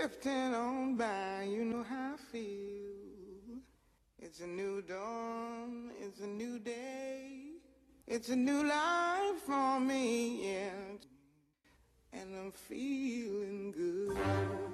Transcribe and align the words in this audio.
drifting 0.00 0.54
on 0.54 0.96
by, 0.96 1.46
you 1.46 1.62
know 1.62 1.82
how 1.82 2.14
I 2.14 2.16
feel. 2.32 3.58
It's 4.18 4.40
a 4.40 4.46
new 4.46 4.80
dawn, 4.80 5.90
it's 6.00 6.20
a 6.20 6.26
new 6.26 6.58
day, 6.58 7.50
it's 8.06 8.30
a 8.30 8.36
new 8.36 8.66
life 8.66 9.42
for 9.44 9.78
me, 9.78 10.52
yeah. 10.52 10.70
And 12.14 12.34
I'm 12.34 12.52
feeling 12.52 13.72
good. 13.72 14.69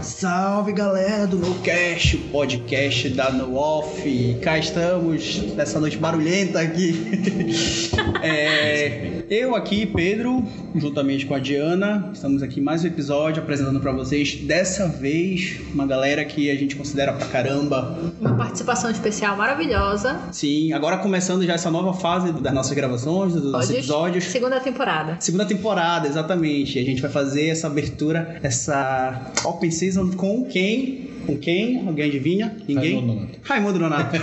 Salve 0.00 0.72
galera 0.72 1.26
do 1.26 1.36
NoCast, 1.36 2.16
o 2.16 2.20
podcast 2.30 3.08
da 3.08 3.32
No 3.32 3.56
Off. 3.56 4.38
Cá 4.40 4.56
estamos 4.56 5.42
nessa 5.56 5.80
noite 5.80 5.98
barulhenta 5.98 6.60
aqui. 6.60 7.88
É, 8.20 9.22
eu 9.30 9.54
aqui, 9.54 9.86
Pedro, 9.86 10.44
juntamente 10.74 11.24
com 11.24 11.34
a 11.34 11.38
Diana, 11.38 12.10
estamos 12.12 12.42
aqui 12.42 12.60
mais 12.60 12.82
um 12.82 12.88
episódio 12.88 13.42
apresentando 13.42 13.78
para 13.78 13.92
vocês. 13.92 14.34
Dessa 14.34 14.88
vez, 14.88 15.60
uma 15.72 15.86
galera 15.86 16.24
que 16.24 16.50
a 16.50 16.54
gente 16.56 16.74
considera 16.74 17.12
pra 17.12 17.26
caramba. 17.26 17.96
Uma 18.20 18.36
participação 18.36 18.90
especial 18.90 19.36
maravilhosa. 19.36 20.18
Sim, 20.32 20.72
agora 20.72 20.98
começando 20.98 21.44
já 21.44 21.54
essa 21.54 21.70
nova 21.70 21.92
fase 21.92 22.32
das 22.32 22.52
nossas 22.52 22.72
gravações, 22.72 23.34
dos 23.34 23.52
nossos 23.52 23.70
episódios. 23.70 24.24
Segunda 24.24 24.58
temporada. 24.58 25.16
Segunda 25.20 25.44
temporada, 25.44 26.08
exatamente. 26.08 26.78
E 26.78 26.82
a 26.82 26.84
gente 26.84 27.00
vai 27.00 27.10
fazer 27.10 27.48
essa 27.48 27.68
abertura, 27.68 28.40
essa 28.42 29.30
Open 29.44 29.70
Season 29.88 30.10
com 30.10 30.44
quem? 30.44 31.08
Com 31.24 31.38
quem? 31.38 31.86
Alguém 31.86 32.04
adivinha? 32.04 32.54
Ninguém? 32.68 32.94
Raimundo 32.94 33.14
Nonato. 33.14 33.38
Raimundo 33.42 33.78
Nonato. 33.78 34.18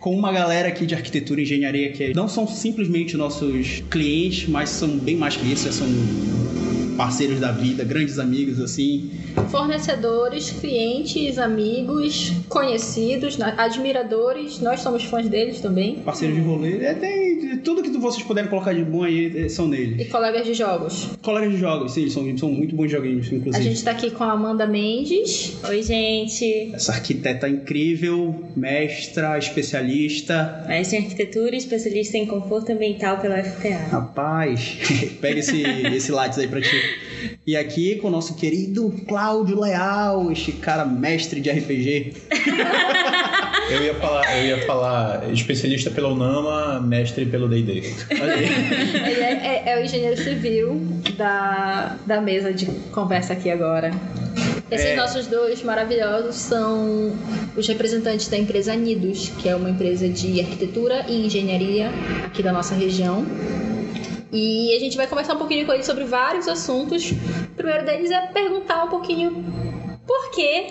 com 0.00 0.16
uma 0.16 0.32
galera 0.32 0.66
aqui 0.66 0.84
de 0.84 0.96
arquitetura 0.96 1.40
e 1.40 1.44
engenharia 1.44 1.92
que 1.92 2.12
não 2.12 2.26
são 2.26 2.44
simplesmente 2.44 3.16
nossos 3.16 3.84
clientes, 3.88 4.48
mas 4.48 4.68
são 4.68 4.98
bem 4.98 5.16
mais 5.16 5.36
que 5.36 5.52
isso, 5.52 5.72
são 5.72 5.86
parceiros 6.96 7.40
da 7.40 7.52
vida, 7.52 7.84
grandes 7.84 8.18
amigos 8.18 8.60
assim. 8.60 9.10
Fornecedores, 9.48 10.50
clientes, 10.50 11.38
amigos, 11.38 12.32
conhecidos, 12.48 13.40
admiradores. 13.40 14.60
Nós 14.60 14.80
somos 14.80 15.04
fãs 15.04 15.28
deles 15.28 15.60
também. 15.60 16.00
Parceiros 16.00 16.36
de 16.36 16.42
rolê, 16.42 16.84
é, 16.84 16.94
tem 16.94 17.31
tudo 17.64 17.82
que 17.82 17.90
vocês 17.90 18.22
puderem 18.24 18.48
colocar 18.50 18.72
de 18.72 18.82
bom 18.84 19.02
aí 19.04 19.44
é, 19.44 19.48
são 19.48 19.68
neles. 19.68 20.00
E 20.00 20.04
colegas 20.10 20.44
de 20.46 20.54
jogos. 20.54 21.08
Colegas 21.22 21.52
de 21.52 21.58
jogos, 21.58 21.92
sim, 21.92 22.02
eles 22.02 22.12
são, 22.12 22.38
são 22.38 22.50
muito 22.50 22.74
bons 22.74 22.90
joguinhos, 22.90 23.30
A 23.30 23.34
inclusive. 23.34 23.64
gente 23.64 23.84
tá 23.84 23.90
aqui 23.92 24.10
com 24.10 24.24
a 24.24 24.32
Amanda 24.32 24.66
Mendes. 24.66 25.56
Oi, 25.68 25.82
gente. 25.82 26.70
Essa 26.74 26.92
arquiteta 26.92 27.48
incrível, 27.48 28.44
mestra, 28.56 29.38
especialista. 29.38 30.64
Mestre 30.68 30.98
em 30.98 31.02
arquitetura 31.02 31.54
e 31.54 31.58
especialista 31.58 32.16
em 32.18 32.26
conforto 32.26 32.72
ambiental 32.72 33.18
pela 33.18 33.42
FPA. 33.42 33.88
Rapaz, 33.90 34.76
pega 35.20 35.40
esse, 35.40 35.62
esse 35.62 36.12
lápis 36.12 36.38
aí 36.38 36.48
pra 36.48 36.60
ti. 36.60 36.76
E 37.46 37.56
aqui 37.56 37.96
com 37.96 38.08
o 38.08 38.10
nosso 38.10 38.34
querido 38.36 38.92
Cláudio 39.06 39.60
Leal, 39.60 40.30
este 40.32 40.52
cara 40.52 40.84
mestre 40.84 41.40
de 41.40 41.50
RPG. 41.50 42.12
Eu 43.70 43.82
ia 43.82 43.94
falar, 43.94 44.38
eu 44.38 44.44
ia 44.46 44.66
falar 44.66 45.30
especialista 45.32 45.90
pela 45.90 46.08
UNAMA, 46.08 46.80
mestre 46.80 47.24
pelo 47.26 47.48
D&D. 47.48 47.72
Ele 48.10 49.20
é, 49.20 49.62
é- 49.66 49.72
é 49.72 49.80
o 49.80 49.84
engenheiro 49.84 50.16
civil 50.16 50.80
da, 51.16 51.96
da 52.06 52.20
mesa 52.20 52.52
de 52.52 52.66
conversa 52.92 53.32
aqui 53.32 53.50
agora. 53.50 53.90
Esses 54.70 54.86
É. 54.86 54.96
nossos 54.96 55.26
dois 55.26 55.62
maravilhosos 55.62 56.34
são 56.36 57.12
os 57.56 57.66
representantes 57.68 58.28
da 58.28 58.38
empresa 58.38 58.74
Nidos, 58.74 59.30
que 59.40 59.48
é 59.48 59.54
uma 59.56 59.68
empresa 59.70 60.08
de 60.08 60.40
arquitetura 60.40 61.04
e 61.08 61.26
engenharia 61.26 61.90
aqui 62.24 62.42
da 62.42 62.52
nossa 62.52 62.74
região. 62.74 63.24
E 64.32 64.74
a 64.74 64.80
gente 64.80 64.96
vai 64.96 65.06
conversar 65.06 65.34
um 65.34 65.38
pouquinho 65.38 65.66
com 65.66 65.72
eles 65.74 65.84
sobre 65.84 66.04
vários 66.04 66.48
assuntos. 66.48 67.10
O 67.10 67.54
primeiro 67.54 67.84
deles 67.84 68.10
é 68.10 68.20
perguntar 68.28 68.84
um 68.84 68.88
pouquinho 68.88 69.44
por 70.06 70.30
que, 70.30 70.66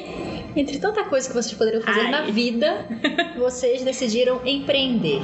entre 0.55 0.77
tanta 0.79 1.03
coisa 1.05 1.27
que 1.27 1.33
vocês 1.33 1.53
poderiam 1.53 1.81
fazer 1.81 2.01
Ai. 2.01 2.11
na 2.11 2.21
vida, 2.23 2.85
vocês 3.37 3.83
decidiram 3.83 4.41
empreender. 4.45 5.21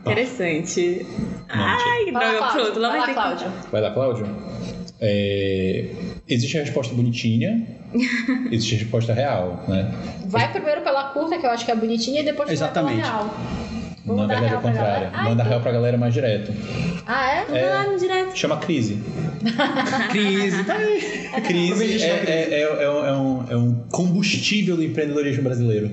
Interessante. 0.00 1.06
Não, 1.48 1.64
Ai, 1.64 2.12
Vai 2.12 2.38
lá, 2.40 2.50
droga, 2.52 2.72
Cláudio. 2.72 2.80
Vai 2.80 2.98
lá, 2.98 3.14
Cláudio. 3.14 3.52
Vai 3.70 3.80
lá, 3.80 3.90
Cláudio. 3.92 4.26
É, 5.00 5.90
Existe 6.28 6.58
a 6.58 6.62
resposta 6.62 6.92
bonitinha, 6.94 7.64
existe 8.50 8.74
a 8.74 8.78
resposta 8.78 9.12
real, 9.12 9.62
né? 9.68 9.92
Vai 10.26 10.50
primeiro 10.50 10.80
pela 10.80 11.04
curta, 11.10 11.38
que 11.38 11.46
eu 11.46 11.50
acho 11.50 11.64
que 11.64 11.70
é 11.70 11.74
bonitinha, 11.76 12.20
e 12.20 12.24
depois 12.24 12.50
Exatamente. 12.50 13.00
pela 13.00 13.12
real. 13.12 13.34
Vamos 14.06 14.22
Na 14.22 14.26
verdade 14.28 14.54
é 14.54 14.58
o 14.58 14.60
contrário. 14.60 15.08
Ai, 15.12 15.24
Manda 15.28 15.42
real 15.42 15.60
pra 15.60 15.72
galera 15.72 15.98
mais 15.98 16.14
direto. 16.14 16.52
Ah, 17.06 17.30
é? 17.30 17.44
que... 17.44 17.52
Lá 17.52 17.84
no 17.90 17.98
direto. 17.98 18.36
Chama 18.38 18.56
crise. 18.58 18.98
Crise, 20.10 20.64
tá 20.64 20.74
aí. 20.76 21.00
Crise 21.42 22.02
é, 22.02 22.06
é- 22.06 22.48
é- 22.54 22.82
é 22.84 22.90
um, 22.90 23.04
é 23.06 23.12
um- 23.16 23.44
é 23.50 23.56
um 23.56 23.74
combustível 23.90 24.76
do 24.76 24.82
empreendedorismo 24.82 25.42
brasileiro. 25.42 25.90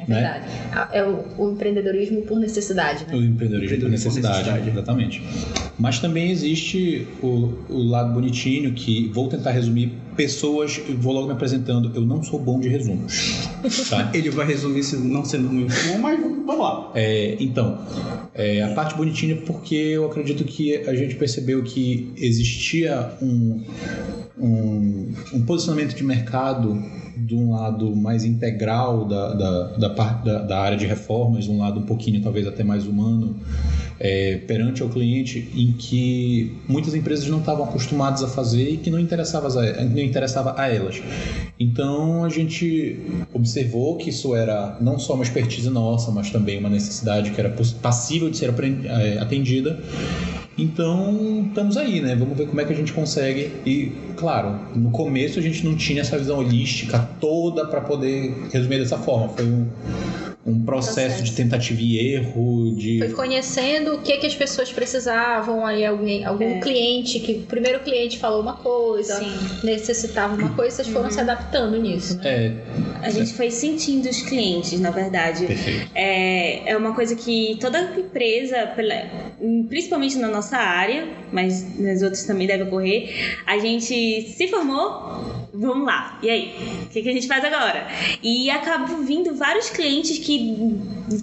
É 0.00 0.04
verdade. 0.06 0.44
É 0.92 1.02
o, 1.02 1.24
o 1.38 1.52
empreendedorismo 1.52 2.22
por 2.22 2.38
necessidade, 2.38 3.04
né? 3.06 3.14
O 3.14 3.16
empreendedorismo 3.22 3.78
por 3.78 3.86
Empreendedorismo 3.86 3.88
por 3.88 3.90
necessidade, 3.90 4.50
necessidade. 4.50 4.70
exatamente. 4.70 5.22
Mas 5.78 5.98
também 5.98 6.30
existe 6.30 7.06
o, 7.22 7.52
o 7.68 7.78
lado 7.82 8.12
bonitinho 8.12 8.72
que 8.72 9.08
vou 9.12 9.28
tentar 9.28 9.50
resumir 9.50 9.92
pessoas, 10.16 10.80
eu 10.88 10.96
vou 10.96 11.12
logo 11.12 11.26
me 11.26 11.32
apresentando. 11.34 11.92
Eu 11.94 12.00
não 12.02 12.22
sou 12.22 12.38
bom 12.38 12.58
de 12.58 12.68
resumos, 12.68 13.48
tá? 13.90 14.10
Ele 14.14 14.30
vai 14.30 14.46
resumir 14.46 14.80
isso 14.80 14.98
não 14.98 15.24
sendo 15.24 15.48
muito 15.50 15.74
bom, 15.88 15.98
mas 15.98 16.18
vamos 16.20 16.58
lá. 16.58 16.90
É, 16.94 17.25
então, 17.40 17.78
é, 18.34 18.62
a 18.62 18.74
parte 18.74 18.94
bonitinha 18.94 19.34
é 19.34 19.40
porque 19.40 19.74
eu 19.74 20.06
acredito 20.06 20.44
que 20.44 20.76
a 20.86 20.94
gente 20.94 21.14
percebeu 21.14 21.62
que 21.62 22.12
existia 22.16 23.12
um, 23.22 23.62
um, 24.38 25.12
um 25.32 25.42
posicionamento 25.42 25.94
de 25.94 26.04
mercado 26.04 26.80
de 27.16 27.34
um 27.34 27.52
lado 27.52 27.96
mais 27.96 28.24
integral 28.24 29.06
da, 29.06 29.32
da, 29.32 29.62
da, 29.76 30.38
da, 30.42 30.60
área 30.60 30.76
de 30.76 30.86
reformas, 30.86 31.48
um 31.48 31.58
lado 31.58 31.80
um 31.80 31.82
pouquinho 31.82 32.20
talvez 32.22 32.46
até 32.46 32.62
mais 32.62 32.86
humano, 32.86 33.36
é, 33.98 34.36
perante 34.46 34.82
ao 34.82 34.88
cliente, 34.90 35.50
em 35.54 35.72
que 35.72 36.54
muitas 36.68 36.94
empresas 36.94 37.26
não 37.28 37.38
estavam 37.38 37.64
acostumadas 37.64 38.22
a 38.22 38.28
fazer 38.28 38.68
e 38.68 38.76
que 38.76 38.90
não 38.90 39.00
interessava 39.00 39.48
não 39.48 40.02
interessava 40.02 40.54
a 40.58 40.68
elas. 40.68 41.02
Então 41.58 42.22
a 42.22 42.28
gente 42.28 43.00
observou 43.32 43.96
que 43.96 44.10
isso 44.10 44.34
era 44.34 44.76
não 44.80 44.98
só 44.98 45.14
uma 45.14 45.24
expertise 45.24 45.70
nossa, 45.70 46.10
mas 46.10 46.30
também 46.30 46.58
uma 46.58 46.68
necessidade 46.68 47.15
que 47.22 47.40
era 47.40 47.54
passível 47.82 48.30
de 48.30 48.36
ser 48.36 48.50
eh, 48.50 49.18
atendida. 49.20 49.78
Então 50.58 51.44
estamos 51.48 51.76
aí, 51.76 52.00
né? 52.00 52.16
Vamos 52.16 52.36
ver 52.36 52.46
como 52.46 52.60
é 52.60 52.64
que 52.64 52.72
a 52.72 52.76
gente 52.76 52.92
consegue. 52.92 53.52
E 53.66 53.92
claro, 54.16 54.58
no 54.74 54.90
começo 54.90 55.38
a 55.38 55.42
gente 55.42 55.64
não 55.66 55.76
tinha 55.76 56.00
essa 56.00 56.16
visão 56.16 56.38
holística 56.38 56.98
toda 57.20 57.66
para 57.66 57.82
poder 57.82 58.34
resumir 58.52 58.78
dessa 58.78 58.96
forma. 58.96 59.28
Foi 59.28 59.44
um, 59.44 59.66
um 60.46 60.60
processo, 60.64 60.94
Processo. 60.96 61.22
de 61.24 61.32
tentativa 61.32 61.80
e 61.82 61.98
erro, 62.14 62.72
de 62.76 62.98
Foi 63.00 63.10
conhecendo 63.10 63.94
o 63.94 63.98
que, 64.02 64.16
que 64.18 64.26
as 64.26 64.34
pessoas 64.34 64.72
precisavam, 64.72 65.66
aí 65.66 65.84
alguém, 65.84 66.24
algum 66.24 66.44
É. 66.44 66.60
cliente, 66.60 67.18
que 67.18 67.32
o 67.32 67.40
primeiro 67.42 67.80
cliente 67.80 68.18
falou 68.18 68.40
uma 68.42 68.54
coisa, 68.54 69.16
Sim. 69.18 69.32
necessitava 69.64 70.34
uma 70.36 70.50
coisa, 70.50 70.76
vocês 70.76 70.88
foram 70.88 71.10
se 71.10 71.20
adaptando 71.20 71.76
nisso, 71.80 72.16
né? 72.18 72.22
é, 72.24 72.52
A 73.02 73.10
gente 73.10 73.32
foi 73.34 73.50
sentindo 73.50 74.08
os 74.08 74.22
clientes, 74.22 74.78
na 74.78 74.90
verdade. 74.90 75.46
perfeito. 75.46 75.90
É, 75.94 76.70
é 76.70 76.76
uma 76.76 76.94
coisa 76.94 77.16
que 77.16 77.56
toda 77.60 77.80
empresa, 77.98 78.68
pela- 78.76 79.04
principalmente 79.68 80.16
na 80.16 80.28
nossa 80.28 80.56
área, 80.56 81.08
mas 81.32 81.78
nas 81.78 82.02
outras 82.02 82.24
também 82.24 82.46
deve 82.46 82.62
ocorrer, 82.64 83.10
a 83.46 83.58
gente 83.58 84.22
se 84.22 84.46
formou, 84.48 85.45
vamos 85.58 85.86
lá, 85.86 86.18
e 86.22 86.30
aí? 86.30 86.54
O 86.84 86.88
que, 86.88 87.02
que 87.02 87.08
a 87.08 87.12
gente 87.12 87.26
faz 87.26 87.44
agora? 87.44 87.86
E 88.22 88.50
acabam 88.50 89.04
vindo 89.04 89.34
vários 89.34 89.70
clientes 89.70 90.18
que 90.18 90.56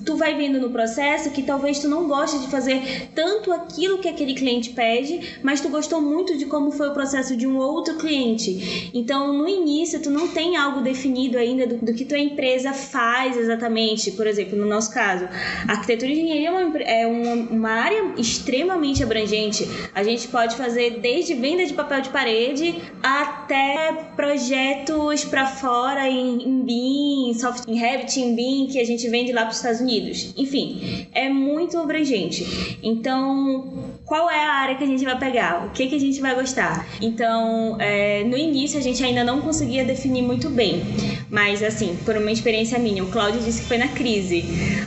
tu 0.06 0.16
vai 0.16 0.36
vendo 0.36 0.60
no 0.60 0.70
processo 0.70 1.32
que 1.32 1.44
talvez 1.44 1.80
tu 1.80 1.88
não 1.88 2.08
goste 2.08 2.40
de 2.40 2.48
fazer 2.48 3.10
tanto 3.14 3.52
aquilo 3.52 4.00
que 4.00 4.08
aquele 4.08 4.34
cliente 4.34 4.72
pede, 4.72 5.40
mas 5.44 5.62
tu 5.62 5.70
gostou 5.70 6.02
muito 6.02 6.38
de 6.38 6.46
como 6.46 6.72
foi 6.72 6.90
o 6.90 6.94
processo 6.94 7.36
de 7.36 7.46
um 7.46 7.58
outro 7.58 7.98
cliente. 7.98 8.92
Então, 8.94 9.34
no 9.34 9.48
início, 9.48 10.02
tu 10.02 10.10
não 10.10 10.28
tem 10.28 10.56
algo 10.56 10.82
definido 10.82 11.38
ainda 11.38 11.68
do, 11.68 11.86
do 11.86 11.94
que 11.94 12.06
tua 12.06 12.20
empresa 12.20 12.74
faz 12.74 13.38
exatamente. 13.38 14.12
Por 14.12 14.28
exemplo, 14.28 14.58
no 14.58 14.66
nosso 14.66 14.94
caso, 14.94 15.28
arquitetura 15.68 16.12
e 16.12 16.20
engenharia 16.20 16.50
é 16.50 16.52
uma, 16.52 16.78
é 16.80 17.08
uma, 17.08 17.34
uma 17.52 17.72
área 17.72 18.14
extremamente 18.18 19.04
abrangente. 19.04 19.68
A 19.94 20.04
gente 20.04 20.28
pode 20.28 20.56
fazer 20.56 21.00
desde 21.00 21.34
venda 21.34 21.66
de 21.66 21.74
papel 21.74 22.02
de 22.02 22.10
parede 22.10 22.76
até 23.02 24.12
projetos 24.24 25.26
para 25.26 25.46
fora 25.46 26.08
em, 26.08 26.48
em 26.48 26.64
BIM, 26.64 27.34
soft, 27.38 27.68
em 27.68 27.78
Revit, 27.78 28.22
em 28.22 28.34
BIM, 28.34 28.68
que 28.72 28.80
a 28.80 28.86
gente 28.86 29.06
vende 29.10 29.34
lá 29.34 29.42
para 29.42 29.50
os 29.50 29.58
Estados 29.58 29.82
Unidos. 29.82 30.34
Enfim, 30.38 31.08
é 31.14 31.28
muito 31.28 31.78
abrangente. 31.78 32.80
Então, 32.82 33.98
qual 34.06 34.32
é 34.32 34.42
a 34.42 34.52
área 34.54 34.76
que 34.76 34.84
a 34.86 34.88
gente 34.88 35.04
vai 35.04 35.20
pegar? 35.20 35.66
O 35.66 35.72
que, 35.72 35.88
que 35.88 35.96
a 35.96 36.00
gente 36.00 36.22
vai 36.22 36.34
gostar? 36.36 36.88
Então, 37.02 37.76
é, 37.82 38.24
no 38.24 38.38
início 38.38 38.80
a 38.80 38.82
gente 38.82 39.04
ainda 39.04 39.26
não 39.26 39.42
conseguia 39.42 39.84
definir 39.84 40.22
muito 40.22 40.50
bem. 40.50 40.82
Mas, 41.30 41.62
assim, 41.62 41.98
por 42.06 42.16
uma 42.16 42.32
experiência 42.32 42.80
minha, 42.80 43.04
o 43.04 43.12
Cláudio 43.12 43.42
disse 43.42 43.64
que 43.64 43.68
foi 43.68 43.78
na 43.78 43.90
crise. 43.90 44.46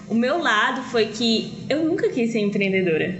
O 0.08 0.14
meu 0.14 0.38
lado 0.38 0.80
foi 0.84 1.06
que 1.06 1.52
eu 1.68 1.84
nunca 1.84 2.08
quis 2.08 2.32
ser 2.32 2.40
empreendedora. 2.40 3.18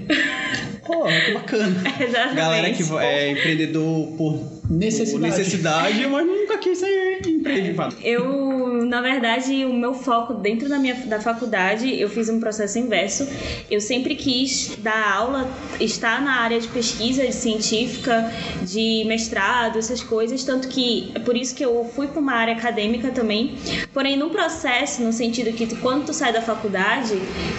Pô, 0.86 1.04
que 1.04 1.32
bacana. 1.34 1.82
Exatamente. 2.00 2.36
Galera 2.36 2.72
que 2.72 2.82
é 3.00 3.32
empreendedor 3.32 4.06
por 4.16 4.55
Necessidade. 4.68 5.22
necessidade, 5.22 6.06
mas 6.06 6.26
nunca 6.26 6.58
quis 6.58 6.78
ser 6.78 7.26
empreendedor. 7.26 7.92
Eu, 8.02 8.84
na 8.84 9.00
verdade, 9.00 9.64
o 9.64 9.72
meu 9.72 9.94
foco 9.94 10.34
dentro 10.34 10.68
da 10.68 10.78
minha 10.78 10.94
da 11.06 11.20
faculdade, 11.20 11.98
eu 12.00 12.08
fiz 12.08 12.28
um 12.28 12.40
processo 12.40 12.78
inverso. 12.78 13.26
Eu 13.70 13.80
sempre 13.80 14.14
quis 14.14 14.76
dar 14.78 15.14
aula, 15.14 15.48
estar 15.80 16.20
na 16.20 16.40
área 16.40 16.60
de 16.60 16.68
pesquisa 16.68 17.26
de 17.26 17.32
científica, 17.32 18.32
de 18.62 19.04
mestrado, 19.06 19.78
essas 19.78 20.02
coisas, 20.02 20.42
tanto 20.44 20.68
que 20.68 21.10
é 21.14 21.18
por 21.18 21.36
isso 21.36 21.54
que 21.54 21.64
eu 21.64 21.88
fui 21.94 22.08
para 22.08 22.20
uma 22.20 22.34
área 22.34 22.54
acadêmica 22.54 23.10
também. 23.10 23.54
Porém, 23.92 24.16
no 24.16 24.30
processo, 24.30 25.02
no 25.02 25.12
sentido 25.12 25.52
que 25.52 25.66
tu, 25.66 25.76
quando 25.76 26.06
tu 26.06 26.12
sai 26.12 26.32
da 26.32 26.42
faculdade, 26.42 27.14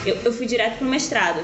eu, 0.05 0.15
eu 0.25 0.33
fui 0.33 0.45
direto 0.45 0.77
pro 0.79 0.87
mestrado. 0.87 1.39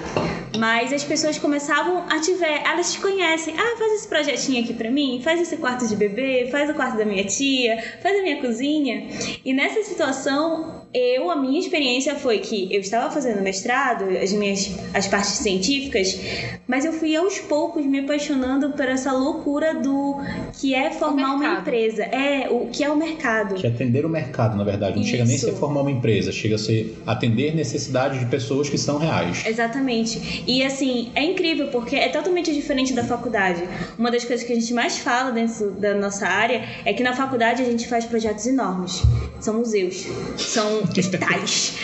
Mas 0.57 0.93
as 0.93 1.03
pessoas 1.03 1.37
começavam 1.37 2.05
a 2.09 2.19
te 2.19 2.33
ver, 2.33 2.61
elas 2.63 2.93
te 2.93 2.99
conhecem. 2.99 3.55
Ah, 3.57 3.75
faz 3.77 3.93
esse 3.93 4.07
projetinho 4.07 4.63
aqui 4.63 4.73
pra 4.73 4.91
mim, 4.91 5.19
faz 5.23 5.41
esse 5.41 5.52
quarto 5.57 5.87
de 5.87 5.95
bebê, 5.95 6.47
faz 6.51 6.69
o 6.69 6.73
quarto 6.73 6.97
da 6.97 7.05
minha 7.05 7.23
tia, 7.23 7.81
faz 8.01 8.19
a 8.19 8.21
minha 8.21 8.41
cozinha. 8.41 9.07
E 9.43 9.53
nessa 9.53 9.83
situação, 9.83 10.83
eu, 10.93 11.31
a 11.31 11.35
minha 11.35 11.59
experiência 11.59 12.15
foi 12.15 12.39
que 12.39 12.73
eu 12.73 12.79
estava 12.79 13.11
fazendo 13.11 13.41
mestrado, 13.41 14.05
as 14.21 14.31
minhas 14.31 14.77
as 14.93 15.07
partes 15.07 15.31
científicas, 15.31 16.19
mas 16.67 16.85
eu 16.85 16.93
fui 16.93 17.15
aos 17.15 17.39
poucos 17.39 17.83
me 17.85 17.99
apaixonando 17.99 18.71
por 18.71 18.87
essa 18.87 19.11
loucura 19.11 19.73
do 19.73 20.21
que 20.59 20.75
é 20.75 20.91
formar 20.91 21.35
uma 21.35 21.59
empresa. 21.59 22.03
É, 22.03 22.47
o 22.49 22.67
que 22.67 22.83
é 22.83 22.89
o 22.89 22.95
mercado. 22.95 23.55
Que 23.55 23.65
é 23.65 23.69
atender 23.69 24.05
o 24.05 24.09
mercado, 24.09 24.55
na 24.55 24.63
verdade. 24.63 24.95
Não 24.95 25.03
chega 25.03 25.23
nem 25.25 25.33
a 25.33 25.35
Isso. 25.35 25.47
ser 25.47 25.53
formar 25.53 25.81
uma 25.81 25.91
empresa, 25.91 26.31
chega 26.31 26.55
a 26.55 26.59
ser 26.59 26.95
atender 27.05 27.55
necessidades 27.55 28.19
de 28.19 28.25
pessoas 28.27 28.69
que 28.69 28.77
são 28.77 28.97
reais. 28.97 29.43
Exatamente. 29.45 30.43
E 30.47 30.63
assim, 30.63 31.11
é 31.15 31.23
incrível 31.23 31.67
porque 31.67 31.95
é 31.95 32.09
totalmente 32.09 32.53
diferente 32.53 32.93
da 32.93 33.03
faculdade. 33.03 33.63
Uma 33.97 34.11
das 34.11 34.23
coisas 34.23 34.45
que 34.45 34.53
a 34.53 34.55
gente 34.55 34.73
mais 34.73 34.99
fala 34.99 35.31
dentro 35.31 35.42
da 35.79 35.93
nossa 35.95 36.27
área 36.27 36.63
é 36.85 36.93
que 36.93 37.03
na 37.03 37.13
faculdade 37.13 37.61
a 37.61 37.65
gente 37.65 37.87
faz 37.87 38.05
projetos 38.05 38.45
enormes. 38.47 39.01
São 39.39 39.55
museus, 39.55 40.05
são 40.37 40.81
hospitais. 40.97 41.77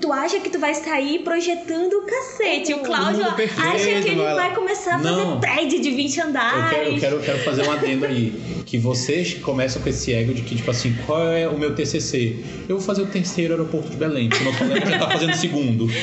tu 0.00 0.12
acha 0.12 0.40
que 0.40 0.50
tu 0.50 0.58
vai 0.58 0.74
sair 0.74 1.20
projetando 1.20 1.92
o 1.94 2.02
cacete. 2.02 2.74
O 2.74 2.78
Cláudio 2.80 3.24
perfeito, 3.34 3.60
acha 3.68 4.02
que 4.02 4.08
ele 4.08 4.22
vai 4.22 4.34
vai 4.34 4.54
começar 4.54 4.96
a 4.96 4.98
fazer 4.98 5.10
Não. 5.10 5.40
prédio 5.40 5.80
de 5.80 5.90
20 5.90 6.16
Eu 6.18 6.26
andares. 6.26 6.70
quero, 6.70 6.90
eu 6.90 6.98
quero, 7.00 7.16
eu 7.16 7.20
quero 7.22 7.38
fazer 7.38 7.66
um 7.66 7.70
adendo 7.72 8.04
aí. 8.06 8.32
Que 8.66 8.78
vocês 8.78 9.34
começam 9.34 9.80
com 9.80 9.88
esse 9.88 10.12
ego 10.12 10.34
de 10.34 10.42
que, 10.42 10.56
tipo 10.56 10.70
assim, 10.70 10.94
qual 11.06 11.28
é 11.28 11.46
o 11.48 11.56
meu 11.58 11.74
TCC? 11.74 12.36
Eu 12.68 12.76
vou 12.78 12.84
fazer 12.84 13.02
o 13.02 13.06
terceiro 13.06 13.52
aeroporto 13.54 13.88
de 13.90 13.96
Belém, 13.96 14.28
porque 14.28 14.42
o 14.42 14.50
meu 14.50 14.58
colega 14.58 14.90
já 14.90 14.98
tá 14.98 15.10
fazendo 15.10 15.32
o 15.32 15.36
segundo. 15.36 15.86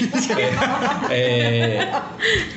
É, 1.09 1.13
é, 1.13 2.01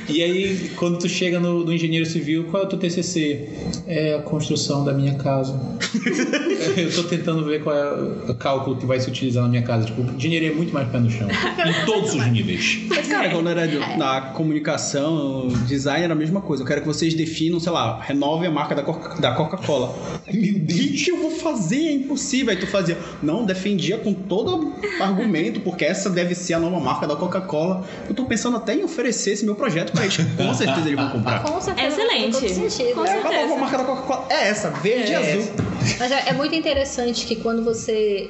e 0.07 0.23
aí, 0.23 0.71
quando 0.75 0.99
tu 0.99 1.09
chega 1.09 1.39
no, 1.39 1.63
no 1.63 1.73
engenheiro 1.73 2.05
civil, 2.05 2.45
qual 2.49 2.63
é 2.63 2.65
o 2.65 2.69
teu 2.69 2.79
TCC? 2.79 3.49
É 3.87 4.21
construção 4.39 4.83
da 4.83 4.91
minha 4.93 5.15
casa. 5.15 5.57
Eu 6.77 6.93
tô 6.93 7.03
tentando 7.03 7.45
ver 7.45 7.63
qual 7.63 7.75
é 7.75 7.93
o 8.31 8.35
cálculo 8.35 8.75
que 8.75 8.85
vai 8.85 8.99
se 8.99 9.07
utilizar 9.09 9.43
na 9.43 9.49
minha 9.49 9.61
casa. 9.61 9.85
Tipo, 9.85 10.01
engenharia 10.01 10.51
é 10.51 10.53
muito 10.53 10.73
mais 10.73 10.89
pé 10.89 10.99
no 10.99 11.09
chão. 11.09 11.27
Em 11.29 11.85
todos 11.85 12.13
os 12.13 12.27
níveis. 12.27 12.79
Mas, 12.89 13.07
cara, 13.07 13.29
quando 13.29 13.49
era 13.49 13.65
de- 13.67 13.77
na 13.97 14.21
comunicação, 14.33 15.47
design 15.67 16.03
era 16.03 16.13
a 16.13 16.15
mesma 16.15 16.41
coisa. 16.41 16.63
Eu 16.63 16.67
quero 16.67 16.81
que 16.81 16.87
vocês 16.87 17.13
definam, 17.13 17.59
sei 17.59 17.71
lá, 17.71 17.99
renovem 18.01 18.47
a 18.49 18.51
marca 18.51 18.75
da 18.75 18.83
Coca- 18.83 19.21
da 19.21 19.31
Coca-Cola. 19.33 19.95
Meu 20.33 20.59
Deus, 20.59 20.79
o 20.79 20.93
que 21.05 21.11
eu 21.11 21.17
vou 21.17 21.31
fazer? 21.31 21.77
É 21.87 21.91
impossível. 21.93 22.51
Aí 22.51 22.57
tu 22.59 22.67
fazia. 22.67 22.97
Não, 23.23 23.45
defendia 23.45 23.97
com 23.97 24.13
todo 24.13 24.73
argumento, 24.99 25.61
porque 25.61 25.85
essa 25.85 26.09
deve 26.09 26.35
ser 26.35 26.55
a 26.55 26.59
nova 26.59 26.79
marca 26.79 27.07
da 27.07 27.15
Coca-Cola. 27.15 27.85
Eu 28.09 28.13
tô 28.15 28.25
pensando 28.25 28.57
até 28.57 28.75
em 28.75 28.83
oferecer 28.83 29.31
esse 29.31 29.45
meu 29.45 29.55
projeto 29.55 29.91
pra 29.93 30.03
eles. 30.03 30.17
Com 30.35 30.53
certeza 30.53 30.87
eles 30.87 30.95
vão 30.99 31.09
comprar. 31.09 31.43
Com 31.43 31.61
certeza. 31.61 31.87
Excelente. 32.01 32.31
faz 32.39 32.53
todo 32.53 32.69
sentido. 32.69 32.95
Com 32.95 33.05
É, 33.05 33.17
qual 33.19 33.33
a 33.33 33.35
nova 33.35 33.37
certeza. 33.37 33.59
marca 33.61 33.77
da 33.77 33.83
Coca-Cola? 33.85 34.24
É 34.29 34.49
essa, 34.49 34.69
verde 34.69 35.11
e 35.11 35.15
É 35.15 35.17
azul. 35.17 35.53
Mas 35.99 36.11
é, 36.11 36.29
é 36.29 36.33
muito 36.33 36.55
interessante 36.55 37.25
que 37.25 37.35
quando 37.35 37.63
você 37.63 38.29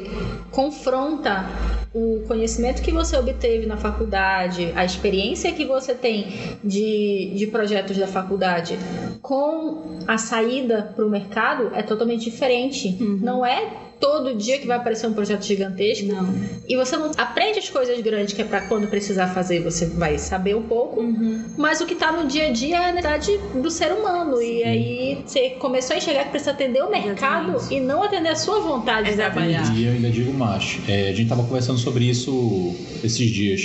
confronta 0.51 1.45
o 1.93 2.23
conhecimento 2.27 2.81
que 2.81 2.91
você 2.91 3.15
obteve 3.17 3.65
na 3.65 3.77
faculdade, 3.77 4.73
a 4.75 4.83
experiência 4.83 5.51
que 5.53 5.63
você 5.63 5.93
tem 5.93 6.57
de, 6.61 7.31
de 7.35 7.47
projetos 7.47 7.97
da 7.97 8.07
faculdade 8.07 8.77
com 9.21 9.97
a 10.05 10.17
saída 10.17 10.91
para 10.93 11.05
o 11.05 11.09
mercado, 11.09 11.71
é 11.73 11.81
totalmente 11.81 12.29
diferente. 12.29 12.97
Não 12.99 13.45
é 13.45 13.71
todo 13.99 14.35
dia 14.35 14.57
que 14.59 14.67
vai 14.67 14.77
aparecer 14.77 15.07
um 15.07 15.13
projeto 15.13 15.43
gigantesco 15.45 16.07
Não. 16.07 16.33
e 16.67 16.75
você 16.75 16.97
não 16.97 17.11
aprende 17.17 17.59
as 17.59 17.69
coisas 17.69 17.99
grandes 18.01 18.33
que 18.33 18.41
é 18.41 18.45
para 18.45 18.61
quando 18.61 18.87
precisar 18.87 19.27
fazer 19.27 19.61
você 19.61 19.85
vai 19.85 20.17
saber 20.17 20.55
um 20.55 20.63
pouco 20.63 20.99
Uhum. 21.01 21.43
mas 21.57 21.81
o 21.81 21.85
que 21.85 21.95
tá 21.95 22.11
no 22.11 22.27
dia 22.27 22.47
a 22.47 22.51
dia 22.51 22.77
é 22.77 22.89
a 22.89 22.91
necessidade 22.91 23.37
do 23.61 23.69
ser 23.69 23.91
humano. 23.91 24.41
E 24.41 24.63
aí 24.63 25.23
você 25.25 25.51
começou 25.51 25.93
a 25.93 25.97
enxergar 25.97 26.23
que 26.25 26.29
precisa 26.31 26.51
atender 26.51 26.81
o 26.83 26.89
mercado 26.89 27.51
Exatamente. 27.51 27.73
e 27.75 27.79
não 27.79 28.03
atender 28.03 28.29
a 28.29 28.35
sua 28.35 28.59
vontade 28.61 29.07
de 29.07 29.13
Exatamente. 29.13 29.53
trabalhar. 29.53 29.77
E 29.77 29.85
eu 29.85 29.93
ainda 29.93 30.09
digo 30.09 30.33
mais. 30.33 30.79
É, 30.87 31.03
a 31.09 31.11
gente 31.11 31.23
estava 31.23 31.43
conversando 31.43 31.77
sobre 31.79 32.05
isso 32.05 32.75
esses 33.03 33.29
dias, 33.29 33.61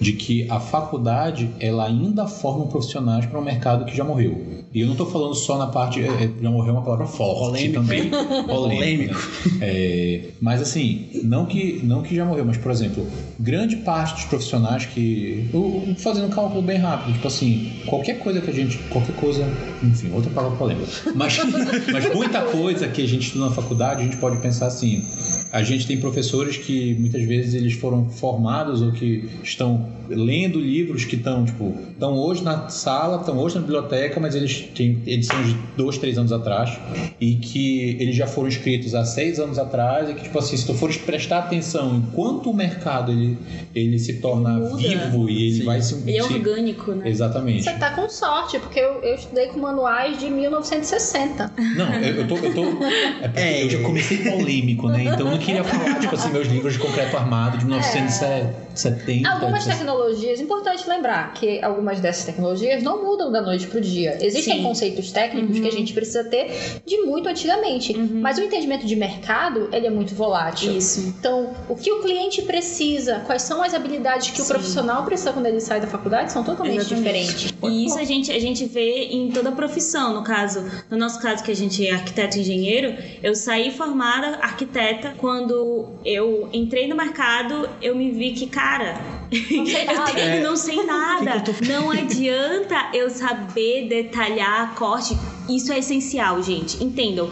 de 0.00 0.12
que 0.12 0.46
a 0.50 0.60
faculdade 0.60 1.50
ela 1.60 1.86
ainda 1.86 2.26
forma 2.26 2.66
profissionais 2.66 3.26
para 3.26 3.38
um 3.38 3.42
mercado 3.44 3.84
que 3.84 3.96
já 3.96 4.04
morreu. 4.04 4.63
E 4.74 4.80
eu 4.80 4.86
não 4.86 4.94
estou 4.94 5.06
falando 5.08 5.34
só 5.36 5.56
na 5.56 5.68
parte. 5.68 6.00
é, 6.02 6.06
é, 6.08 6.30
já 6.42 6.50
morreu 6.50 6.72
uma 6.74 6.82
palavra 6.82 7.06
forte 7.06 7.38
Polêmico. 7.70 7.74
também. 7.74 8.10
Polêmico. 8.44 9.14
É, 9.60 10.20
mas 10.40 10.60
assim, 10.60 11.06
não 11.22 11.46
que, 11.46 11.80
não 11.84 12.02
que 12.02 12.14
já 12.14 12.24
morreu, 12.24 12.44
mas 12.44 12.56
por 12.56 12.72
exemplo, 12.72 13.06
grande 13.38 13.76
parte 13.76 14.14
dos 14.14 14.24
profissionais 14.24 14.84
que. 14.86 15.48
eu- 15.54 15.94
Fazendo 15.98 16.26
um 16.26 16.30
cálculo 16.30 16.60
bem 16.60 16.78
rápido, 16.78 17.12
tipo 17.14 17.26
assim, 17.28 17.70
qualquer 17.86 18.18
coisa 18.18 18.40
que 18.40 18.50
a 18.50 18.52
gente. 18.52 18.76
Qualquer 18.90 19.14
coisa. 19.16 19.46
Enfim, 19.82 20.10
outra 20.12 20.30
palavra 20.30 20.58
polêmica. 20.58 20.86
Mas, 21.14 21.38
mas 21.92 22.12
muita 22.14 22.42
coisa 22.42 22.88
que 22.88 23.00
a 23.02 23.06
gente 23.06 23.26
estuda 23.28 23.46
na 23.46 23.50
faculdade, 23.52 24.00
a 24.00 24.04
gente 24.04 24.16
pode 24.16 24.38
pensar 24.38 24.66
assim. 24.66 25.04
A 25.52 25.62
gente 25.62 25.86
tem 25.86 25.98
professores 26.00 26.56
que 26.56 26.94
muitas 26.94 27.22
vezes 27.22 27.54
eles 27.54 27.74
foram 27.74 28.08
formados 28.08 28.82
ou 28.82 28.90
que 28.90 29.28
estão 29.44 29.86
lendo 30.08 30.58
livros 30.58 31.04
que 31.04 31.14
estão, 31.14 31.44
tipo, 31.44 31.72
estão 31.92 32.18
hoje 32.18 32.42
na 32.42 32.68
sala, 32.68 33.20
estão 33.20 33.38
hoje 33.38 33.54
na 33.54 33.60
biblioteca, 33.60 34.18
mas 34.18 34.34
eles 34.34 34.63
têm 34.66 35.02
edições 35.06 35.48
de 35.48 35.54
dois, 35.76 35.98
três 35.98 36.18
anos 36.18 36.32
atrás 36.32 36.78
e 37.20 37.36
que 37.36 37.96
eles 38.00 38.16
já 38.16 38.26
foram 38.26 38.48
escritos 38.48 38.94
há 38.94 39.04
seis 39.04 39.38
anos 39.38 39.58
atrás 39.58 40.08
e 40.10 40.14
que, 40.14 40.22
tipo 40.24 40.38
assim, 40.38 40.56
se 40.56 40.66
tu 40.66 40.74
fores 40.74 40.96
prestar 40.96 41.38
atenção 41.40 41.96
enquanto 41.96 42.50
o 42.50 42.54
mercado 42.54 43.12
ele, 43.12 43.38
ele 43.74 43.98
se 43.98 44.14
torna 44.14 44.50
Muda. 44.58 44.76
vivo 44.76 45.28
e 45.28 45.48
ele 45.48 45.58
Sim. 45.58 45.64
vai 45.64 45.80
se... 45.80 46.02
E 46.06 46.16
é 46.16 46.22
orgânico, 46.22 46.92
né? 46.92 47.08
Exatamente. 47.08 47.64
Você 47.64 47.72
tá 47.72 47.90
com 47.90 48.08
sorte, 48.08 48.58
porque 48.58 48.78
eu, 48.78 49.02
eu 49.02 49.14
estudei 49.14 49.46
com 49.48 49.60
manuais 49.60 50.18
de 50.18 50.30
1960. 50.30 51.52
Não, 51.76 51.94
eu, 51.94 52.14
eu 52.16 52.28
tô. 52.28 52.36
Eu, 52.36 52.54
tô 52.54 52.64
é 52.64 53.28
porque 53.28 53.40
É, 53.40 53.64
eu 53.64 53.70
já 53.70 53.82
comecei 53.82 54.18
polêmico, 54.18 54.88
né? 54.88 55.04
Então 55.04 55.20
eu 55.20 55.32
não 55.32 55.38
queria 55.38 55.64
falar, 55.64 55.98
tipo 56.00 56.14
assim, 56.14 56.30
meus 56.30 56.48
livros 56.48 56.74
de 56.74 56.78
concreto 56.78 57.16
armado 57.16 57.58
de 57.58 57.64
1970. 57.64 59.28
Algumas 59.28 59.66
etc. 59.66 59.78
tecnologias, 59.78 60.40
importante 60.40 60.88
lembrar 60.88 61.32
que 61.34 61.62
algumas 61.62 62.00
dessas 62.00 62.24
tecnologias 62.24 62.82
não 62.82 63.04
mudam 63.04 63.30
da 63.30 63.40
noite 63.40 63.66
pro 63.66 63.80
dia. 63.80 64.18
Existem 64.20 64.53
Conceitos 64.62 65.10
técnicos 65.12 65.56
Uhum. 65.56 65.62
que 65.62 65.68
a 65.68 65.72
gente 65.72 65.92
precisa 65.92 66.24
ter 66.24 66.50
de 66.86 66.98
muito 67.02 67.28
antigamente. 67.28 67.92
Uhum. 67.96 68.20
Mas 68.20 68.38
o 68.38 68.42
entendimento 68.42 68.86
de 68.86 68.96
mercado, 68.96 69.68
ele 69.72 69.86
é 69.86 69.90
muito 69.90 70.14
volátil. 70.14 70.76
Isso. 70.76 71.00
Então, 71.18 71.52
o 71.68 71.74
que 71.76 71.90
o 71.92 72.00
cliente 72.02 72.42
precisa, 72.42 73.20
quais 73.26 73.42
são 73.42 73.62
as 73.62 73.74
habilidades 73.74 74.30
que 74.30 74.40
o 74.40 74.44
Sim. 74.44 74.52
profissional 74.52 75.04
precisa 75.04 75.32
quando 75.32 75.46
ele 75.46 75.60
sai 75.60 75.80
da 75.80 75.86
faculdade 75.86 76.32
são 76.32 76.42
totalmente 76.42 76.80
Exatamente. 76.80 77.02
diferentes. 77.02 77.54
E 77.62 77.86
isso 77.86 77.98
a 77.98 78.04
gente, 78.04 78.30
a 78.30 78.38
gente 78.38 78.64
vê 78.66 79.04
em 79.10 79.30
toda 79.30 79.48
a 79.50 79.52
profissão. 79.52 80.14
No 80.14 80.22
caso, 80.22 80.64
no 80.90 80.96
nosso 80.96 81.20
caso, 81.20 81.42
que 81.42 81.50
a 81.50 81.56
gente 81.56 81.86
é 81.86 81.92
arquiteto 81.92 82.36
e 82.36 82.40
engenheiro, 82.40 82.94
eu 83.22 83.34
saí 83.34 83.70
formada 83.70 84.36
arquiteta. 84.42 85.14
Quando 85.18 85.92
eu 86.04 86.48
entrei 86.52 86.86
no 86.86 86.96
mercado, 86.96 87.68
eu 87.82 87.94
me 87.96 88.10
vi 88.10 88.32
que, 88.32 88.46
cara, 88.46 89.00
Não 89.34 89.66
sei 89.66 89.82
eu, 89.82 89.94
nada. 89.94 90.20
eu 90.20 90.42
não 90.42 90.56
sei 90.56 90.82
nada. 90.84 91.44
Não 91.66 91.90
adianta 91.90 92.90
eu 92.92 93.10
saber 93.10 93.88
detalhar 93.88 94.74
corte. 94.74 95.16
Isso 95.48 95.72
é 95.72 95.78
essencial, 95.78 96.42
gente. 96.42 96.82
Entendam. 96.82 97.28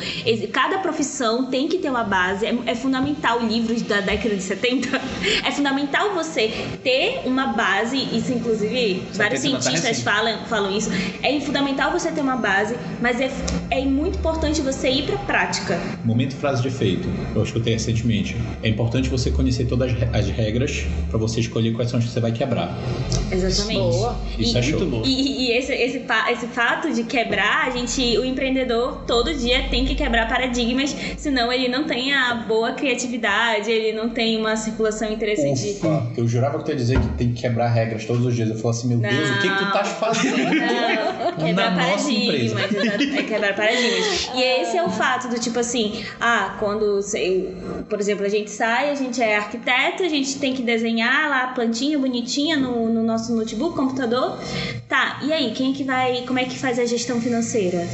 Cada 0.52 0.78
profissão 0.78 1.46
tem 1.46 1.66
que 1.68 1.78
ter 1.78 1.88
uma 1.90 2.04
base. 2.04 2.44
É, 2.46 2.54
é 2.66 2.74
fundamental 2.74 3.40
livros 3.40 3.82
da 3.82 4.00
década 4.00 4.34
de 4.36 4.42
70. 4.42 4.88
É 5.44 5.50
fundamental 5.50 6.14
você 6.14 6.48
ter 6.82 7.22
uma 7.24 7.48
base. 7.48 7.96
Isso, 8.12 8.32
inclusive, 8.32 9.02
vários 9.14 9.40
70 9.40 9.60
cientistas 9.62 10.00
falam, 10.02 10.38
falam 10.46 10.76
isso. 10.76 10.90
É 11.22 11.38
fundamental 11.40 11.90
você 11.92 12.10
ter 12.10 12.20
uma 12.20 12.36
base, 12.36 12.76
mas 13.00 13.20
é, 13.20 13.30
é 13.70 13.84
muito 13.84 14.18
importante 14.18 14.60
você 14.60 14.90
ir 14.90 15.04
pra 15.06 15.16
prática. 15.18 15.80
Momento 16.04 16.34
frase 16.36 16.62
de 16.62 16.68
efeito. 16.68 17.08
Eu 17.34 17.42
escutei 17.42 17.72
recentemente. 17.74 18.36
É 18.62 18.68
importante 18.68 19.08
você 19.08 19.30
conhecer 19.30 19.64
todas 19.66 19.92
as 19.92 19.98
re- 19.98 20.08
as 20.12 20.28
regras 20.28 20.84
para 21.08 21.18
você 21.18 21.40
escolher 21.40 21.72
quais 21.72 21.90
são 21.90 21.98
as 21.98 22.04
que 22.04 22.10
você 22.10 22.20
vai 22.20 22.32
quebrar. 22.32 22.76
Exatamente. 23.30 23.78
Boa. 23.80 24.16
Isso 24.38 24.56
E- 24.56 24.58
é 24.58 24.62
show. 24.62 24.78
Muito 24.80 24.90
bom. 24.90 25.02
E, 25.04 25.46
e 25.48 25.52
esse, 25.56 25.72
esse, 25.72 26.02
esse 26.30 26.46
fato 26.48 26.92
de 26.92 27.04
quebrar, 27.04 27.66
a 27.66 27.70
gente 27.70 28.01
que 28.02 28.18
o 28.18 28.24
empreendedor 28.24 29.02
todo 29.06 29.32
dia 29.32 29.68
tem 29.68 29.86
que 29.86 29.94
quebrar 29.94 30.28
paradigmas, 30.28 30.94
senão 31.16 31.52
ele 31.52 31.68
não 31.68 31.84
tem 31.84 32.12
a 32.12 32.34
boa 32.34 32.72
criatividade, 32.72 33.70
ele 33.70 33.96
não 33.96 34.08
tem 34.08 34.36
uma 34.36 34.56
circulação 34.56 35.12
interessante. 35.12 35.76
Ufa, 35.78 36.10
eu 36.16 36.26
jurava 36.26 36.58
que 36.58 36.64
tu 36.64 36.70
ia 36.72 36.76
dizer 36.76 36.98
que 36.98 37.08
tem 37.10 37.32
que 37.32 37.40
quebrar 37.40 37.68
regras 37.68 38.04
todos 38.04 38.26
os 38.26 38.34
dias. 38.34 38.48
Eu 38.48 38.56
falei 38.56 38.70
assim, 38.70 38.88
meu 38.88 38.98
Deus, 38.98 39.30
o 39.30 39.40
que, 39.40 39.48
que 39.48 39.56
tu 39.56 39.64
estás 39.64 39.88
fazendo? 39.90 40.36
Não, 40.36 41.46
quebrar 41.46 41.76
paradigmas, 41.76 42.52
é 43.14 43.22
quebrar 43.22 43.54
paradigmas. 43.54 44.30
E 44.34 44.42
esse 44.42 44.76
é 44.76 44.82
o 44.82 44.90
fato 44.90 45.28
do 45.28 45.38
tipo 45.38 45.60
assim, 45.60 46.04
ah, 46.20 46.56
quando, 46.58 47.00
sei, 47.02 47.56
por 47.88 48.00
exemplo, 48.00 48.26
a 48.26 48.28
gente 48.28 48.50
sai, 48.50 48.90
a 48.90 48.96
gente 48.96 49.22
é 49.22 49.36
arquiteto, 49.36 50.02
a 50.02 50.08
gente 50.08 50.38
tem 50.40 50.52
que 50.52 50.62
desenhar 50.62 51.30
lá 51.30 51.44
a 51.44 51.48
plantinha 51.48 51.96
bonitinha 51.96 52.56
no, 52.56 52.92
no 52.92 53.02
nosso 53.04 53.32
notebook, 53.32 53.76
computador. 53.76 54.38
Tá, 54.88 55.20
e 55.22 55.32
aí, 55.32 55.52
quem 55.52 55.70
é 55.70 55.74
que 55.74 55.84
vai, 55.84 56.24
como 56.26 56.40
é 56.40 56.44
que 56.44 56.58
faz 56.58 56.80
a 56.80 56.84
gestão 56.84 57.20
financeira? 57.20 57.86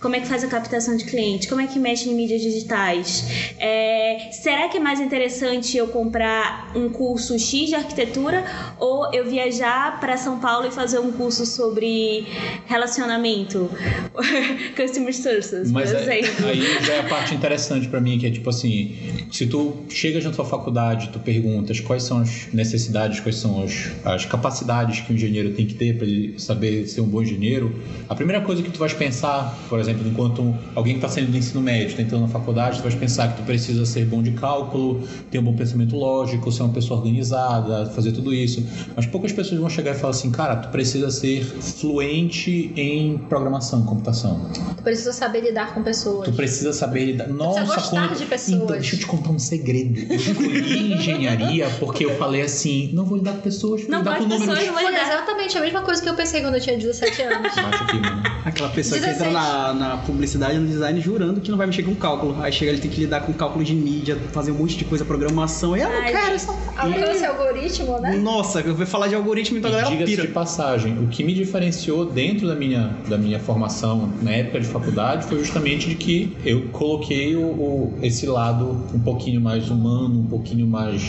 Como 0.00 0.14
é 0.16 0.20
que 0.20 0.26
faz 0.26 0.44
a 0.44 0.48
captação 0.48 0.96
de 0.98 1.04
cliente? 1.06 1.48
Como 1.48 1.62
é 1.62 1.66
que 1.66 1.78
mexe 1.78 2.10
em 2.10 2.14
mídias 2.14 2.42
digitais? 2.42 3.24
É, 3.58 4.28
será 4.32 4.68
que 4.68 4.76
é 4.76 4.80
mais 4.80 5.00
interessante 5.00 5.78
eu 5.78 5.86
comprar 5.88 6.70
um 6.76 6.90
curso 6.90 7.38
X 7.38 7.68
de 7.70 7.74
arquitetura 7.74 8.44
ou 8.78 9.10
eu 9.14 9.24
viajar 9.30 9.98
para 10.00 10.18
São 10.18 10.38
Paulo 10.40 10.66
e 10.66 10.70
fazer 10.70 10.98
um 10.98 11.10
curso 11.10 11.46
sobre 11.46 12.26
relacionamento? 12.66 13.70
Customer 14.76 15.14
Sources, 15.14 15.70
Mas 15.72 15.90
por 15.90 15.98
é- 16.10 16.18
exemplo. 16.20 16.46
aí 16.48 16.84
já 16.84 16.92
é 16.94 17.00
a 17.00 17.04
parte 17.04 17.34
interessante 17.34 17.88
pra 17.88 17.98
mim, 18.00 18.18
que 18.18 18.26
é 18.26 18.30
tipo 18.30 18.50
assim, 18.50 18.96
se 19.32 19.46
tu 19.46 19.74
chegas 19.88 20.22
na 20.24 20.30
tua 20.32 20.44
faculdade, 20.44 21.08
tu 21.14 21.18
perguntas 21.18 21.80
quais 21.80 22.02
são 22.02 22.18
as 22.20 22.48
necessidades, 22.52 23.20
quais 23.20 23.36
são 23.36 23.62
as, 23.62 23.72
as 24.04 24.26
capacidades 24.26 25.00
que 25.00 25.12
o 25.12 25.16
engenheiro 25.16 25.52
tem 25.54 25.66
que 25.66 25.74
ter 25.74 25.96
pra 25.96 26.06
ele 26.06 26.38
saber 26.38 26.86
ser 26.86 27.00
um 27.00 27.06
bom 27.06 27.22
engenheiro, 27.22 27.74
a 28.08 28.14
primeira 28.14 28.42
coisa 28.42 28.62
que 28.62 28.70
tu 28.70 28.78
vais 28.78 28.92
pensar, 28.92 29.33
por 29.68 29.78
exemplo, 29.80 30.06
enquanto 30.08 30.54
alguém 30.74 30.94
que 30.94 30.98
está 30.98 31.08
saindo 31.08 31.30
do 31.32 31.36
ensino 31.38 31.60
médio, 31.60 31.88
está 31.88 32.02
entrando 32.02 32.22
na 32.22 32.28
faculdade, 32.28 32.78
tu 32.78 32.82
vais 32.82 32.94
pensar 32.94 33.28
que 33.32 33.42
tu 33.42 33.44
precisa 33.44 33.84
ser 33.86 34.04
bom 34.06 34.22
de 34.22 34.32
cálculo, 34.32 35.02
ter 35.30 35.38
um 35.38 35.42
bom 35.42 35.54
pensamento 35.54 35.96
lógico, 35.96 36.50
ser 36.52 36.62
uma 36.62 36.72
pessoa 36.72 36.98
organizada, 37.00 37.86
fazer 37.90 38.12
tudo 38.12 38.32
isso. 38.32 38.64
Mas 38.96 39.06
poucas 39.06 39.32
pessoas 39.32 39.60
vão 39.60 39.68
chegar 39.70 39.92
e 39.92 39.94
falar 39.94 40.10
assim, 40.12 40.30
cara, 40.30 40.56
tu 40.56 40.68
precisa 40.68 41.10
ser 41.10 41.44
fluente 41.44 42.72
em 42.76 43.18
programação, 43.18 43.84
computação. 43.84 44.50
Tu 44.76 44.82
precisa 44.82 45.12
saber 45.12 45.40
lidar 45.42 45.74
com 45.74 45.82
pessoas. 45.82 46.28
Tu 46.28 46.32
precisa 46.34 46.72
saber 46.72 47.04
lidar. 47.06 47.28
Nossa, 47.28 47.64
gostar 47.64 48.08
quando- 48.08 48.18
de 48.18 48.26
pessoas. 48.26 48.54
Então, 48.62 48.66
deixa 48.76 48.94
eu 48.96 49.00
te 49.00 49.06
contar 49.06 49.30
um 49.30 49.38
segredo. 49.38 49.98
Eu 50.12 50.16
escolhi 50.16 50.92
engenharia 50.94 51.68
porque 51.80 52.04
eu 52.04 52.16
falei 52.16 52.42
assim: 52.42 52.90
não 52.92 53.04
vou 53.04 53.18
lidar 53.18 53.32
com 53.32 53.40
pessoas, 53.40 53.82
vou 53.82 53.90
Não 53.90 53.98
lidar 53.98 54.10
gosto 54.18 54.22
com 54.22 54.28
de 54.28 54.34
números. 54.40 54.54
pessoas, 54.58 54.66
não 54.66 54.74
vou 54.74 54.82
Foi 54.82 54.92
lidar. 54.92 55.06
exatamente 55.14 55.58
a 55.58 55.60
mesma 55.60 55.82
coisa 55.82 56.02
que 56.02 56.08
eu 56.08 56.14
pensei 56.14 56.40
quando 56.40 56.54
eu 56.54 56.60
tinha 56.60 56.76
17 56.76 57.22
anos. 57.22 57.54
Baixa 57.54 57.84
aqui, 57.84 57.96
mano. 58.00 58.22
Aquela 58.44 58.68
pessoa 58.70 59.00
que 59.00 59.06
16. 59.06 59.23
Entra 59.24 59.30
na, 59.32 59.74
na 59.74 59.96
publicidade, 59.98 60.58
no 60.58 60.66
design, 60.66 61.00
jurando 61.00 61.40
que 61.40 61.50
não 61.50 61.58
vai 61.58 61.66
mexer 61.66 61.82
com 61.82 61.94
cálculo. 61.94 62.36
Aí 62.40 62.52
chega, 62.52 62.70
ele 62.72 62.80
tem 62.80 62.90
que 62.90 63.00
lidar 63.00 63.20
com 63.20 63.32
cálculo 63.32 63.64
de 63.64 63.74
mídia, 63.74 64.18
fazer 64.32 64.50
um 64.50 64.56
monte 64.56 64.76
de 64.76 64.84
coisa, 64.84 65.04
programação. 65.04 65.76
E 65.76 65.80
eu 65.80 65.88
não 65.88 65.96
Ai, 65.96 66.12
quero 66.12 66.24
gente. 66.26 66.34
essa 66.34 66.52
Alcance 66.76 67.24
algoritmo, 67.24 67.98
né? 68.00 68.16
Nossa, 68.16 68.60
eu 68.60 68.74
vou 68.74 68.86
falar 68.86 69.08
de 69.08 69.14
algoritmo, 69.14 69.58
então 69.58 69.70
a 69.70 69.74
E 69.74 69.76
galera 69.76 69.90
diga-se 69.96 70.12
de 70.16 70.20
pira. 70.22 70.32
passagem, 70.32 70.98
o 70.98 71.06
que 71.08 71.22
me 71.24 71.32
diferenciou 71.32 72.04
dentro 72.04 72.46
da 72.48 72.54
minha, 72.54 72.90
da 73.08 73.16
minha 73.16 73.38
formação 73.38 74.10
na 74.22 74.30
época 74.32 74.60
de 74.60 74.66
faculdade 74.66 75.26
foi 75.26 75.38
justamente 75.38 75.88
de 75.88 75.94
que 75.94 76.36
eu 76.44 76.62
coloquei 76.72 77.36
o, 77.36 77.40
o- 77.42 77.98
esse 78.02 78.26
lado 78.26 78.84
um 78.92 78.98
pouquinho 79.00 79.40
mais 79.40 79.70
humano, 79.70 80.20
um 80.20 80.26
pouquinho 80.26 80.66
mais 80.66 81.02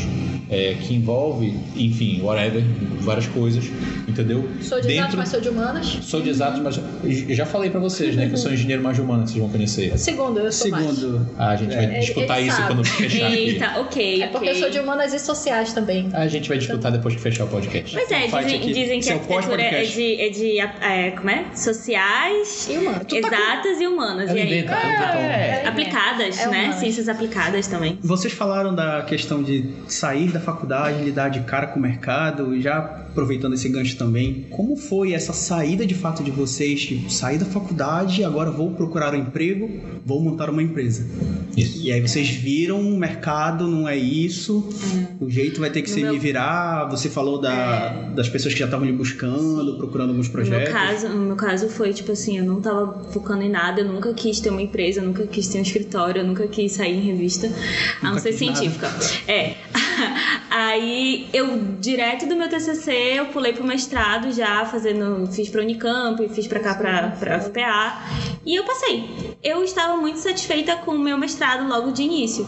é, 0.50 0.76
que 0.80 0.94
envolve, 0.94 1.54
enfim, 1.76 2.22
whatever, 2.22 2.64
várias 3.02 3.28
coisas, 3.28 3.66
entendeu? 4.08 4.48
Sou 4.62 4.80
de 4.80 4.92
exato, 4.92 5.18
mas 5.18 5.30
sou 5.30 5.42
de 5.42 5.50
humanas. 5.50 5.98
Sou 6.04 6.22
de 6.22 6.30
exatos, 6.30 6.62
mas 6.62 6.80
eu 7.28 7.36
já 7.36 7.46
falei 7.46 7.70
pra 7.70 7.80
vocês, 8.06 8.16
né, 8.16 8.28
que 8.28 8.34
eu 8.34 8.38
sou 8.38 8.52
engenheiro 8.54 8.82
mais 8.84 9.00
humano, 9.00 9.24
que 9.24 9.30
vocês 9.30 9.42
vão 9.42 9.50
conhecer. 9.50 9.98
Segundo, 9.98 10.40
eu 10.40 10.52
sou 10.52 10.70
mais. 10.70 10.86
Segundo, 10.86 11.28
Ah, 11.38 11.50
a 11.50 11.56
gente 11.56 11.76
vai 11.76 11.86
É, 11.86 12.00
disputar 12.00 12.40
ele 12.40 12.48
isso 12.50 12.58
sabe. 12.58 12.74
quando 12.74 12.86
fechar 12.86 13.28
aqui. 13.28 13.36
Eita, 13.36 13.80
ok. 13.80 14.22
É 14.24 14.28
porque 14.28 14.50
ok. 14.50 14.58
eu 14.58 14.64
sou 14.64 14.70
de 14.70 14.80
humanas 14.80 15.14
e 15.14 15.20
sociais 15.20 15.74
também. 15.74 16.10
A 16.14 16.28
gente 16.28 16.48
vai 16.50 16.58
disputar 16.58 16.92
depois 16.92 17.16
que 17.16 17.22
fechar 17.22 17.46
o 17.46 17.48
podcast. 17.48 17.96
Pois 17.96 18.12
é, 18.12 18.22
Fight 18.28 18.46
dizem, 18.46 18.74
dizem 18.74 19.00
que 19.00 19.06
Seu 19.06 19.16
a 19.16 19.20
arquitetura 19.20 19.62
é 19.62 19.84
de, 19.84 20.22
é 20.22 20.30
de 20.30 20.60
é, 20.60 21.12
como 21.12 21.30
é? 21.30 21.46
Sociais, 21.56 22.68
E 22.70 22.78
humanas. 22.78 23.02
Tu 23.08 23.22
tá 23.22 23.30
com- 23.30 23.36
exatas 23.36 23.82
e 23.82 23.88
humanas. 23.88 24.30
Ela 24.30 24.40
e 24.40 24.42
aí? 24.42 24.48
inventa, 24.48 24.74
então. 24.74 25.20
É, 25.22 25.68
Aplicadas, 25.68 26.38
É 26.40 26.48
né? 26.48 26.72
Ciências 26.80 27.08
aplicadas 27.10 27.68
também. 27.68 27.98
Vocês 28.02 28.34
falaram 28.34 28.74
da 28.74 29.02
questão 29.04 29.42
de 29.44 29.70
sair 29.88 30.30
da 30.32 30.40
faculdade, 30.40 31.04
lidar 31.04 31.30
de 31.30 31.42
cara 31.42 31.68
com 31.68 31.80
o 31.80 31.82
mercado, 31.82 32.56
e 32.56 32.62
já 32.62 32.78
aproveitando 32.78 33.54
esse 33.54 33.70
gancho 33.70 33.96
também, 33.98 34.46
como 34.50 34.76
foi 34.76 35.14
essa 35.14 35.32
saída 35.32 35.86
de 35.86 35.94
fato 35.96 36.22
de 36.24 36.32
vocês? 36.32 36.82
Tipo, 36.82 37.10
sair 37.10 37.38
da 37.38 37.46
faculdade, 37.46 37.95
agora 38.24 38.52
vou 38.52 38.72
procurar 38.72 39.14
um 39.14 39.18
emprego, 39.18 39.70
vou 40.06 40.22
montar 40.22 40.50
uma 40.50 40.62
empresa. 40.62 41.06
Isso. 41.56 41.82
E 41.82 41.92
aí 41.92 42.02
vocês 42.02 42.30
viram 42.30 42.82
o 42.82 42.98
mercado, 42.98 43.68
não 43.68 43.88
é 43.88 43.96
isso, 43.98 44.68
o 45.20 45.30
jeito 45.30 45.60
vai 45.60 45.70
ter 45.70 45.82
que 45.82 45.90
No 45.90 45.96
ser 45.96 46.02
meu- 46.02 46.14
me 46.14 46.20
virar. 46.20 46.86
Você 46.90 47.10
falou 47.10 47.40
da, 47.40 47.90
das 48.16 48.28
pessoas 48.28 48.54
que 48.54 48.60
já 48.60 48.66
estavam 48.66 48.86
lhe 48.86 48.92
buscando, 48.94 49.78
procurando 49.78 50.10
alguns 50.10 50.28
No 50.30 50.34
meu, 50.34 50.44
projetos. 50.50 50.74
caso, 50.74 51.10
no 51.10 51.22
meu 51.28 51.36
caso 51.36 51.70
foi 51.70 51.94
tipo 51.94 52.12
assim, 52.12 52.38
eu 52.38 52.44
não 52.44 52.60
tava 52.62 53.04
focando 53.12 53.42
em 53.44 53.50
nada, 53.50 53.82
eu 53.82 53.88
nunca 53.92 54.14
quis 54.14 54.40
ter 54.40 54.50
uma 54.50 54.62
empresa, 54.62 55.00
eu 55.00 55.06
nunca 55.06 55.26
quis 55.28 55.48
ter 55.48 55.60
um 55.60 55.62
escritório, 55.62 56.22
eu 56.22 56.28
nunca 56.28 56.48
quis 56.48 56.72
sair 56.74 56.96
em 56.98 57.02
revista, 57.02 57.48
a 57.48 58.04
não 58.04 58.10
Nunca 58.12 58.22
ser 58.22 58.32
quis 58.34 58.42
nada. 58.42 58.58
científica. 58.60 58.88
É. 59.32 59.56
Aí 60.50 61.28
eu, 61.34 61.58
direto 61.80 62.28
do 62.28 62.36
meu 62.36 62.50
TCC, 62.50 62.92
eu 63.16 63.26
pulei 63.28 63.54
pro 63.54 63.64
mestrado 63.64 64.32
já, 64.32 64.66
fazendo, 64.66 65.28
fiz 65.32 65.50
pra 65.50 65.62
Unicamp, 65.62 66.28
fiz 66.30 66.48
pra 66.48 66.60
cá 66.60 66.76
pra, 66.76 67.12
pra 67.20 67.40
FPA, 67.40 68.02
e 68.46 68.56
eu 68.56 68.64
passei. 68.64 69.36
Eu 69.44 69.64
estava 69.64 69.98
muito 69.98 70.20
satisfeita 70.20 70.76
com 70.78 70.92
o 70.92 71.00
meu 71.00 71.18
mestrado 71.18 71.68
logo 71.68 71.92
de 71.92 72.04
início. 72.04 72.46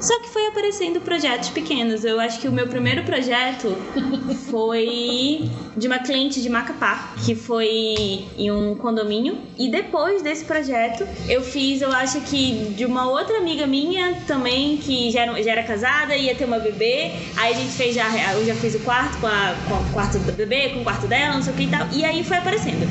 Só 0.00 0.20
que 0.20 0.28
foi 0.28 0.46
aparecendo 0.46 1.00
projetos 1.00 1.50
pequenos. 1.50 2.04
Eu 2.04 2.18
acho 2.20 2.40
que 2.40 2.48
o 2.48 2.52
meu 2.52 2.66
primeiro 2.66 3.04
projeto 3.04 3.76
foi 4.50 5.50
de 5.76 5.86
uma 5.86 5.98
cliente 5.98 6.40
de 6.40 6.48
Macapá, 6.48 7.14
que 7.24 7.34
foi 7.34 8.24
em 8.36 8.50
um 8.50 8.74
condomínio. 8.74 9.38
E 9.58 9.70
depois 9.70 10.22
desse 10.22 10.44
projeto, 10.44 11.06
eu 11.28 11.42
fiz, 11.42 11.82
eu 11.82 11.92
acho 11.92 12.20
que 12.22 12.74
de 12.74 12.84
uma 12.86 13.08
outra 13.08 13.38
amiga 13.38 13.66
minha 13.66 14.22
também, 14.26 14.78
que 14.78 15.10
já 15.10 15.22
era, 15.22 15.42
já 15.42 15.52
era 15.52 15.62
casada, 15.62 16.16
ia 16.16 16.34
ter 16.34 16.44
uma 16.44 16.58
bebê. 16.58 16.75
Aí 16.84 17.52
a 17.54 17.56
gente 17.56 17.72
fez 17.72 17.94
já, 17.94 18.06
eu 18.34 18.44
já 18.44 18.54
fiz 18.54 18.74
o 18.74 18.80
quarto 18.80 19.18
com, 19.18 19.26
a, 19.26 19.54
com 19.68 19.74
o 19.74 19.92
quarto 19.92 20.18
da 20.18 20.32
bebê, 20.32 20.70
com 20.70 20.80
o 20.80 20.84
quarto 20.84 21.06
dela, 21.06 21.34
não 21.34 21.42
sei 21.42 21.52
o 21.52 21.56
que 21.56 21.62
e 21.64 21.68
tal. 21.68 21.86
E 21.92 22.04
aí 22.04 22.22
foi 22.22 22.36
aparecendo. 22.36 22.86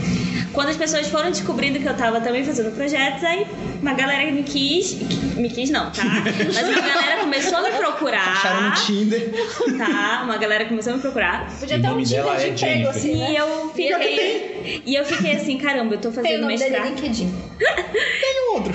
Quando 0.53 0.69
as 0.69 0.77
pessoas 0.77 1.07
foram 1.07 1.29
descobrindo 1.31 1.79
que 1.79 1.85
eu 1.85 1.93
tava 1.95 2.21
também 2.21 2.43
fazendo 2.43 2.73
projetos, 2.73 3.21
aí 3.25 3.45
uma 3.81 3.93
galera 3.93 4.31
me 4.31 4.41
quis. 4.43 4.93
Me 5.35 5.49
quis 5.49 5.69
não, 5.69 5.91
tá? 5.91 6.03
Mas 6.03 6.69
uma 6.69 6.81
galera 6.81 7.19
começou 7.21 7.57
a 7.57 7.61
me 7.63 7.71
procurar. 7.71 8.31
Acharam 8.31 8.69
no 8.69 8.75
Tinder. 8.75 9.31
Tá? 9.77 10.21
Uma 10.23 10.37
galera 10.37 10.65
começou 10.65 10.93
a 10.93 10.95
me 10.95 11.01
procurar. 11.01 11.51
Podia 11.59 11.79
ter 11.79 11.87
um 11.89 12.01
Tinder 12.01 12.05
de 12.05 12.15
é 12.15 12.49
emprego 12.49 12.57
Jennifer. 12.57 12.89
assim, 12.89 13.17
né? 13.17 13.31
E 13.31 13.35
eu 13.35 13.69
fiquei. 13.75 14.81
E 14.85 14.95
eu 14.95 15.05
fiquei 15.05 15.35
assim, 15.35 15.57
caramba, 15.57 15.95
eu 15.95 15.99
tô 15.99 16.09
Tem 16.09 16.21
o 16.21 16.23
fazendo 16.23 16.41
nome 16.41 16.57
dele 16.57 16.77
no 16.77 16.83
mestrado. 16.83 16.95
LinkedIn. 16.95 17.33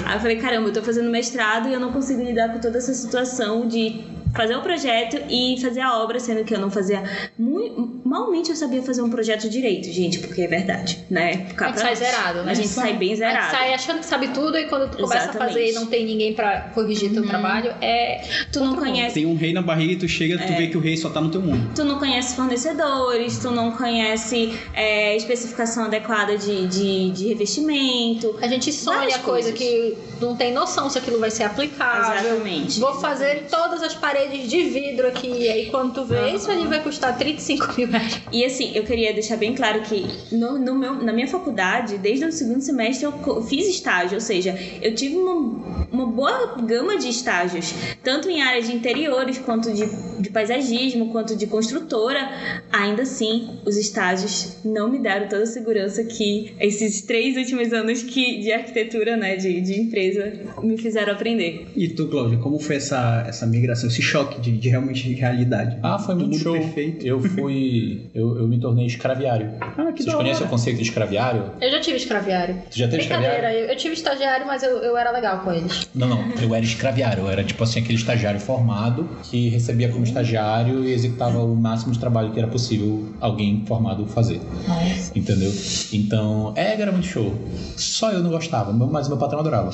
Aí 0.05 0.17
eu 0.17 0.21
falei, 0.21 0.37
caramba, 0.37 0.69
eu 0.69 0.73
tô 0.73 0.83
fazendo 0.83 1.09
mestrado 1.11 1.69
e 1.69 1.73
eu 1.73 1.81
não 1.81 1.93
consigo 1.93 2.23
lidar 2.23 2.53
com 2.53 2.59
toda 2.61 2.77
essa 2.77 2.93
situação 2.93 3.67
de 3.67 4.05
fazer 4.35 4.57
o 4.57 4.63
projeto 4.63 5.19
e 5.29 5.59
fazer 5.61 5.81
a 5.81 5.99
obra, 5.99 6.19
sendo 6.21 6.45
que 6.45 6.55
eu 6.55 6.59
não 6.61 6.71
fazia 6.71 7.03
muito. 7.39 8.01
Malmente 8.05 8.51
eu 8.51 8.57
sabia 8.57 8.83
fazer 8.83 9.03
um 9.03 9.11
projeto 9.11 9.49
direito, 9.49 9.91
gente, 9.91 10.19
porque 10.19 10.43
é 10.43 10.47
verdade, 10.47 11.05
né? 11.11 11.49
A 11.59 11.67
gente 11.69 11.81
sai 11.81 11.97
zerado, 11.97 12.43
né? 12.43 12.51
A 12.53 12.55
gente 12.55 12.69
sai 12.69 12.93
bem 12.95 13.13
A 13.13 13.15
gente 13.15 13.19
zerado. 13.19 13.51
sai 13.51 13.75
achando 13.75 13.99
que 14.01 14.07
sabe 14.07 14.29
tudo 14.29 14.57
e 14.59 14.67
quando 14.67 14.91
tu 14.91 14.99
começa 14.99 15.25
Exatamente. 15.31 15.37
a 15.43 15.47
fazer 15.49 15.71
e 15.71 15.73
não 15.73 15.87
tem 15.87 16.05
ninguém 16.07 16.35
pra 16.35 16.61
corrigir 16.75 17.13
teu 17.13 17.27
trabalho, 17.27 17.73
é. 17.81 18.23
Tu 18.53 18.59
não 18.61 18.69
outro 18.71 18.83
mundo. 18.85 18.93
conhece 18.93 19.15
Tem 19.15 19.27
um 19.27 19.37
rei 19.37 19.53
na 19.53 19.63
barriga 19.63 19.93
e 19.93 19.97
tu 19.97 20.09
chega, 20.09 20.39
tu 20.39 20.53
É. 20.53 20.57
vê 20.57 20.67
que 20.69 20.77
o 20.77 20.81
rei 20.81 20.97
só 20.97 21.11
tá 21.11 21.21
no 21.21 21.31
teu 21.31 21.41
mundo. 21.41 21.71
Tu 21.75 21.85
não 21.85 21.99
conhece 21.99 22.35
fornecedores, 22.37 23.39
tu 23.39 23.51
não 23.51 23.73
conhece 23.73 24.53
é, 24.75 25.17
especificação 25.17 25.85
adequada 25.85 26.37
de, 26.37 26.67
de, 26.67 27.11
de 27.11 27.29
revestimento. 27.29 28.39
A 28.43 28.47
gente 28.49 28.73
sonha 28.73 29.19
coisa 29.19 29.51
coisas. 29.51 29.55
que 29.55 29.97
não 30.21 30.35
tem 30.37 30.53
noção 30.53 30.89
se 30.91 30.99
aquilo 30.99 31.19
vai 31.19 31.31
ser 31.31 31.45
aplicável. 31.45 32.15
Exatamente. 32.31 32.81
Vou 32.81 32.95
fazer 33.01 33.47
todas 33.51 33.83
as 33.83 33.95
paredes 33.95 34.20
de 34.29 34.63
vidro 34.65 35.09
aqui. 35.09 35.29
E 35.29 35.49
aí 35.49 35.67
quando 35.71 35.95
tu 35.95 36.05
vê, 36.05 36.31
isso 36.31 36.51
ali 36.51 36.67
vai 36.67 36.83
custar 36.83 37.17
35 37.17 37.75
mil 37.77 37.89
reais. 37.89 38.21
E 38.33 38.45
assim, 38.45 38.73
eu 38.75 38.85
queria 38.85 39.13
deixar 39.13 39.37
bem 39.37 39.55
claro 39.55 39.83
que 39.83 40.07
no, 40.33 40.59
no 40.59 40.75
meu, 40.75 40.95
na 40.95 41.13
minha 41.13 41.29
faculdade, 41.29 41.99
desde 41.99 42.25
o 42.25 42.33
segundo 42.33 42.61
semestre, 42.61 43.07
eu 43.07 43.43
fiz 43.43 43.67
estágio, 43.69 44.15
ou 44.15 44.21
seja, 44.21 44.59
eu 44.83 44.95
tive 44.95 45.17
uma, 45.17 45.87
uma 45.91 46.07
boa 46.07 46.57
gama 46.63 46.97
de 46.99 47.09
estágios, 47.09 47.75
tanto 48.03 48.29
em 48.29 48.43
áreas 48.43 48.67
de 48.67 48.75
interiores 48.75 49.39
quanto 49.39 49.73
de 49.73 49.85
de 50.21 50.31
paisagismo 50.31 51.11
quanto 51.11 51.37
de 51.37 51.47
construtora, 51.47 52.31
ainda 52.71 53.03
assim 53.03 53.59
os 53.65 53.77
estágios 53.77 54.57
não 54.65 54.91
me 54.91 54.99
deram 54.99 55.29
toda 55.29 55.43
a 55.43 55.47
segurança 55.47 56.05
que 56.05 56.55
esses 56.61 57.03
três 57.03 57.37
últimos 57.37 57.73
anos 57.73 58.03
que 58.03 58.41
de 58.41 58.53
arquitetura, 58.53 59.17
né, 59.17 59.37
de, 59.37 59.61
de 59.61 59.81
empresa, 59.81 60.33
me 60.63 60.77
fizeram 60.77 61.13
aprender. 61.13 61.69
E 61.75 61.89
tu, 61.89 62.09
Cláudia, 62.09 62.39
como 62.39 62.59
foi 62.59 62.77
essa, 62.77 63.25
essa 63.27 63.47
migração, 63.47 63.89
esse 63.89 64.03
choque 64.11 64.41
de, 64.41 64.57
de 64.59 64.69
realmente 64.69 65.13
realidade? 65.15 65.79
Ah, 65.83 65.99
foi 65.99 66.15
muito 66.15 66.39
show. 66.39 66.53
perfeito. 66.53 67.07
Eu 67.07 67.21
fui. 67.21 68.11
Eu, 68.15 68.39
eu 68.39 68.49
me 68.49 68.59
tornei 68.59 68.87
escraviário. 68.87 69.51
Ah, 69.81 69.93
que 69.93 70.03
Vocês 70.03 70.15
conhecem 70.15 70.47
o 70.47 70.51
conceito 70.51 70.77
de 70.77 70.83
escraviário? 70.83 71.53
Eu 71.61 71.71
já 71.71 71.81
tive 71.81 71.97
escraviário. 71.97 72.63
Tu 72.71 72.79
já 72.79 72.87
teve 72.87 73.03
escraviário? 73.03 73.49
eu, 73.49 73.67
eu 73.67 73.77
tive 73.77 73.95
estagiário, 73.95 74.47
mas 74.47 74.63
eu, 74.63 74.77
eu 74.79 74.97
era 74.97 75.11
legal 75.11 75.41
com 75.41 75.53
eles. 75.53 75.89
Não, 75.95 76.07
não. 76.07 76.31
Eu 76.43 76.55
era 76.55 76.65
escraviário. 76.65 77.23
Eu 77.23 77.31
era 77.31 77.43
tipo 77.43 77.63
assim, 77.63 77.81
aquele 77.81 77.95
estagiário 77.97 78.39
formado 78.39 79.09
que 79.23 79.49
recebia 79.49 79.89
como 79.89 80.05
estagiário 80.05 80.85
e 80.85 80.93
executava 80.93 81.39
o 81.39 81.57
máximo 81.57 81.93
de 81.93 81.99
trabalho 81.99 82.33
que 82.33 82.39
era 82.39 82.49
possível 82.49 83.15
alguém 83.21 83.65
formado 83.67 84.07
fazer. 84.07 84.41
Nossa. 84.69 85.17
Entendeu? 85.17 85.53
Então, 85.93 86.53
é, 86.57 86.81
era 86.81 86.93
muito 86.93 87.07
show. 87.07 87.35
Só 87.77 88.11
eu 88.11 88.23
não 88.23 88.31
gostava, 88.31 88.73
mas 88.73 89.09
meu 89.09 89.17
patrão 89.17 89.41
adorava. 89.41 89.71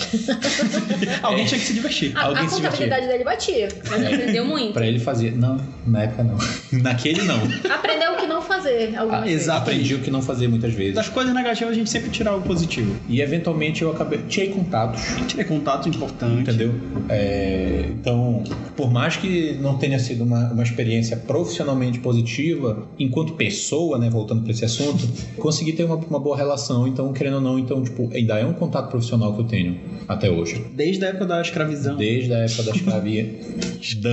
Alguém 1.22 1.46
tinha 1.46 1.58
que 1.58 1.66
se 1.66 1.74
divertir. 1.74 2.12
A, 2.16 2.26
Alguém 2.26 2.44
a 2.44 2.48
se 2.48 2.56
contabilidade 2.56 3.06
dele 3.06 3.24
batia. 3.24 3.68
Mas 3.88 4.02
aprendeu 4.26 4.44
muito. 4.46 4.72
Pra 4.72 4.86
ele 4.86 4.98
fazia. 4.98 5.30
Não, 5.32 5.60
na 5.86 6.02
época 6.02 6.22
não. 6.22 6.36
Naquele 6.82 7.22
não. 7.22 7.38
Aprendeu 7.72 8.12
o 8.12 8.16
que 8.16 8.26
não 8.26 8.42
fazer 8.42 8.94
algumas 8.96 9.20
Ah, 9.20 9.24
vezes. 9.24 9.42
exato. 9.42 9.58
Aprendi 9.62 9.94
o 9.94 9.98
que 10.00 10.10
não 10.10 10.22
fazer 10.22 10.48
muitas 10.48 10.72
vezes. 10.74 10.94
Das 10.94 11.08
coisas 11.08 11.34
negativas 11.34 11.72
a 11.72 11.74
gente 11.74 11.90
sempre 11.90 12.10
tira 12.10 12.34
o 12.34 12.42
positivo. 12.42 12.94
E 13.08 13.20
eventualmente 13.20 13.82
eu 13.82 13.90
acabei. 13.90 14.20
Tirei 14.28 14.50
contatos. 14.50 15.02
Tirei 15.26 15.44
contato 15.44 15.88
importante. 15.88 16.42
Entendeu? 16.42 16.74
É, 17.08 17.86
então, 17.90 18.42
por 18.76 18.90
mais 18.90 19.16
que 19.16 19.56
não 19.60 19.78
tenha 19.78 19.98
sido 19.98 20.24
uma, 20.24 20.52
uma 20.52 20.62
experiência 20.62 21.16
profissionalmente 21.16 21.98
positiva, 22.00 22.86
enquanto 22.98 23.34
pessoa, 23.34 23.98
né, 23.98 24.10
voltando 24.10 24.42
para 24.42 24.52
esse 24.52 24.64
assunto, 24.64 25.08
consegui 25.38 25.72
ter 25.72 25.84
uma, 25.84 25.96
uma 25.96 26.18
boa 26.20 26.36
relação. 26.36 26.86
Então, 26.86 27.12
querendo 27.12 27.34
ou 27.36 27.40
não, 27.40 27.58
então, 27.58 27.82
tipo, 27.82 28.10
ainda 28.14 28.38
é 28.38 28.44
um 28.46 28.52
contato 28.52 28.90
profissional 28.90 29.34
que 29.34 29.40
eu 29.40 29.44
tenho 29.46 29.78
até 30.08 30.30
hoje. 30.30 30.64
Desde 30.74 31.04
a 31.04 31.08
época 31.08 31.26
da 31.26 31.40
escravidão. 31.40 31.96
Desde 31.96 32.32
a 32.32 32.38
época 32.38 32.62
da 32.64 32.72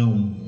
escravidão. 0.04 0.43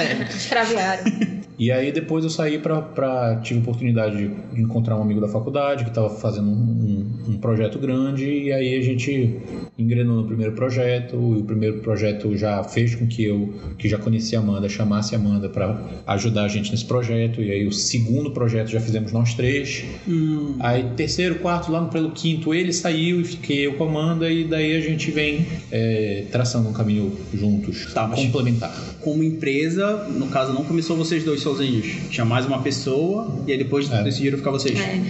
É. 0.00 1.40
E 1.58 1.70
aí 1.70 1.92
depois 1.92 2.24
eu 2.24 2.30
saí 2.30 2.58
pra, 2.58 2.80
pra 2.80 3.36
tive 3.42 3.58
a 3.60 3.62
oportunidade 3.62 4.16
de, 4.16 4.28
de 4.54 4.62
encontrar 4.62 4.96
um 4.96 5.02
amigo 5.02 5.20
da 5.20 5.28
faculdade 5.28 5.84
que 5.84 5.90
estava 5.90 6.08
fazendo 6.08 6.48
um, 6.48 6.52
um- 6.52 7.10
um 7.32 7.36
projeto 7.38 7.78
grande 7.78 8.24
e 8.24 8.50
aí 8.52 8.76
a 8.78 8.82
gente 8.82 9.36
engrenou 9.78 10.16
no 10.16 10.24
primeiro 10.26 10.52
projeto 10.52 11.16
e 11.36 11.40
o 11.40 11.44
primeiro 11.44 11.78
projeto 11.80 12.34
já 12.36 12.64
fez 12.64 12.94
com 12.94 13.06
que 13.06 13.24
eu, 13.24 13.52
que 13.78 13.88
já 13.90 13.98
conhecia 13.98 14.38
a 14.38 14.42
Amanda, 14.42 14.68
chamasse 14.70 15.14
a 15.14 15.18
Amanda 15.18 15.48
para 15.50 15.78
ajudar 16.06 16.44
a 16.44 16.48
gente 16.48 16.70
nesse 16.72 16.84
projeto 16.86 17.42
e 17.42 17.50
aí 17.50 17.66
o 17.66 17.72
segundo 17.72 18.30
projeto 18.30 18.68
já 18.68 18.80
fizemos 18.80 19.12
nós 19.12 19.34
três. 19.34 19.84
hum, 20.08 20.56
Aí 20.60 20.82
terceiro, 20.96 21.36
quarto, 21.36 21.70
lá 21.70 21.80
no 21.82 21.88
pelo 21.90 22.10
quinto 22.12 22.54
ele 22.54 22.72
saiu 22.72 23.20
e 23.20 23.24
fiquei 23.24 23.66
eu 23.66 23.74
com 23.74 23.84
a 23.84 23.88
Amanda 23.88 24.30
e 24.30 24.44
daí 24.44 24.74
a 24.76 24.80
gente 24.80 25.10
vem 25.10 25.44
é, 25.70 26.24
traçando 26.32 26.68
um 26.70 26.72
caminho 26.72 27.12
juntos, 27.34 27.92
Tá, 27.92 28.08
complementar. 28.08 28.74
como 29.00 29.22
empresa, 29.40 30.04
no 30.10 30.26
caso, 30.26 30.52
não 30.52 30.62
começou 30.64 30.94
vocês 30.96 31.24
dois 31.24 31.40
sozinhos. 31.40 31.86
Tinha 32.10 32.26
mais 32.26 32.44
uma 32.44 32.60
pessoa 32.60 33.26
e 33.46 33.52
aí 33.52 33.56
depois 33.58 33.90
É. 33.90 34.02
decidiram 34.02 34.36
ficar 34.36 34.50
vocês. 34.50 34.78
É, 34.78 35.00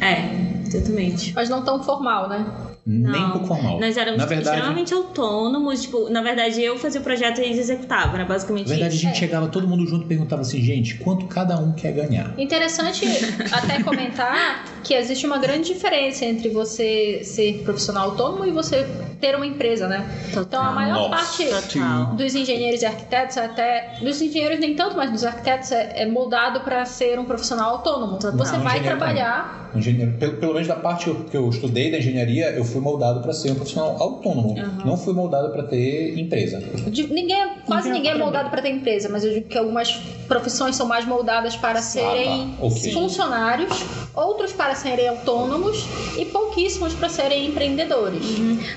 é, 0.00 0.62
exatamente. 0.64 1.32
Mas 1.34 1.48
não 1.48 1.64
tão 1.64 1.82
formal, 1.82 2.28
né? 2.28 2.46
Nem 2.86 3.10
Não. 3.12 3.28
um 3.28 3.30
pouco 3.32 3.46
formal. 3.46 3.78
Nós 3.78 3.96
éramos 3.96 4.18
Na 4.18 4.26
verdade, 4.26 4.56
extremamente 4.56 4.94
autônomos. 4.94 5.82
Tipo, 5.82 6.08
na 6.08 6.22
verdade, 6.22 6.62
eu 6.62 6.78
fazia 6.78 7.00
o 7.00 7.04
projeto 7.04 7.40
e 7.40 7.44
eles 7.44 7.58
executavam, 7.58 8.16
né? 8.18 8.24
Basicamente 8.24 8.64
Na 8.68 8.74
verdade, 8.74 8.92
a 8.92 8.96
isso. 8.96 9.04
gente 9.06 9.18
chegava 9.18 9.48
todo 9.48 9.68
mundo 9.68 9.86
junto 9.86 10.04
e 10.04 10.08
perguntava 10.08 10.42
assim, 10.42 10.60
gente, 10.62 10.96
quanto 10.96 11.26
cada 11.26 11.58
um 11.58 11.72
quer 11.72 11.92
ganhar? 11.92 12.34
Interessante 12.38 13.04
até 13.52 13.82
comentar 13.82 14.64
que 14.82 14.94
existe 14.94 15.26
uma 15.26 15.38
grande 15.38 15.72
diferença 15.72 16.24
entre 16.24 16.48
você 16.48 17.20
ser 17.22 17.62
profissional 17.64 18.10
autônomo 18.10 18.46
e 18.46 18.50
você 18.50 18.86
ter 19.20 19.36
uma 19.36 19.46
empresa, 19.46 19.86
né? 19.86 20.08
Total. 20.28 20.42
Então 20.44 20.62
a 20.62 20.72
maior 20.72 21.10
Nossa. 21.10 21.10
parte 21.10 21.44
Total. 21.72 22.06
dos 22.14 22.34
engenheiros 22.34 22.82
e 22.82 22.86
arquitetos 22.86 23.36
até 23.36 23.98
dos 24.00 24.20
engenheiros 24.20 24.58
nem 24.58 24.74
tanto, 24.74 24.96
mas 24.96 25.10
dos 25.10 25.24
arquitetos 25.24 25.70
é, 25.72 26.02
é 26.02 26.06
moldado 26.06 26.60
para 26.60 26.84
ser 26.86 27.18
um 27.18 27.24
profissional 27.24 27.76
autônomo. 27.76 28.18
Total. 28.18 28.38
Você 28.38 28.56
vai 28.58 28.80
trabalhar. 28.82 29.70
Engenheiro, 29.74 30.12
pelo, 30.18 30.36
pelo 30.38 30.52
menos 30.54 30.66
da 30.66 30.74
parte 30.76 31.04
que 31.04 31.10
eu, 31.10 31.24
que 31.24 31.36
eu 31.36 31.48
estudei 31.48 31.90
da 31.92 31.98
engenharia, 31.98 32.50
eu 32.50 32.64
fui 32.70 32.80
moldado 32.80 33.20
para 33.20 33.32
ser 33.32 33.50
um 33.52 33.54
profissional 33.54 33.96
autônomo. 34.00 34.58
Aham. 34.58 34.82
Não 34.84 34.96
fui 34.96 35.12
moldado 35.12 35.50
para 35.52 35.64
ter 35.64 36.18
empresa. 36.18 36.58
de- 36.60 37.06
ninguém, 37.12 37.50
quase 37.66 37.88
Ninguém 37.88 38.00
ninguém 38.00 38.10
é 38.12 38.24
moldado 38.24 38.50
para 38.50 38.62
ter 38.62 38.70
empresa, 38.70 39.08
mas 39.08 39.24
eu 39.24 39.32
digo 39.32 39.48
que 39.48 39.58
algumas 39.58 39.92
profissões 40.26 40.76
são 40.76 40.86
mais 40.86 41.04
moldadas 41.04 41.56
para 41.56 41.82
serem 41.82 42.54
tá. 42.58 42.64
Ok. 42.66 42.92
funcionários, 42.92 43.70
outros 44.14 44.52
para 44.52 44.74
serem 44.74 45.08
autônomos 45.08 45.84
e 46.16 46.24
pouquíssimos 46.24 46.94
para 46.94 47.08
serem 47.08 47.46
empreendedores. 47.46 48.24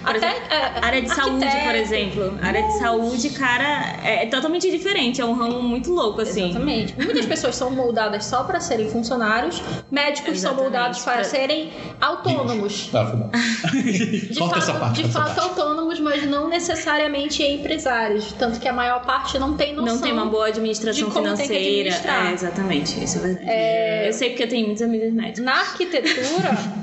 Por 0.04 0.16
Até 0.16 0.28
exemplo, 0.28 0.48
é, 0.52 0.80
A 0.82 0.86
área 0.86 1.02
de 1.02 1.10
saúde, 1.14 1.46
por 1.66 1.76
exemplo. 1.76 2.34
A 2.42 2.48
área 2.48 2.64
de 2.64 2.74
saúde, 2.80 3.30
cara, 3.32 3.98
é 4.04 4.26
totalmente 4.26 4.70
diferente. 4.72 5.22
É 5.22 5.26
um 5.26 5.34
ramo 5.34 5.62
muito 5.62 5.92
louco, 5.92 6.22
assim. 6.22 6.50
Exatamente. 6.50 6.96
Muitas 6.98 7.26
pessoas 7.26 7.56
são 7.56 7.70
moldadas 7.72 8.26
só 8.26 8.44
para 8.44 8.60
serem 8.60 8.90
funcionários, 8.90 9.62
médicos 9.92 10.40
são 10.40 10.52
Exatamente. 10.52 10.64
moldados 10.64 11.00
para 11.02 11.24
serem 11.24 11.70
autônomos. 12.02 12.90
Ah, 12.94 13.06
foi 13.06 13.18
bom. 13.20 13.30
De 13.92 14.40
Corta 14.40 14.56
fato, 14.56 14.70
essa 14.70 14.80
parte, 14.80 14.96
de 15.04 15.10
essa 15.10 15.20
fato 15.20 15.36
parte. 15.36 15.40
autônomos, 15.40 16.00
mas 16.00 16.26
não 16.26 16.48
necessariamente 16.48 17.44
empresários. 17.44 18.34
Tanto 18.34 18.60
que 18.60 18.68
a 18.68 18.74
maior 18.74 19.06
parte 19.06 19.38
não 19.38 19.56
tem 19.56 19.74
noção. 19.74 19.96
Não 19.96 20.02
tem 20.02 20.12
uma 20.12 20.26
boa 20.26 20.48
administração 20.48 21.08
de 21.08 21.14
como 21.14 21.26
tem 21.36 21.48
que 21.48 21.54
financeira. 21.54 22.30
É, 22.30 22.34
exatamente. 22.34 23.04
Isso 23.04 23.18
é 23.18 23.22
verdade. 23.22 24.08
Eu 24.08 24.14
sei 24.14 24.30
porque 24.30 24.44
eu 24.44 24.50
tenho 24.50 24.66
muitos 24.66 24.82
amigos 24.84 25.12
médicos. 25.14 25.40
Na 25.44 25.54
arquitetura, 25.60 26.58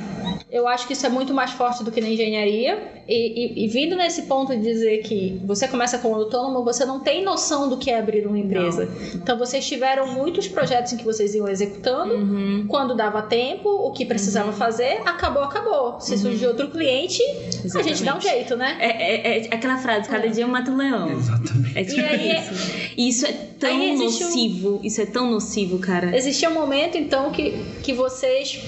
eu 0.52 0.66
acho 0.68 0.86
que 0.86 0.92
isso 0.92 1.06
é 1.06 1.08
muito 1.08 1.32
mais 1.32 1.50
forte 1.52 1.84
do 1.84 1.90
que 1.92 2.00
na 2.00 2.08
engenharia. 2.08 3.00
E, 3.08 3.62
e- 3.62 3.64
e 3.64 3.68
vindo 3.68 3.96
nesse 3.96 4.22
ponto 4.22 4.54
de 4.54 4.62
dizer 4.62 4.98
que 5.02 5.40
você 5.44 5.66
começa 5.66 5.98
como 5.98 6.14
autônomo, 6.14 6.62
você 6.64 6.84
não 6.84 7.00
tem 7.00 7.24
noção 7.24 7.68
do 7.68 7.76
que 7.76 7.90
é 7.90 7.98
abrir 7.98 8.26
uma 8.26 8.38
empresa. 8.38 8.88
Então 9.14 9.36
vocês 9.38 9.66
tiveram 9.66 10.12
muitos 10.12 10.46
projetos 10.46 10.92
em 10.92 10.96
que 10.96 11.04
vocês 11.04 11.34
iam 11.34 11.48
executando. 11.48 12.14
Uhum. 12.14 12.66
Quando 12.68 12.94
dava 12.94 13.22
tempo, 13.22 13.68
o 13.68 13.90
que 13.92 14.04
precisava 14.04 14.52
fazer, 14.52 15.00
acabou, 15.04 15.42
acabou. 15.42 16.00
Se 16.00 16.16
surgir 16.16 16.46
outro 16.46 16.68
cliente, 16.70 17.20
a 17.22 17.82
gente 17.82 18.04
dá 18.04 18.14
um 18.14 18.18
Exatamente. 18.18 18.22
jeito, 18.28 18.56
né? 18.56 18.76
É, 18.80 18.86
é- 18.86 19.46
é 19.46 19.54
aquela 19.54 19.78
frase, 19.78 20.08
cada 20.08 20.28
dia 20.28 20.46
mata 20.46 20.70
um 20.70 20.76
leão. 20.76 21.10
Exatamente. 21.10 21.78
É 21.78 21.84
tipo 21.84 22.00
E 22.00 22.04
aí- 22.04 22.38
isso. 22.38 22.92
E 22.96 23.08
isso 23.08 23.26
é 23.26 23.32
tão 23.58 23.70
aí 23.70 23.90
existe 23.92 24.22
um- 24.22 24.26
nocivo. 24.28 24.80
Isso 24.84 25.00
é 25.00 25.06
tão 25.06 25.30
nocivo, 25.30 25.78
cara. 25.78 26.16
Existia 26.16 26.48
um 26.48 26.54
momento, 26.54 26.96
então, 26.96 27.30
que, 27.32 27.52
que 27.82 27.92
vocês 27.92 28.60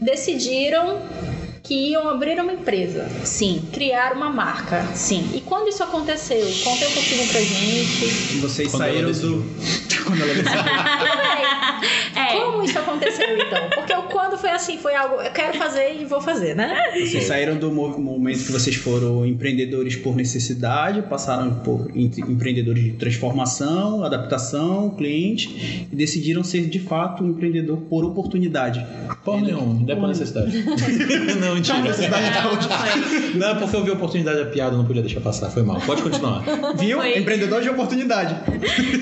decidiram 0.00 1.00
que 1.62 1.90
iam 1.90 2.08
abrir 2.08 2.40
uma 2.40 2.52
empresa, 2.52 3.08
Sim, 3.22 3.62
criar 3.72 4.12
uma 4.14 4.28
marca. 4.30 4.84
sim. 4.94 5.30
E 5.34 5.40
quando 5.40 5.68
isso 5.68 5.82
aconteceu? 5.82 6.44
Conta 6.64 6.88
um 6.88 6.92
pouquinho 6.92 7.28
pra 7.28 7.40
gente. 7.40 8.38
Vocês 8.40 8.70
Quando 8.70 8.80
saíram 8.82 9.12
do. 9.12 9.44
Quando 10.04 10.22
ela 10.22 10.34
decidiu. 10.34 10.62
Como 12.60 12.68
isso 12.70 12.78
aconteceu, 12.78 13.38
então? 13.38 13.70
Porque 13.74 13.92
o 13.94 14.02
quando 14.02 14.36
foi 14.36 14.50
assim, 14.50 14.76
foi 14.76 14.94
algo, 14.94 15.14
eu 15.22 15.30
quero 15.32 15.56
fazer 15.56 15.94
e 15.98 16.04
vou 16.04 16.20
fazer, 16.20 16.54
né? 16.54 16.90
Vocês 16.92 17.24
saíram 17.24 17.56
do 17.56 17.70
mo- 17.72 17.98
momento 17.98 18.44
que 18.44 18.52
vocês 18.52 18.76
foram 18.76 19.24
empreendedores 19.24 19.96
por 19.96 20.14
necessidade, 20.14 21.00
passaram 21.02 21.54
por 21.60 21.90
empreendedores 21.96 22.82
de 22.84 22.92
transformação, 22.92 24.04
adaptação, 24.04 24.90
cliente, 24.90 25.86
e 25.90 25.96
decidiram 25.96 26.44
ser 26.44 26.66
de 26.66 26.78
fato 26.80 27.24
um 27.24 27.30
empreendedor 27.30 27.78
por 27.88 28.04
oportunidade. 28.04 28.84
Porra 29.24 29.40
nenhuma, 29.40 29.74
não 29.74 29.90
é 29.94 29.96
por 29.96 30.08
necessidade. 30.08 30.52
não, 31.40 31.54
mentira. 31.54 31.78
Não, 33.34 33.48
é 33.50 33.54
porque 33.54 33.76
eu 33.76 33.84
vi 33.84 33.90
a 33.90 33.94
oportunidade 33.94 34.38
da 34.38 34.46
piada, 34.46 34.76
não 34.76 34.84
podia 34.84 35.02
deixar 35.02 35.20
passar. 35.20 35.50
Foi 35.50 35.62
mal. 35.62 35.80
Pode 35.80 36.02
continuar. 36.02 36.42
Viu? 36.76 36.98
Foi. 36.98 37.18
Empreendedor 37.18 37.62
de 37.62 37.70
oportunidade. 37.70 38.36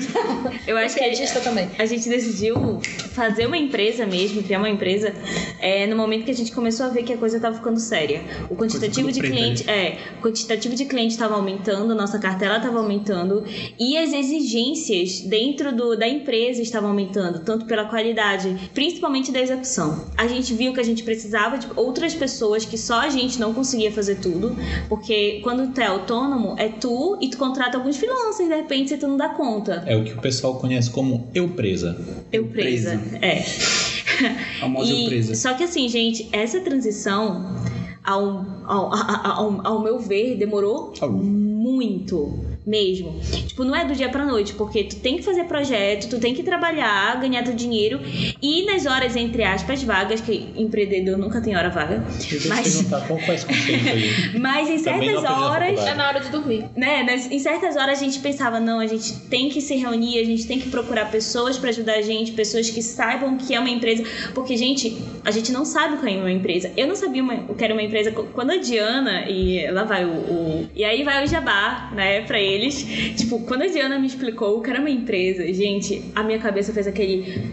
eu 0.67 0.77
acho 0.77 0.95
que 0.95 0.99
Piadista 1.01 1.39
também. 1.39 1.69
a 1.77 1.85
gente 1.85 2.07
decidiu 2.09 2.79
fazer 3.13 3.47
uma 3.49 3.57
empresa 3.57 4.05
mesmo, 4.05 4.41
criar 4.41 4.59
uma 4.59 4.69
empresa, 4.69 5.13
é, 5.59 5.85
no 5.85 5.95
momento 5.95 6.25
que 6.25 6.31
a 6.31 6.35
gente 6.35 6.51
começou 6.51 6.85
a 6.85 6.89
ver 6.89 7.03
que 7.03 7.13
a 7.13 7.17
coisa 7.17 7.35
estava 7.35 7.55
ficando 7.55 7.79
séria. 7.79 8.21
O 8.49 8.55
quantitativo 8.55 9.11
de 9.11 9.19
cliente, 9.19 9.69
é, 9.69 9.97
o 10.19 10.21
quantitativo 10.21 10.75
de 10.75 10.85
cliente 10.85 11.13
estava 11.13 11.35
aumentando, 11.35 11.91
a 11.91 11.95
nossa 11.95 12.17
cartela 12.19 12.57
estava 12.57 12.77
aumentando 12.79 13.43
e 13.77 13.97
as 13.97 14.13
exigências 14.13 15.21
dentro 15.21 15.75
do, 15.75 15.97
da 15.97 16.07
empresa 16.07 16.61
estavam 16.61 16.89
aumentando, 16.89 17.39
tanto 17.39 17.65
pela 17.65 17.85
qualidade, 17.85 18.69
principalmente 18.73 19.31
da 19.31 19.41
execução. 19.41 20.05
A 20.15 20.27
gente 20.27 20.53
viu 20.53 20.73
que 20.73 20.79
a 20.79 20.83
gente 20.83 21.03
precisava 21.03 21.57
de 21.57 21.67
outras 21.75 22.13
pessoas 22.13 22.63
que 22.65 22.77
só 22.77 23.01
a 23.01 23.09
gente 23.09 23.39
não 23.39 23.53
conseguia 23.53 23.91
fazer 23.91 24.15
tudo, 24.15 24.55
porque 24.87 25.39
quando 25.43 25.73
tu 25.73 25.81
é 25.81 25.87
autônomo, 25.87 26.55
é 26.57 26.69
tu 26.69 27.17
e 27.21 27.29
tu 27.29 27.37
contrata 27.37 27.77
alguns 27.77 27.97
freelancers, 27.97 28.47
de 28.47 28.55
repente 28.55 28.89
você 28.89 28.97
tu 28.97 29.07
não 29.07 29.17
dá 29.17 29.29
conta. 29.29 29.83
É 29.85 29.95
o 29.95 30.03
que 30.03 30.13
o 30.13 30.21
pessoal 30.21 30.55
conhece 30.55 30.89
como 30.89 31.27
eu 31.33 31.49
presa. 31.49 31.97
Eu 32.31 32.47
presa. 32.47 33.01
É. 33.21 33.38
Famosa 34.59 34.91
E-. 34.91 35.35
Só 35.35 35.53
que 35.53 35.63
assim, 35.63 35.87
gente, 35.87 36.27
essa 36.31 36.59
transição, 36.59 37.55
ao, 38.03 38.45
ao, 38.65 38.93
ao, 38.93 39.67
ao, 39.67 39.83
meu 39.83 39.99
ver, 39.99 40.37
demorou 40.37 40.93
muito. 41.11 42.48
Mesmo. 42.69 43.19
Tipo, 43.47 43.63
não 43.63 43.75
é 43.75 43.83
do 43.83 43.95
dia 43.95 44.09
pra 44.09 44.23
noite, 44.25 44.53
porque 44.53 44.83
tu 44.83 44.97
tem 44.97 45.17
que 45.17 45.23
fazer 45.23 45.45
projeto, 45.45 46.07
tu 46.09 46.19
tem 46.19 46.35
que 46.35 46.43
trabalhar, 46.43 47.19
ganhar 47.19 47.43
teu 47.43 47.53
dinheiro 47.55 47.99
e 48.41 48.65
nas 48.65 48.85
horas, 48.85 49.15
entre 49.15 49.43
aspas, 49.43 49.81
vagas, 49.83 50.21
que 50.21 50.49
empreendedor 50.55 51.17
nunca 51.17 51.41
tem 51.41 51.55
hora 51.57 51.69
vaga. 51.69 52.03
Eu 52.31 52.39
Mas- 52.49 52.75
perguntar 52.75 53.07
qual 53.07 53.19
foi 53.19 53.35
esse 53.35 53.45
conceito 53.45 53.87
aí. 53.89 54.09
Mas 54.39 54.69
em 54.69 54.77
certas 54.77 55.23
horas. 55.23 55.79
É 55.79 55.93
na 55.95 56.07
hora 56.07 56.19
de 56.19 56.29
dormir. 56.29 56.65
né, 56.75 57.03
nas- 57.03 57.31
em 57.31 57.39
certas 57.39 57.75
horas 57.75 57.99
a 57.99 58.03
gente 58.03 58.19
pensava, 58.19 58.59
não, 58.59 58.79
a 58.79 58.85
gente 58.87 59.13
tem 59.29 59.49
que 59.49 59.61
se 59.61 59.75
reunir, 59.75 60.19
a 60.19 60.25
gente 60.25 60.45
tem 60.45 60.59
que 60.59 60.69
procurar 60.69 61.09
pessoas 61.09 61.57
pra 61.57 61.69
ajudar 61.69 61.93
a 61.95 62.01
gente, 62.01 62.31
pessoas 62.33 62.69
que 62.69 62.81
saibam 62.83 63.35
que 63.37 63.53
é 63.55 63.59
uma 63.59 63.69
empresa, 63.69 64.03
porque 64.35 64.55
gente, 64.55 64.95
a 65.25 65.31
gente 65.31 65.51
não 65.51 65.65
sabe 65.65 65.95
o 65.95 65.97
que 65.97 66.07
é 66.09 66.17
uma 66.17 66.31
empresa. 66.31 66.71
Eu 66.77 66.87
não 66.87 66.95
sabia 66.95 67.23
uma- 67.23 67.45
o 67.49 67.55
que 67.55 67.63
era 67.63 67.73
uma 67.73 67.81
empresa 67.81 68.11
quando 68.11 68.51
a 68.51 68.57
Diana 68.57 69.27
e 69.29 69.69
lá 69.71 69.83
vai 69.83 70.05
o, 70.05 70.09
o- 70.09 70.69
e 70.75 70.83
aí 70.83 71.03
vai 71.03 71.23
o 71.23 71.27
jabá, 71.27 71.89
né, 71.95 72.21
pra 72.21 72.39
eles. 72.59 72.83
Tipo, 73.17 73.39
quando 73.39 73.63
a 73.63 73.67
Diana 73.67 73.97
me 73.99 74.07
explicou 74.07 74.57
o 74.57 74.61
que 74.61 74.69
era 74.69 74.79
uma 74.79 74.89
empresa, 74.89 75.51
gente, 75.53 76.03
a 76.15 76.23
minha 76.23 76.39
cabeça 76.39 76.73
fez 76.73 76.87
aquele 76.87 77.49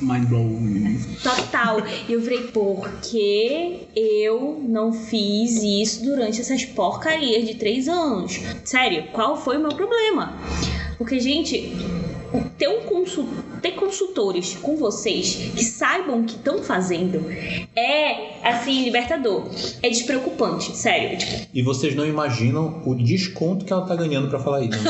Mind 0.00 0.28
blown. 0.28 0.96
Total. 1.22 1.82
E 2.08 2.12
eu 2.12 2.22
falei, 2.22 2.42
por 2.48 2.90
que 3.00 3.86
eu 3.94 4.60
não 4.66 4.92
fiz 4.92 5.62
isso 5.62 6.04
durante 6.04 6.40
essas 6.40 6.64
porcarias 6.64 7.46
de 7.46 7.54
três 7.54 7.88
anos? 7.88 8.40
Sério, 8.64 9.04
qual 9.12 9.40
foi 9.40 9.58
o 9.58 9.60
meu 9.60 9.74
problema? 9.74 10.36
Porque, 10.98 11.20
gente, 11.20 11.72
ter, 12.58 12.68
um 12.68 12.82
consul... 12.82 13.28
ter 13.62 13.72
consultores 13.72 14.56
com 14.60 14.76
vocês 14.76 15.36
que 15.54 15.64
saibam 15.64 16.20
o 16.20 16.24
que 16.24 16.34
estão 16.34 16.62
fazendo 16.62 17.24
é, 17.74 18.40
assim, 18.42 18.84
libertador. 18.84 19.46
É 19.82 19.88
despreocupante, 19.88 20.76
sério. 20.76 21.16
Tipo, 21.16 21.46
E 21.54 21.62
vocês 21.62 21.94
não 21.94 22.04
imaginam 22.04 22.82
o 22.84 22.94
desconto 22.94 23.64
que 23.64 23.72
ela 23.72 23.86
tá 23.86 23.94
ganhando 23.94 24.28
pra 24.28 24.40
falar 24.40 24.62
isso. 24.62 24.78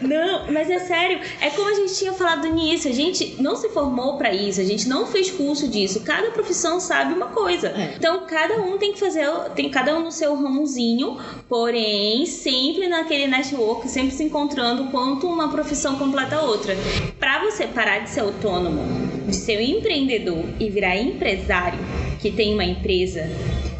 Não, 0.00 0.50
mas 0.50 0.70
é 0.70 0.78
sério. 0.78 1.20
É 1.40 1.50
como 1.50 1.68
a 1.68 1.74
gente 1.74 1.94
tinha 1.94 2.12
falado 2.12 2.40
no 2.40 2.46
início. 2.48 2.90
A 2.90 2.94
gente 2.94 3.36
não 3.40 3.56
se 3.56 3.68
formou 3.70 4.16
pra 4.16 4.32
isso. 4.32 4.60
A 4.60 4.64
gente 4.64 4.88
não 4.88 5.06
fez 5.06 5.30
curso 5.30 5.68
disso. 5.68 6.00
Cada 6.00 6.30
profissão 6.30 6.80
sabe 6.80 7.14
uma 7.14 7.26
coisa. 7.26 7.68
É. 7.68 7.94
Então, 7.96 8.24
cada 8.26 8.56
um 8.62 8.78
tem 8.78 8.92
que 8.92 9.00
fazer... 9.00 9.28
Tem 9.54 9.70
cada 9.70 9.96
um 9.96 10.04
no 10.04 10.12
seu 10.12 10.34
ramozinho. 10.34 11.18
Porém, 11.48 12.24
sempre 12.26 12.88
naquele 12.88 13.26
network. 13.26 13.88
Sempre 13.88 14.12
se 14.12 14.24
encontrando 14.24 14.67
quanto 14.76 15.26
uma 15.26 15.48
profissão 15.48 15.96
completa 15.96 16.36
a 16.36 16.42
outra. 16.42 16.76
Pra 17.18 17.44
você 17.44 17.66
parar 17.66 18.00
de 18.00 18.10
ser 18.10 18.20
autônomo, 18.20 18.82
de 19.26 19.34
ser 19.34 19.58
um 19.58 19.78
empreendedor 19.78 20.44
e 20.60 20.68
virar 20.70 20.96
empresário 20.96 21.78
que 22.20 22.30
tem 22.30 22.54
uma 22.54 22.64
empresa... 22.64 23.28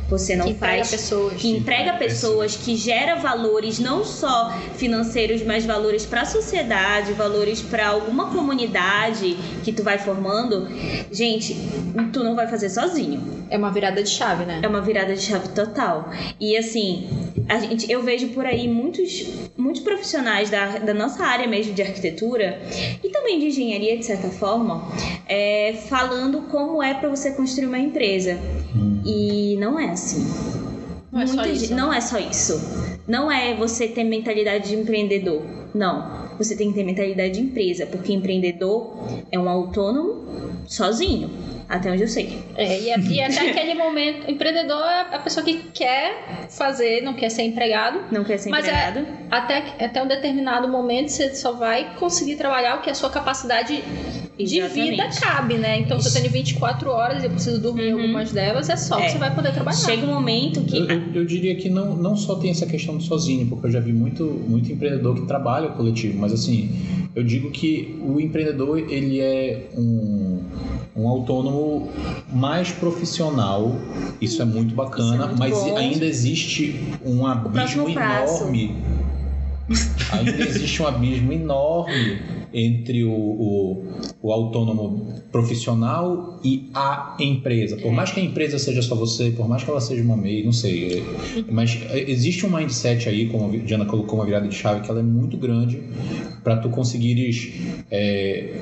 Você 0.09 0.35
não 0.35 0.47
que 0.47 0.53
emprega 0.53 0.77
faz 0.77 0.90
pessoas. 0.90 1.35
que 1.35 1.49
emprega 1.51 1.92
pessoas, 1.94 2.57
que 2.57 2.77
gera 2.77 3.16
valores 3.16 3.79
não 3.79 4.05
só 4.05 4.51
financeiros, 4.77 5.42
mas 5.42 5.66
valores 5.66 6.07
para 6.07 6.23
a 6.23 6.25
sociedade, 6.25 7.12
valores 7.12 7.61
para 7.61 7.88
alguma 7.88 8.31
comunidade 8.31 9.37
que 9.62 9.71
tu 9.71 9.83
vai 9.83 9.99
formando, 9.99 10.66
gente, 11.12 11.55
tu 12.12 12.25
não 12.25 12.35
vai 12.35 12.47
fazer 12.47 12.71
sozinho. 12.71 13.38
É 13.51 13.57
uma 13.57 13.71
virada 13.71 14.03
de 14.03 14.09
chave, 14.09 14.44
né? 14.44 14.61
É 14.62 14.68
uma 14.68 14.81
virada 14.81 15.14
de 15.14 15.23
chave 15.23 15.49
total. 15.51 16.11
E 16.40 16.57
assim, 16.57 17.09
a 17.49 17.59
gente, 17.59 17.90
eu 17.90 18.03
vejo 18.03 18.29
por 18.29 18.44
aí 18.44 18.68
muitos, 18.68 19.27
muitos 19.57 19.83
profissionais 19.83 20.51
da, 20.51 20.79
da 20.79 20.94
nossa 20.94 21.25
área 21.25 21.47
mesmo 21.47 21.73
de 21.73 21.83
arquitetura 21.83 22.61
e 23.03 23.09
também 23.09 23.38
de 23.38 23.47
engenharia, 23.47 23.97
de 23.97 24.05
certa 24.05 24.29
forma, 24.29 24.87
é, 25.27 25.75
falando 25.88 26.42
como 26.42 26.83
é 26.83 26.94
para 26.94 27.09
você 27.09 27.31
construir 27.33 27.66
uma 27.66 27.79
empresa. 27.79 28.38
E 29.09 29.57
não 29.59 29.79
é 29.81 29.88
assim. 29.90 30.27
Não 31.11 31.23
é 31.23 31.27
só 31.27 31.42
isso, 31.47 31.61
gente- 31.61 31.71
né? 31.71 31.77
não 31.81 31.92
é 31.92 32.01
só 32.03 32.18
isso. 32.18 32.61
Não 33.09 33.33
é 33.33 33.57
você 33.57 33.88
ter 33.88 34.05
mentalidade 34.05 34.68
de 34.68 34.77
empreendedor. 34.77 35.40
Não. 35.75 36.29
Você 36.37 36.55
tem 36.55 36.68
que 36.68 36.75
ter 36.75 36.85
mentalidade 36.85 37.33
de 37.33 37.40
empresa, 37.40 37.87
porque 37.87 38.12
empreendedor 38.12 38.92
é 39.33 39.38
um 39.38 39.49
autônomo 39.49 40.25
sozinho. 40.66 41.31
Até 41.68 41.92
onde 41.92 42.02
eu 42.02 42.09
sei. 42.09 42.38
É, 42.57 42.81
e, 42.81 42.88
é- 42.90 42.98
e 42.98 43.20
até 43.20 43.40
aquele 43.50 43.74
momento, 43.74 44.26
o 44.26 44.31
empreendedor 44.31 44.83
é 44.87 45.14
a 45.14 45.18
pessoa 45.18 45.44
que 45.44 45.64
quer 45.74 46.46
fazer, 46.48 47.02
não 47.02 47.12
quer 47.12 47.28
ser 47.28 47.42
empregado. 47.42 48.00
Não 48.11 48.24
quer 48.24 48.38
ser 48.38 48.48
Mas 48.48 48.66
é- 48.66 48.70
empregado. 48.70 49.07
Até, 49.31 49.59
até 49.85 50.02
um 50.02 50.09
determinado 50.09 50.66
momento 50.66 51.11
você 51.11 51.35
só 51.35 51.52
vai 51.52 51.94
conseguir 51.96 52.37
trabalhar 52.37 52.78
o 52.78 52.81
que 52.81 52.88
a 52.88 52.94
sua 52.94 53.11
capacidade 53.11 53.83
de 54.38 54.59
Exatamente. 54.61 54.90
vida 54.92 55.09
cabe, 55.20 55.54
né? 55.59 55.78
Então 55.81 56.00
se 56.00 56.09
eu 56.09 56.12
tenho 56.22 56.33
24 56.33 56.88
horas 56.90 57.22
e 57.22 57.26
eu 57.26 57.31
preciso 57.33 57.61
dormir 57.61 57.92
Uhum. 57.92 58.00
algumas 58.02 58.33
delas, 58.33 58.70
é 58.70 58.76
só 58.76 58.98
É. 58.98 59.04
que 59.04 59.11
você 59.12 59.18
vai 59.18 59.35
poder 59.35 59.52
trabalhar. 59.52 59.76
Chega 59.76 60.07
um 60.07 60.14
momento 60.14 60.62
que. 60.62 60.78
Eu, 60.78 60.87
eu- 60.88 61.02
eu 61.16 61.24
diria 61.26 61.54
que 61.57 61.68
não, 61.68 61.94
não 61.94 62.16
só 62.16 62.37
tem 62.37 62.50
essa 62.50 62.64
questão 62.64 62.96
do 62.96 63.02
sozinho, 63.02 63.46
porque 63.46 63.66
eu 63.66 63.70
já 63.70 63.81
vi 63.81 63.92
muito, 63.92 64.24
muito 64.24 64.72
empreendedor 64.72 65.14
que 65.16 65.26
trabalha 65.26 65.68
o 65.68 65.72
coletivo, 65.74 66.18
mas 66.18 66.33
assim, 66.33 66.70
eu 67.14 67.22
digo 67.24 67.50
que 67.50 67.98
o 68.00 68.18
empreendedor 68.20 68.78
ele 68.78 69.20
é 69.20 69.68
um, 69.76 70.38
um 70.98 71.08
autônomo 71.08 71.88
mais 72.32 72.70
profissional, 72.72 73.76
isso 74.20 74.42
é 74.42 74.44
muito 74.44 74.74
bacana, 74.74 75.24
é 75.24 75.26
muito 75.28 75.38
mas 75.38 75.52
bom. 75.54 75.76
ainda 75.76 76.04
existe 76.04 76.96
um 77.04 77.24
abismo 77.26 77.88
enorme. 77.88 78.76
Ainda 80.11 80.42
existe 80.46 80.82
um 80.82 80.87
abismo 80.87 81.30
enorme 81.32 82.18
entre 82.54 83.04
o, 83.04 83.12
o, 83.12 83.84
o 84.22 84.32
autônomo 84.32 85.12
profissional 85.30 86.40
e 86.42 86.70
a 86.72 87.16
empresa. 87.20 87.76
Por 87.76 87.92
mais 87.92 88.11
que 88.11 88.18
a 88.18 88.22
empresa 88.24 88.58
seja 88.58 88.80
só 88.80 88.94
você, 88.94 89.30
por 89.30 89.46
mais 89.46 89.62
que 89.62 89.70
ela 89.70 89.80
seja 89.82 90.02
uma 90.02 90.16
MEI, 90.16 90.42
não 90.42 90.52
sei. 90.52 90.98
é- 91.46 91.52
Mas 91.52 91.78
existe 91.92 92.46
um 92.46 92.50
mindset 92.56 93.08
aí, 93.11 93.26
como 93.28 93.52
a 93.52 93.56
Diana 93.58 93.84
colocou 93.84 94.18
uma 94.18 94.24
virada 94.24 94.48
de 94.48 94.54
chave, 94.54 94.80
que 94.80 94.90
ela 94.90 95.00
é 95.00 95.02
muito 95.02 95.37
grande 95.37 95.82
para 96.42 96.56
tu 96.56 96.70
conseguires 96.70 97.52
é, 97.90 98.54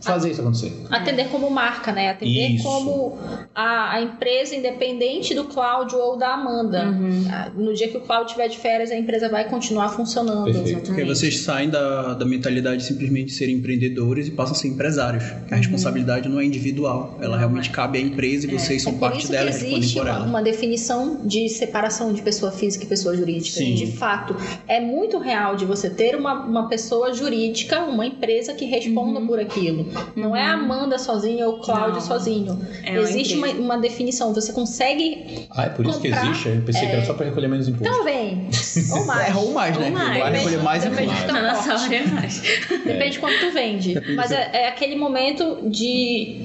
fazer 0.00 0.30
isso 0.30 0.40
acontecer. 0.40 0.72
Atender 0.90 1.28
como 1.28 1.50
marca, 1.50 1.92
né? 1.92 2.10
Atender 2.10 2.48
Isso. 2.50 2.64
como 2.64 3.18
a, 3.54 3.94
a 3.94 4.02
empresa 4.02 4.54
independente 4.54 5.34
do 5.34 5.44
Cláudio 5.44 5.98
ou 5.98 6.16
da 6.16 6.34
Amanda. 6.34 6.86
Uhum. 6.86 7.24
Ah, 7.30 7.50
No 7.54 7.72
dia 7.74 7.88
que 7.88 7.96
o 7.96 8.00
Cláudio 8.00 8.26
estiver 8.26 8.48
de 8.48 8.58
férias, 8.58 8.90
a 8.90 8.96
empresa 8.96 9.28
vai 9.28 9.48
continuar 9.48 9.88
funcionando. 9.88 10.52
Perfeito. 10.52 10.86
Porque 10.86 11.04
vocês 11.04 11.38
saem 11.40 11.70
da, 11.70 12.14
da 12.14 12.24
mentalidade 12.24 12.78
de 12.78 12.84
simplesmente 12.84 13.32
serem 13.32 13.56
empreendedores 13.56 14.28
e 14.28 14.30
passam 14.30 14.54
a 14.54 14.58
ser 14.58 14.68
empresários. 14.68 15.24
A 15.50 15.56
responsabilidade 15.56 16.28
não 16.28 16.40
é 16.40 16.44
individual. 16.44 17.18
Ela 17.20 17.32
Não, 17.32 17.38
realmente 17.38 17.70
é. 17.70 17.72
cabe 17.72 17.98
à 17.98 18.00
empresa 18.00 18.46
e 18.46 18.50
vocês 18.58 18.82
É 18.82 18.84
são 18.84 18.92
por 18.94 19.00
parte 19.00 19.22
isso 19.22 19.32
dela 19.32 19.46
que 19.46 19.52
respondem 19.52 19.78
existe 19.78 19.94
por 19.98 20.06
uma, 20.06 20.14
ela. 20.16 20.26
uma 20.26 20.42
definição 20.42 21.20
de 21.24 21.48
separação 21.48 22.12
de 22.12 22.22
pessoa 22.22 22.52
física 22.52 22.84
e 22.84 22.86
pessoa 22.86 23.16
jurídica. 23.16 23.58
Sim. 23.58 23.74
De 23.74 23.86
fato, 23.92 24.36
é 24.68 24.80
muito 24.80 25.18
real 25.18 25.56
de 25.56 25.64
você 25.64 25.88
ter 25.90 26.14
uma, 26.16 26.44
uma 26.44 26.68
pessoa 26.68 27.12
jurídica, 27.12 27.80
uma 27.84 28.06
empresa 28.06 28.52
que 28.54 28.64
responda 28.64 29.20
por 29.20 29.38
aquilo. 29.40 29.85
Não 30.14 30.34
é 30.34 30.42
a 30.42 30.52
Amanda 30.54 30.98
sozinha 30.98 31.46
ou 31.48 31.56
o 31.56 31.60
Cláudio 31.60 31.94
Não. 31.94 32.00
sozinho. 32.00 32.60
É 32.84 32.92
uma 32.92 33.00
existe 33.00 33.36
uma, 33.36 33.48
uma 33.48 33.78
definição. 33.78 34.32
Você 34.34 34.52
consegue 34.52 35.46
Ah, 35.50 35.64
é 35.64 35.68
por 35.68 35.86
isso 35.86 36.00
que 36.00 36.08
existe? 36.08 36.48
Eu 36.48 36.62
pensei 36.62 36.86
que 36.88 36.92
era 36.96 37.04
só 37.04 37.14
para 37.14 37.26
recolher 37.26 37.48
menos 37.48 37.68
imposto. 37.68 37.92
também. 37.98 38.48
ou 38.92 39.04
mais. 39.06 39.28
É, 39.30 39.38
ou 39.38 39.52
mais, 39.52 39.76
né? 39.78 39.86
Ou 39.86 39.92
mais. 39.92 40.18
Vai 40.18 40.32
recolher 40.32 40.62
mais 40.62 40.84
e 40.84 40.88
Depende 40.88 41.08
mais. 41.12 41.26
nossa 41.32 41.62
transporte. 41.62 41.84
hora 41.84 41.94
é 41.96 42.06
mais. 42.06 42.40
Depende 42.84 43.10
de 43.10 43.18
quanto 43.18 43.40
tu 43.40 43.50
vende. 43.52 43.94
Depende 43.94 44.14
Mas 44.16 44.30
é, 44.32 44.50
é 44.52 44.68
aquele 44.68 44.96
momento 44.96 45.58
de, 45.70 46.42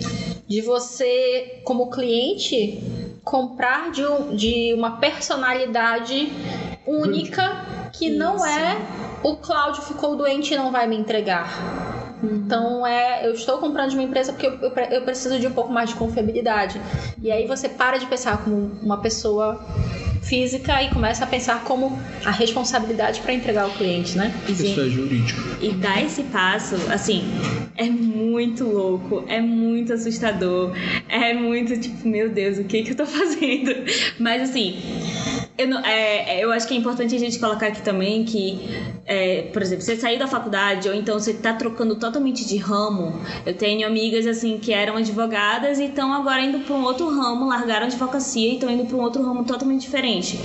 de 0.47 0.61
você, 0.61 1.61
como 1.63 1.89
cliente, 1.89 2.79
comprar 3.23 3.91
de, 3.91 4.05
um- 4.05 4.35
de 4.35 4.73
uma 4.73 4.97
personalidade 4.97 6.31
única 6.85 7.89
que 7.93 8.09
não 8.09 8.35
Isso. 8.37 8.45
é 8.45 8.77
o 9.23 9.35
Cláudio 9.35 9.83
ficou 9.83 10.15
doente 10.15 10.53
e 10.53 10.57
não 10.57 10.71
vai 10.71 10.87
me 10.87 10.97
entregar. 10.97 11.90
Então 12.23 12.85
é, 12.85 13.25
eu 13.25 13.33
estou 13.33 13.57
comprando 13.57 13.89
de 13.89 13.95
uma 13.95 14.03
empresa 14.03 14.31
porque 14.31 14.47
eu, 14.47 14.53
eu 14.53 14.71
eu 14.91 15.01
preciso 15.03 15.39
de 15.39 15.47
um 15.47 15.51
pouco 15.51 15.71
mais 15.71 15.89
de 15.89 15.95
confiabilidade. 15.95 16.79
E 17.21 17.31
aí 17.31 17.47
você 17.47 17.67
para 17.69 17.97
de 17.97 18.05
pensar 18.05 18.43
como 18.43 18.71
uma 18.81 18.97
pessoa 19.01 19.59
física 20.21 20.81
e 20.83 20.89
começa 20.89 21.23
a 21.23 21.27
pensar 21.27 21.63
como 21.63 21.99
a 22.23 22.31
responsabilidade 22.31 23.19
para 23.21 23.33
entregar 23.33 23.63
ao 23.63 23.71
cliente, 23.71 24.17
né? 24.17 24.33
Pessoa 24.45 24.89
jurídica. 24.89 25.41
E 25.59 25.71
dar 25.71 26.03
esse 26.03 26.23
passo, 26.23 26.75
assim, 26.91 27.23
é 27.75 27.89
muito 27.89 28.65
louco, 28.65 29.25
é 29.27 29.41
muito 29.41 29.93
assustador, 29.93 30.73
é 31.09 31.33
muito 31.33 31.77
tipo, 31.79 32.07
meu 32.07 32.29
Deus, 32.29 32.59
o 32.59 32.63
que 32.63 32.83
que 32.83 32.91
eu 32.91 32.95
tô 32.95 33.05
fazendo? 33.05 33.73
Mas 34.19 34.49
assim, 34.49 34.79
eu, 35.57 35.67
não- 35.67 35.79
é, 35.85 36.39
é, 36.39 36.43
eu 36.43 36.51
acho 36.51 36.67
que 36.67 36.73
é 36.73 36.77
importante 36.77 37.15
a 37.15 37.19
gente 37.19 37.39
colocar 37.39 37.67
aqui 37.67 37.81
também 37.81 38.23
que, 38.23 38.59
é, 39.05 39.43
por 39.53 39.61
exemplo, 39.61 39.83
você 39.83 39.95
sair 39.95 40.17
da 40.17 40.27
faculdade 40.27 40.87
ou 40.89 40.95
então 40.95 41.19
você 41.19 41.33
tá 41.33 41.53
trocando 41.53 41.95
totalmente 41.95 42.45
de 42.45 42.57
ramo. 42.57 43.19
Eu 43.45 43.53
tenho 43.55 43.85
amigas 43.87 44.25
assim 44.25 44.57
que 44.57 44.73
eram 44.73 44.97
advogadas 44.97 45.79
e 45.79 45.85
estão 45.85 46.13
agora 46.13 46.41
indo 46.41 46.59
para 46.59 46.75
um 46.75 46.83
outro 46.83 47.07
ramo, 47.09 47.47
largaram 47.47 47.83
a 47.83 47.87
advocacia 47.87 48.49
e 48.51 48.53
estão 48.55 48.69
indo 48.69 48.85
para 48.85 48.97
um 48.97 49.01
outro 49.01 49.21
ramo 49.23 49.43
totalmente 49.45 49.81
diferente. 49.81 50.39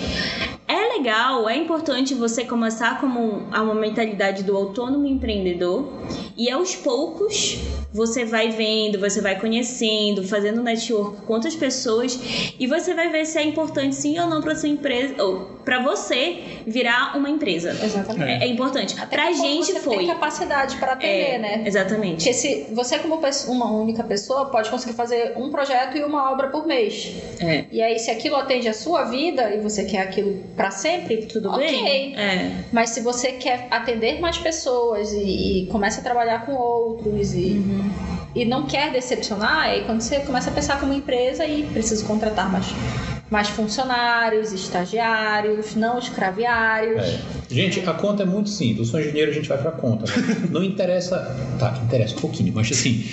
É 0.96 0.98
legal, 0.98 1.46
é 1.46 1.54
importante 1.54 2.14
você 2.14 2.42
começar 2.42 2.98
como 2.98 3.46
a 3.52 3.60
uma 3.60 3.74
mentalidade 3.74 4.42
do 4.42 4.56
autônomo 4.56 5.04
empreendedor 5.06 5.92
e 6.34 6.50
aos 6.50 6.74
poucos 6.74 7.58
você 7.92 8.24
vai 8.24 8.48
vendo, 8.48 8.98
você 8.98 9.20
vai 9.20 9.38
conhecendo, 9.38 10.26
fazendo 10.26 10.62
network 10.62 11.22
com 11.22 11.34
outras 11.34 11.54
pessoas 11.54 12.18
e 12.58 12.66
você 12.66 12.94
vai 12.94 13.10
ver 13.10 13.26
se 13.26 13.38
é 13.38 13.42
importante 13.42 13.94
sim 13.94 14.18
ou 14.18 14.26
não 14.26 14.40
para 14.40 14.54
sua 14.54 14.70
empresa 14.70 15.22
ou 15.22 15.56
para 15.66 15.80
você 15.80 16.60
virar 16.66 17.16
uma 17.16 17.28
empresa. 17.28 17.70
Exatamente. 17.70 18.42
É, 18.42 18.46
é 18.46 18.48
importante. 18.48 18.94
Até 19.00 19.16
pra 19.16 19.26
porque 19.26 19.40
gente 19.40 19.72
você 19.72 19.80
foi. 19.80 19.96
tem 19.98 20.06
capacidade 20.06 20.76
para 20.76 20.92
atender, 20.92 21.34
É, 21.34 21.38
né? 21.38 21.62
Exatamente. 21.66 22.16
Porque 22.18 22.32
se 22.32 22.66
você, 22.72 22.98
como 23.00 23.20
uma 23.48 23.72
única 23.72 24.04
pessoa, 24.04 24.46
pode 24.46 24.70
conseguir 24.70 24.94
fazer 24.94 25.32
um 25.36 25.50
projeto 25.50 25.96
e 25.96 26.04
uma 26.04 26.30
obra 26.30 26.48
por 26.48 26.66
mês. 26.66 27.12
É. 27.40 27.64
E 27.72 27.82
aí, 27.82 27.98
se 27.98 28.12
aquilo 28.12 28.36
atende 28.36 28.68
a 28.68 28.72
sua 28.72 29.04
vida 29.04 29.52
e 29.54 29.60
você 29.60 29.84
quer 29.84 30.02
aquilo 30.02 30.40
para 30.54 30.70
sempre, 30.70 30.85
Tudo 31.32 31.50
ok. 31.50 31.66
bem? 31.66 32.16
É. 32.16 32.64
Mas 32.72 32.90
se 32.90 33.00
você 33.00 33.32
quer 33.32 33.68
atender 33.70 34.20
mais 34.20 34.38
pessoas 34.38 35.12
e, 35.12 35.64
e 35.64 35.66
começa 35.66 36.00
a 36.00 36.04
trabalhar 36.04 36.46
com 36.46 36.54
outros 36.54 37.34
e, 37.34 37.62
e 38.34 38.44
não 38.44 38.66
quer 38.66 38.92
decepcionar, 38.92 39.64
aí 39.64 39.84
quando 39.84 40.00
você 40.00 40.20
começa 40.20 40.50
a 40.50 40.52
pensar 40.52 40.80
como 40.80 40.92
empresa 40.92 41.44
e 41.46 41.64
precisa 41.64 42.04
contratar 42.04 42.50
mais, 42.50 42.66
mais 43.30 43.48
funcionários, 43.48 44.52
estagiários, 44.52 45.74
não 45.74 45.98
escraviários. 45.98 47.02
É. 47.02 47.20
Gente, 47.50 47.80
a 47.80 47.92
conta 47.94 48.22
é 48.22 48.26
muito 48.26 48.48
simples. 48.48 48.78
Eu 48.78 48.84
sou 48.84 49.00
engenheiro, 49.00 49.30
a 49.30 49.34
gente 49.34 49.48
vai 49.48 49.58
pra 49.58 49.72
conta. 49.72 50.04
né? 50.06 50.36
Não 50.50 50.62
interessa. 50.62 51.16
Tá, 51.58 51.78
interessa 51.84 52.16
um 52.16 52.20
pouquinho, 52.20 52.52
mas 52.54 52.70
assim. 52.70 53.04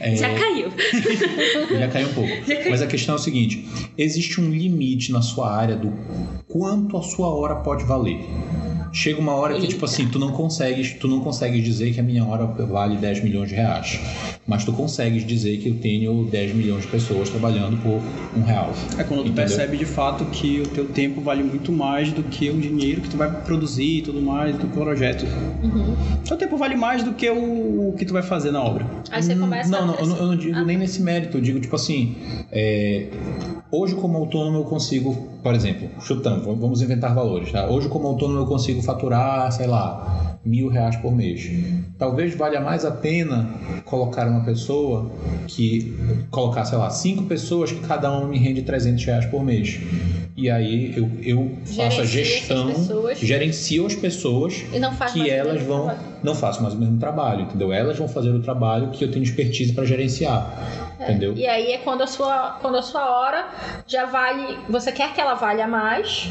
é, 0.00 0.16
Já 0.16 0.34
caiu. 0.34 0.68
Já 1.78 1.88
caiu 1.88 2.08
um 2.08 2.14
pouco. 2.14 2.30
Mas 2.70 2.82
a 2.82 2.86
questão 2.86 3.14
é 3.14 3.18
o 3.18 3.20
seguinte: 3.20 3.66
existe 3.96 4.40
um 4.40 4.50
limite 4.50 5.12
na 5.12 5.22
sua 5.22 5.54
área 5.54 5.76
do 5.76 5.92
quanto 6.46 6.96
a 6.96 7.02
sua 7.02 7.28
hora 7.28 7.56
pode 7.56 7.84
valer. 7.84 8.20
Chega 8.90 9.20
uma 9.20 9.34
hora 9.34 9.52
que, 9.54 9.60
Eita. 9.60 9.74
tipo 9.74 9.84
assim, 9.84 10.08
tu 10.08 10.18
não 10.18 10.32
consegues, 10.32 10.94
tu 10.94 11.06
não 11.08 11.20
consegues 11.20 11.62
dizer 11.62 11.92
que 11.92 12.00
a 12.00 12.02
minha 12.02 12.24
hora 12.24 12.46
vale 12.46 12.96
10 12.96 13.22
milhões 13.22 13.50
de 13.50 13.54
reais. 13.54 14.00
Mas 14.46 14.64
tu 14.64 14.72
consegues 14.72 15.26
dizer 15.26 15.58
que 15.58 15.68
eu 15.68 15.74
tenho 15.74 16.24
10 16.24 16.54
milhões 16.54 16.82
de 16.82 16.88
pessoas 16.88 17.28
trabalhando 17.28 17.76
por 17.82 18.00
um 18.34 18.42
real. 18.42 18.72
É 18.96 19.04
quando 19.04 19.24
tu 19.24 19.28
Entendeu? 19.28 19.44
Percebe 19.58 19.76
de 19.76 19.84
fato 19.84 20.24
que 20.26 20.60
o 20.60 20.66
teu 20.68 20.86
tempo 20.86 21.20
vale 21.20 21.42
muito 21.42 21.72
mais 21.72 22.12
do 22.12 22.22
que 22.22 22.48
o 22.48 22.60
dinheiro 22.60 23.00
que 23.00 23.08
tu 23.08 23.16
vai 23.16 23.28
produzir 23.42 23.98
e 23.98 24.02
tudo 24.02 24.20
mais, 24.22 24.56
do 24.56 24.68
projeto. 24.68 25.26
Uhum. 25.62 25.96
Teu 26.24 26.36
tempo 26.36 26.56
vale 26.56 26.76
mais 26.76 27.02
do 27.02 27.12
que 27.12 27.28
o 27.28 27.92
que 27.98 28.04
tu 28.04 28.12
vai 28.12 28.22
fazer 28.22 28.52
na 28.52 28.62
obra. 28.62 28.86
Aí 29.10 29.20
você 29.20 29.34
começa 29.34 29.70
não, 29.70 29.78
a 29.78 29.86
não, 29.86 29.94
eu 29.96 30.06
não, 30.06 30.16
eu 30.16 30.26
não 30.26 30.36
digo 30.36 30.56
Ah. 30.56 30.64
nem 30.64 30.78
nesse 30.78 31.02
mérito, 31.02 31.38
eu 31.38 31.40
digo 31.40 31.58
tipo 31.58 31.74
assim, 31.74 32.14
é, 32.52 33.08
hoje 33.70 33.96
como 33.96 34.16
autônomo 34.16 34.58
eu 34.58 34.64
consigo, 34.64 35.28
por 35.42 35.54
exemplo, 35.54 35.88
chutando, 36.00 36.42
vamos- 36.56 36.82
inventar 36.82 37.14
valores, 37.14 37.50
tá? 37.52 37.66
Hoje 37.68 37.88
como 37.88 38.06
autônomo 38.08 38.40
eu 38.40 38.46
consigo 38.46 38.82
faturar, 38.82 39.50
sei 39.52 39.66
lá, 39.66 40.36
mil 40.44 40.68
reais 40.68 40.96
por 40.96 41.14
mês. 41.14 41.50
Talvez 41.98 42.34
valha 42.34 42.60
mais 42.60 42.84
a 42.84 42.90
pena 42.90 43.48
colocar 43.84 44.26
uma 44.28 44.44
pessoa 44.44 45.10
que 45.46 45.94
colocar, 46.30 46.64
sei 46.64 46.78
lá, 46.78 46.88
cinco 46.90 47.24
pessoas 47.24 47.72
que 47.72 47.80
cada 47.80 48.10
uma 48.10 48.26
me 48.28 48.38
rende 48.38 48.62
300 48.62 49.04
reais 49.04 49.26
por 49.26 49.44
mês. 49.44 49.80
E 50.36 50.48
aí 50.48 50.94
eu, 50.96 51.10
eu 51.24 51.50
faço 51.64 52.00
a 52.00 52.04
gestão, 52.04 52.68
pessoas. 52.68 53.18
gerencio 53.18 53.84
as 53.86 53.94
pessoas 53.96 54.54
que 55.12 55.28
elas 55.28 55.60
vão 55.62 55.86
trabalho. 55.86 56.06
não 56.22 56.32
faço 56.34 56.62
mais 56.62 56.74
o 56.74 56.78
mesmo 56.78 56.96
trabalho, 56.98 57.42
entendeu? 57.42 57.72
Elas 57.72 57.98
vão 57.98 58.06
fazer 58.06 58.30
o 58.30 58.40
trabalho 58.40 58.90
que 58.90 59.02
eu 59.04 59.10
tenho 59.10 59.24
expertise 59.24 59.72
para 59.72 59.84
gerenciar, 59.84 60.94
entendeu? 61.00 61.34
E 61.36 61.44
aí 61.44 61.72
é 61.72 61.78
quando 61.78 62.02
a 62.02 62.06
sua, 62.06 62.56
quando 62.62 62.76
a 62.76 62.82
sua 62.82 63.10
hora 63.18 63.48
já 63.84 64.06
vale. 64.06 64.58
Você 64.68 64.92
quer 64.92 65.12
que 65.12 65.20
ela 65.20 65.27
valha 65.34 65.66
mais, 65.66 66.28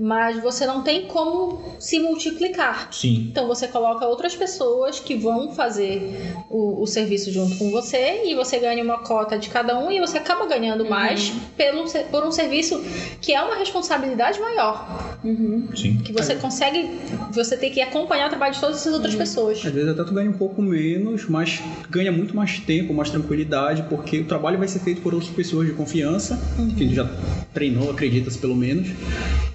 mas 0.00 0.42
você 0.42 0.64
não 0.64 0.82
tem 0.82 1.06
como 1.06 1.76
se 1.78 1.98
multiplicar. 1.98 2.88
Sim, 2.90 3.28
Então 3.30 3.46
você 3.46 3.68
coloca 3.68 4.06
outras 4.06 4.34
pessoas 4.34 4.98
que 4.98 5.14
vão 5.14 5.52
fazer 5.52 6.34
o, 6.48 6.82
o 6.82 6.86
serviço 6.86 7.30
junto 7.30 7.58
com 7.58 7.70
você 7.70 8.22
e 8.24 8.34
você 8.34 8.58
ganha 8.58 8.82
uma 8.82 8.98
cota 8.98 9.38
de 9.38 9.50
cada 9.50 9.78
um 9.78 9.90
e 9.90 10.00
você 10.00 10.16
acaba 10.16 10.46
ganhando 10.46 10.88
mais 10.88 11.30
pelo, 11.54 11.84
por 12.10 12.24
um 12.24 12.32
serviço 12.32 12.82
que 13.20 13.34
é 13.34 13.42
uma 13.42 13.56
responsabilidade 13.56 14.40
maior. 14.40 15.18
Uhum. 15.22 15.68
sim. 15.76 15.98
Que 15.98 16.14
você 16.14 16.34
consegue. 16.36 16.98
Você 17.32 17.56
tem 17.58 17.70
que 17.70 17.82
acompanhar 17.82 18.26
o 18.26 18.30
trabalho 18.30 18.54
de 18.54 18.60
todas 18.60 18.76
essas 18.78 18.94
outras 18.94 19.14
pessoas. 19.14 19.58
Às 19.58 19.70
vezes 19.70 19.90
até 19.90 20.02
tu 20.02 20.14
ganha 20.14 20.30
um 20.30 20.34
pouco 20.34 20.62
menos, 20.62 21.28
mas 21.28 21.60
ganha 21.90 22.10
muito 22.10 22.34
mais 22.34 22.58
tempo, 22.58 22.94
mais 22.94 23.10
tranquilidade, 23.10 23.84
porque 23.90 24.20
o 24.20 24.24
trabalho 24.24 24.58
vai 24.58 24.66
ser 24.66 24.78
feito 24.78 25.02
por 25.02 25.12
outras 25.12 25.30
pessoas 25.30 25.66
de 25.66 25.74
confiança, 25.74 26.40
que 26.78 26.88
tu 26.88 26.94
já 26.94 27.06
treinou, 27.52 27.90
acredita-se 27.90 28.38
pelo 28.38 28.56
menos. 28.56 28.88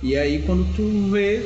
E 0.04 0.16
aí 0.16 0.35
quando 0.40 0.66
tu 0.76 1.10
vê, 1.12 1.42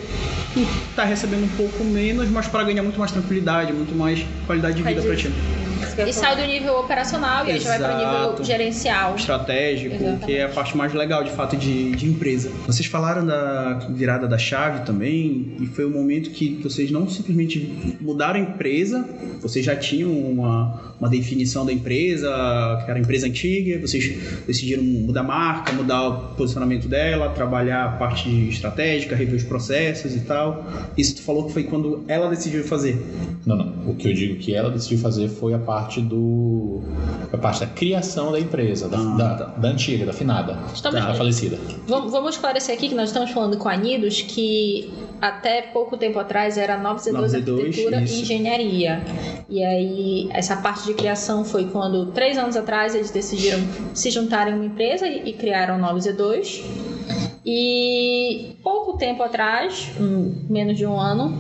tu 0.54 0.66
tá 0.96 1.04
recebendo 1.04 1.44
um 1.44 1.50
pouco 1.50 1.84
menos, 1.84 2.30
mas 2.30 2.48
para 2.48 2.64
ganhar 2.64 2.84
muito 2.84 3.00
mais 3.00 3.12
tranquilidade, 3.12 3.74
muito 3.74 3.96
mais 3.96 4.26
qualidade 4.46 4.78
de 4.78 4.84
vida 4.84 5.02
pra 5.02 5.16
ti. 5.16 5.59
E 6.08 6.14
sai 6.14 6.36
do 6.36 6.44
nível 6.44 6.80
operacional 6.80 7.46
e 7.48 7.52
aí 7.52 7.60
já 7.60 7.70
vai 7.70 7.80
para 7.80 7.96
o 7.96 7.98
nível 7.98 8.24
Exato. 8.30 8.44
gerencial. 8.44 9.16
estratégico, 9.16 9.96
Exatamente. 9.96 10.26
que 10.26 10.36
é 10.36 10.44
a 10.44 10.50
parte 10.50 10.76
mais 10.76 10.94
legal 10.94 11.24
de 11.24 11.32
fato 11.32 11.58
de, 11.58 11.92
de 11.92 12.08
empresa. 12.08 12.52
Vocês 12.66 12.88
falaram 12.88 13.26
da 13.26 13.74
virada 13.90 14.28
da 14.28 14.38
chave 14.38 14.86
também, 14.86 15.56
e 15.60 15.66
foi 15.68 15.86
o 15.86 15.90
momento 15.90 16.30
que 16.32 16.60
vocês 16.62 16.92
não 16.92 17.10
simplesmente 17.10 17.98
mudaram 18.00 18.40
a 18.40 18.44
empresa, 18.44 19.08
vocês 19.42 19.66
já 19.66 19.76
tinham 19.76 20.12
uma, 20.12 20.94
uma 21.00 21.10
definição 21.10 21.66
da 21.66 21.74
empresa, 21.74 22.28
que 22.84 22.90
era 22.90 23.00
a 23.00 23.02
empresa 23.02 23.28
antiga, 23.28 23.80
vocês 23.80 24.16
decidiram 24.46 24.84
mudar 24.84 25.22
a 25.22 25.24
marca, 25.24 25.72
mudar 25.74 26.08
o 26.08 26.36
posicionamento 26.36 26.88
dela, 26.88 27.30
trabalhar 27.30 27.86
a 27.86 27.90
parte 27.94 28.30
estratégica, 28.50 29.16
rever 29.16 29.36
os 29.36 29.44
processos 29.44 30.16
e 30.16 30.22
tal. 30.22 30.66
Isso 30.98 31.16
tu 31.16 31.22
falou 31.22 31.46
que 31.46 31.54
foi 31.54 31.64
quando 31.64 32.04
ela 32.08 32.30
decidiu 32.30 32.64
fazer. 32.64 32.98
Não, 33.46 33.56
não. 33.56 33.90
O 33.90 33.96
que 33.96 34.08
eu 34.10 34.14
digo 34.14 34.36
que 34.36 34.54
ela 34.54 34.70
decidiu 34.70 35.00
fazer 35.00 35.30
foi 35.30 35.54
a 35.54 35.60
parte 35.60 35.89
do. 35.98 36.82
a 37.34 37.38
parte 37.38 37.62
da 37.62 37.68
criação 37.68 38.32
da 38.32 38.40
empresa, 38.40 38.88
da, 38.90 38.98
Ah, 38.98 39.16
da, 39.18 39.36
tá. 39.36 39.44
da 39.58 39.68
antiga, 39.70 40.06
da 40.06 40.14
finada, 40.14 40.58
Estamos- 40.74 41.00
da 41.00 41.14
falecida. 41.14 41.58
Vamos, 41.88 42.36
esclarecer 42.36 42.76
aqui 42.76 42.90
que 42.90 42.96
nós 42.96 43.10
estamos 43.10 43.32
falando 43.32 43.58
com 43.58 43.68
a 43.70 43.76
Nidos, 43.76 44.22
que 44.22 44.92
até 45.22 45.62
pouco 45.64 45.98
tempo 45.98 46.18
atrás 46.20 46.58
era 46.58 46.78
9Z2 46.78 47.14
9Z2, 47.14 47.60
Arquitetura 47.60 48.02
isso. 48.02 48.16
e 48.16 48.22
Engenharia. 48.22 49.02
E 49.50 49.64
aí, 49.64 50.30
essa 50.32 50.58
parte 50.58 50.86
de 50.86 50.94
criação 50.94 51.44
foi 51.44 51.66
quando, 51.66 52.08
três 52.12 52.38
anos 52.38 52.56
atrás, 52.56 52.94
eles 52.96 53.12
decidiram 53.12 53.60
se 53.94 54.12
juntarem 54.12 54.54
em 54.54 54.58
uma 54.58 54.66
empresa 54.66 55.08
e, 55.08 55.30
e 55.30 55.34
criaram 55.34 55.80
9Z2. 55.80 56.64
E 57.46 58.56
pouco 58.64 58.98
tempo 58.98 59.24
atrás, 59.24 59.90
um- 60.00 60.46
menos 60.50 60.78
de 60.78 60.86
um 60.86 61.00
ano, 61.00 61.36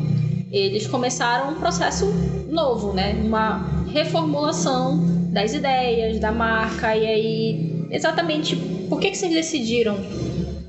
eles 0.52 0.88
começaram 0.88 1.52
um 1.52 1.56
processo 1.56 2.06
novo, 2.50 2.94
né? 2.94 3.14
Uma 3.24 3.79
reformulação 3.92 5.00
das 5.32 5.54
ideias, 5.54 6.20
da 6.20 6.32
marca, 6.32 6.96
e 6.96 7.06
aí, 7.06 7.86
exatamente 7.92 8.56
por 8.90 9.00
que, 9.00 9.12
que 9.12 9.18
vocês 9.18 9.32
decidiram 9.34 9.98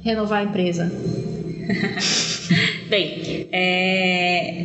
renovar 0.02 0.40
a 0.40 0.44
empresa? 0.44 0.90
Bem, 2.88 3.48
é, 3.52 4.64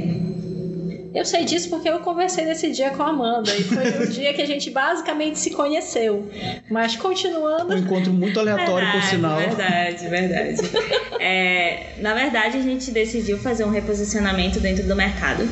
Eu 1.14 1.24
sei 1.24 1.46
disso 1.46 1.70
porque 1.70 1.88
eu 1.88 2.00
conversei 2.00 2.44
nesse 2.46 2.72
dia 2.72 2.90
com 2.90 3.04
a 3.04 3.10
Amanda 3.10 3.56
e 3.56 3.64
foi 3.64 4.04
o 4.04 4.08
dia 4.10 4.34
que 4.34 4.42
a 4.42 4.46
gente 4.46 4.70
basicamente 4.72 5.40
se 5.40 5.52
conheceu. 5.52 6.30
Mas 6.70 6.96
continuando, 6.98 7.74
Um 7.74 7.78
encontro 7.78 8.12
muito 8.12 8.40
aleatório, 8.40 8.92
por 8.92 9.02
Verdade, 9.02 9.10
sinal. 9.10 9.38
Verdade, 9.38 10.08
verdade. 10.10 10.62
É, 11.28 11.94
na 12.02 12.14
verdade, 12.14 12.58
a 12.58 12.62
gente 12.62 12.92
decidiu 12.92 13.40
fazer 13.40 13.64
um 13.64 13.72
reposicionamento 13.72 14.60
dentro 14.60 14.86
do 14.86 14.96
mercado. 14.96 15.48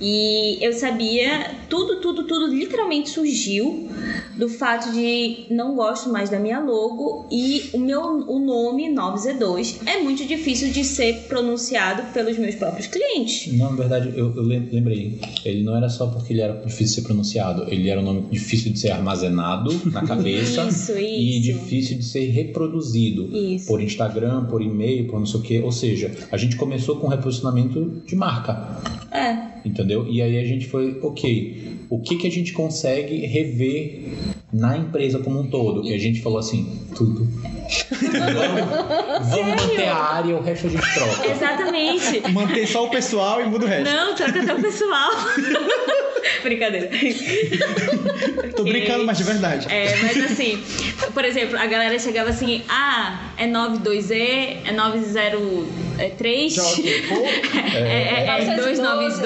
E 0.00 0.58
eu 0.64 0.72
sabia, 0.72 1.50
tudo, 1.68 2.00
tudo, 2.00 2.24
tudo 2.24 2.54
literalmente 2.54 3.10
surgiu 3.10 3.88
do 4.36 4.48
fato 4.48 4.92
de 4.92 5.46
não 5.50 5.74
gosto 5.74 6.08
mais 6.10 6.30
da 6.30 6.38
minha 6.38 6.60
logo 6.60 7.26
e 7.30 7.64
o 7.72 7.78
meu 7.78 8.00
o 8.02 8.38
nome 8.38 8.88
9Z2 8.94 9.80
é 9.86 9.98
muito 10.00 10.24
difícil 10.24 10.70
de 10.70 10.84
ser 10.84 11.24
pronunciado 11.28 12.02
pelos 12.12 12.38
meus 12.38 12.54
próprios 12.54 12.86
clientes. 12.86 13.52
Não, 13.54 13.70
na 13.70 13.76
verdade, 13.76 14.12
eu, 14.16 14.34
eu 14.36 14.42
lem- 14.42 14.68
lembrei. 14.70 15.18
Ele 15.44 15.62
não 15.64 15.76
era 15.76 15.88
só 15.88 16.06
porque 16.06 16.32
ele 16.32 16.40
era 16.42 16.52
difícil 16.64 16.86
de 16.86 16.90
ser 16.94 17.02
pronunciado, 17.02 17.64
ele 17.68 17.88
era 17.90 18.00
um 18.00 18.04
nome 18.04 18.22
difícil 18.30 18.72
de 18.72 18.78
ser 18.78 18.90
armazenado 18.90 19.72
na 19.90 20.02
cabeça 20.06 20.64
Isso, 20.68 20.92
e 20.96 21.38
isso. 21.38 21.42
difícil 21.58 21.98
de 21.98 22.04
ser 22.04 22.26
reproduzido. 22.30 23.28
Isso. 23.36 23.66
Por 23.66 23.80
Instagram, 23.82 24.44
por 24.44 24.62
e-mail, 24.62 25.06
por 25.08 25.18
não 25.18 25.26
sei 25.26 25.40
o 25.40 25.42
quê. 25.42 25.60
Ou 25.64 25.72
seja, 25.72 26.14
a 26.30 26.36
gente 26.36 26.56
começou 26.56 26.96
com 26.96 27.06
um 27.06 27.10
reposicionamento 27.10 28.02
de 28.06 28.14
marca. 28.14 28.78
É, 29.18 29.48
Entendeu? 29.64 30.06
E 30.08 30.22
aí 30.22 30.38
a 30.38 30.44
gente 30.44 30.66
foi, 30.66 30.98
ok, 31.02 31.86
o 31.90 32.00
que, 32.00 32.16
que 32.16 32.26
a 32.26 32.30
gente 32.30 32.52
consegue 32.52 33.26
rever 33.26 34.04
na 34.52 34.76
empresa 34.76 35.18
como 35.18 35.40
um 35.40 35.46
todo? 35.46 35.84
E 35.84 35.92
a 35.92 35.98
gente 35.98 36.22
falou 36.22 36.38
assim, 36.38 36.80
tudo. 36.94 37.28
vamos 38.00 39.28
vamos 39.28 39.62
manter 39.62 39.88
a 39.88 39.96
área, 39.96 40.36
o 40.36 40.42
resto 40.42 40.68
a 40.68 40.70
gente 40.70 40.94
troca. 40.94 41.30
exatamente. 41.30 42.32
Mantém 42.32 42.66
só 42.66 42.86
o 42.86 42.90
pessoal 42.90 43.42
e 43.42 43.46
muda 43.46 43.64
o 43.64 43.68
resto. 43.68 43.84
Não, 43.84 44.14
troca 44.14 44.40
até 44.40 44.54
o 44.54 44.60
pessoal. 44.60 45.10
Brincadeira. 46.42 46.90
Tô 48.58 48.64
brincando, 48.64 49.04
mas 49.04 49.18
de 49.18 49.24
verdade. 49.24 49.66
É, 49.70 49.96
mas 50.02 50.16
assim, 50.32 50.62
por 51.14 51.24
exemplo, 51.24 51.56
a 51.58 51.66
galera 51.66 51.98
chegava 51.98 52.30
assim, 52.30 52.62
ah, 52.68 53.30
é 53.36 53.46
92E, 53.46 54.58
é 54.66 54.72
903, 54.72 56.56
é, 57.74 57.80
é, 57.80 58.26
é 58.26 58.56
292. 58.56 59.24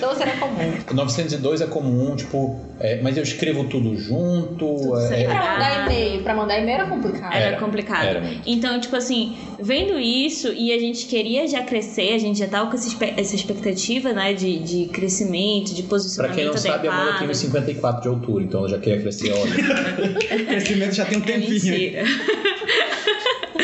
912 0.00 0.22
era 0.22 0.32
comum. 0.36 0.74
902 0.92 1.60
é 1.60 1.66
comum, 1.66 2.16
tipo, 2.16 2.60
é, 2.80 3.00
mas 3.02 3.16
eu 3.16 3.22
escrevo 3.22 3.64
tudo 3.64 3.96
junto. 3.96 4.96
é- 4.98 5.20
E 5.20 5.24
é- 5.24 5.26
pra 5.26 5.34
mandar 5.52 5.84
e-mail? 5.84 6.22
Pra 6.22 6.34
mandar 6.34 6.58
e-mail 6.58 6.74
era 6.80 6.86
complicado. 6.88 7.32
Era, 7.34 7.44
Era, 7.46 7.56
complicado. 7.58 8.04
era. 8.06 8.22
Então, 8.46 8.80
tipo 8.80 8.96
assim, 8.96 9.36
vendo 9.60 9.98
isso 9.98 10.48
e 10.52 10.72
a 10.72 10.78
gente 10.78 11.06
queria 11.06 11.46
já 11.46 11.62
crescer, 11.62 12.14
a 12.14 12.18
gente 12.18 12.38
já 12.38 12.46
tava 12.48 12.70
com 12.70 12.76
essa, 12.76 13.34
expectativa, 13.34 14.12
né, 14.12 14.32
de, 14.32 14.58
de 14.58 14.86
crescimento, 14.86 15.74
de 15.74 15.82
Pra 15.82 15.90
posicionamento 15.90 16.36
quem 16.36 16.46
não 16.46 16.56
sabe, 16.56 16.88
a 16.88 16.90
Amanda 16.90 17.04
tem 17.04 17.10
adequado. 17.16 17.30
uns 17.30 17.36
54 17.38 18.02
de 18.02 18.08
altura, 18.08 18.44
então 18.44 18.63
ela 18.64 18.76
já 18.76 18.78
queria 18.78 19.00
crescer, 19.00 19.32
olha. 19.32 19.52
O 19.52 20.44
crescimento 20.46 20.94
já 20.94 21.04
tem 21.04 21.18
um 21.18 21.22
É 21.22 21.24
tempinho. 21.24 21.50
mentira. 21.52 22.02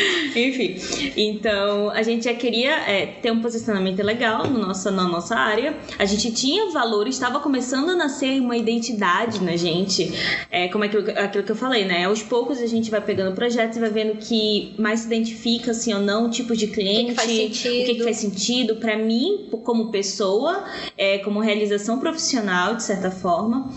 Enfim, 0.35 0.77
então 1.17 1.91
a 1.91 2.03
gente 2.03 2.25
já 2.25 2.35
queria 2.35 2.71
é, 2.89 3.07
ter 3.07 3.31
um 3.33 3.41
posicionamento 3.41 4.01
legal 4.03 4.47
no 4.49 4.59
nossa, 4.59 4.91
na 4.91 5.05
nossa 5.05 5.35
área. 5.35 5.77
A 5.99 6.05
gente 6.05 6.33
tinha 6.33 6.71
valor, 6.71 7.09
estava 7.09 7.41
começando 7.41 7.91
a 7.91 7.95
nascer 7.97 8.41
uma 8.41 8.57
identidade 8.57 9.43
na 9.43 9.57
gente. 9.57 10.13
É, 10.51 10.69
como 10.69 10.85
aquilo, 10.85 11.05
que- 11.05 11.11
aquilo 11.11 11.45
que 11.45 11.53
eu 11.53 11.57
falei, 11.57 11.85
né? 11.85 12.05
Aos 12.05 12.23
poucos 12.23 12.59
a 12.61 12.67
gente 12.67 12.91
vai 12.91 13.01
pegando 13.01 13.35
projetos 13.35 13.77
e 13.77 13.81
vai 13.81 13.91
vendo 13.91 14.17
que 14.19 14.75
mais 14.79 15.01
se 15.01 15.07
identifica, 15.07 15.73
assim 15.73 15.93
ou 15.93 16.01
não, 16.01 16.31
tipos 16.31 16.57
de 16.59 16.69
cliente, 16.69 17.11
que 17.11 17.15
faz 17.17 17.29
o 17.31 17.33
que, 17.33 17.55
sentido. 17.55 17.97
que 17.97 18.05
faz 18.05 18.17
sentido 18.19 18.77
para 18.77 18.97
mim, 18.97 19.49
como 19.65 19.91
pessoa, 19.91 20.65
é, 20.97 21.19
como 21.19 21.41
realização 21.41 21.99
profissional, 21.99 22.77
de 22.77 22.83
certa 22.83 23.11
forma. 23.11 23.71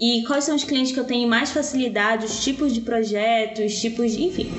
E 0.00 0.22
quais 0.26 0.44
são 0.44 0.54
os 0.54 0.64
clientes 0.64 0.92
que 0.92 1.00
eu 1.00 1.04
tenho 1.04 1.28
mais 1.28 1.50
facilidade, 1.50 2.26
os 2.26 2.42
tipos 2.44 2.72
de 2.74 2.80
projetos, 2.80 3.80
tipos 3.80 4.12
de. 4.12 4.24
enfim. 4.24 4.50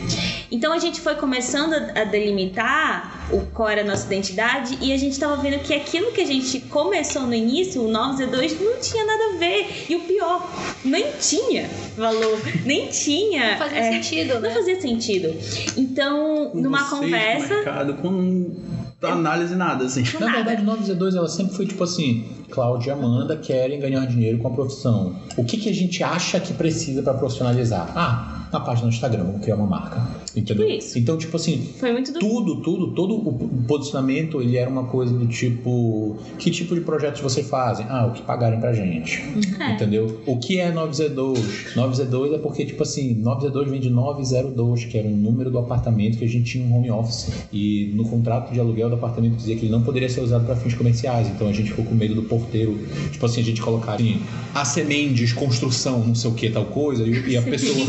Então 0.52 0.72
a 0.72 0.80
gente 0.80 1.02
foi 1.06 1.14
começando 1.14 1.74
a, 1.74 2.04
delimitar 2.04 3.30
o, 3.32 3.42
qual 3.54 3.70
era 3.70 3.82
a 3.82 3.86
nossa 3.86 4.08
identidade 4.08 4.76
e 4.82 4.92
a 4.92 4.98
gente 4.98 5.12
estava 5.12 5.40
vendo 5.40 5.60
que 5.60 5.72
aquilo 5.72 6.12
que 6.12 6.22
a 6.22 6.26
gente 6.26 6.62
começou 6.62 7.28
no 7.28 7.34
início, 7.36 7.84
o 7.84 7.92
9Z2, 7.92 8.60
não 8.60 8.80
tinha 8.80 9.06
nada 9.06 9.36
a 9.36 9.38
ver. 9.38 9.86
E 9.88 9.96
o 9.96 10.00
pior, 10.00 10.50
nem 10.84 11.06
tinha 11.22 11.70
valor, 11.96 12.40
nem 12.66 12.88
tinha. 12.88 13.52
Não 13.52 13.58
fazia 13.60 13.78
é, 13.78 13.92
sentido, 13.92 14.34
não 14.34 14.42
né? 14.42 14.50
fazia 14.50 14.82
sentido. 14.82 15.36
Então, 15.78 16.50
Com 16.52 16.60
numa 16.60 16.80
vocês, 16.80 17.00
conversa. 17.00 17.54
mercado, 17.54 17.94
com 17.98 18.56
análise 19.04 19.56
nada, 19.56 19.86
assim. 19.86 20.02
Na 20.20 20.32
verdade, 20.32 20.66
9Z2 20.66 21.16
ela 21.16 21.30
sempre 21.30 21.56
foi 21.56 21.68
tipo 21.68 21.84
assim: 21.84 22.28
Cláudia 22.50 22.90
e 22.90 22.94
Amanda 22.94 23.38
querem 23.38 23.80
ganhar 23.80 24.08
dinheiro 24.08 24.40
com 24.40 24.48
a 24.48 24.52
profissão. 24.52 25.16
O 25.38 25.46
que, 25.46 25.58
que 25.58 25.70
a 25.70 25.74
gente 25.74 26.04
acha 26.04 26.40
que 26.40 26.52
precisa 26.52 27.04
pra 27.04 27.14
profissionalizar? 27.14 27.92
Ah, 27.96 28.48
na 28.52 28.60
página 28.60 28.88
do 28.88 28.94
Instagram, 28.94 29.26
vamos 29.26 29.42
criar 29.42 29.56
uma 29.56 29.68
marca. 29.68 30.25
Entendeu? 30.36 30.68
Tipo 30.68 30.78
isso. 30.78 31.00
Então, 31.00 31.18
tipo 31.18 31.36
assim, 31.36 31.70
do. 32.14 32.20
tudo, 32.20 32.62
tudo, 32.62 32.88
todo 32.94 33.16
o 33.16 33.64
posicionamento 33.68 34.42
ele 34.42 34.58
era 34.58 34.70
uma 34.70 34.86
coisa 34.86 35.14
do 35.14 35.26
tipo: 35.28 36.18
que 36.38 36.52
tipo 36.52 36.76
de 36.76 36.82
projetos 36.82 37.22
vocês 37.22 37.48
fazem? 37.48 37.86
Ah, 37.90 38.08
o 38.08 38.12
que 38.12 38.22
pagarem 38.22 38.60
pra 38.60 38.74
gente. 38.74 39.24
É. 39.60 39.74
Entendeu? 39.74 40.22
O 40.26 40.38
que 40.38 40.60
é 40.60 40.72
9Z2? 40.72 41.74
9Z2 41.76 42.34
é 42.34 42.38
porque, 42.38 42.66
tipo 42.66 42.84
assim, 42.84 43.22
9Z2 43.22 43.70
vem 43.70 43.80
de 43.80 43.90
902, 43.90 44.86
que 44.86 44.98
era 44.98 45.08
o 45.08 45.12
número 45.12 45.50
do 45.50 45.58
apartamento 45.58 46.18
que 46.18 46.26
a 46.26 46.28
gente 46.28 46.52
tinha 46.52 46.66
um 46.66 46.76
home 46.76 46.92
office. 46.92 47.32
E 47.52 47.92
no 47.96 48.08
contrato 48.08 48.52
de 48.52 48.60
aluguel 48.60 48.90
do 48.90 48.96
apartamento 48.96 49.36
dizia 49.36 49.56
que 49.56 49.66
ele 49.66 49.72
não 49.72 49.82
poderia 49.82 50.10
ser 50.10 50.22
usado 50.22 50.46
para 50.46 50.56
fins 50.56 50.74
comerciais. 50.74 51.28
Então 51.28 51.48
a 51.48 51.54
gente 51.54 51.70
ficou 51.70 51.86
com 51.86 51.96
medo 51.96 52.16
do 52.16 52.24
porteiro, 52.24 52.78
tipo 53.12 53.26
assim, 53.26 53.42
a 53.42 53.44
gente 53.44 53.62
colocar 53.62 53.96
assim, 53.96 54.22
AC 54.54 54.84
Mendes, 54.84 55.34
construção, 55.34 56.00
não 56.06 56.16
sei 56.16 56.30
o 56.30 56.34
que, 56.34 56.50
tal 56.50 56.66
coisa, 56.66 57.06
e, 57.06 57.38
a 57.38 57.42
pessoa. 57.42 57.76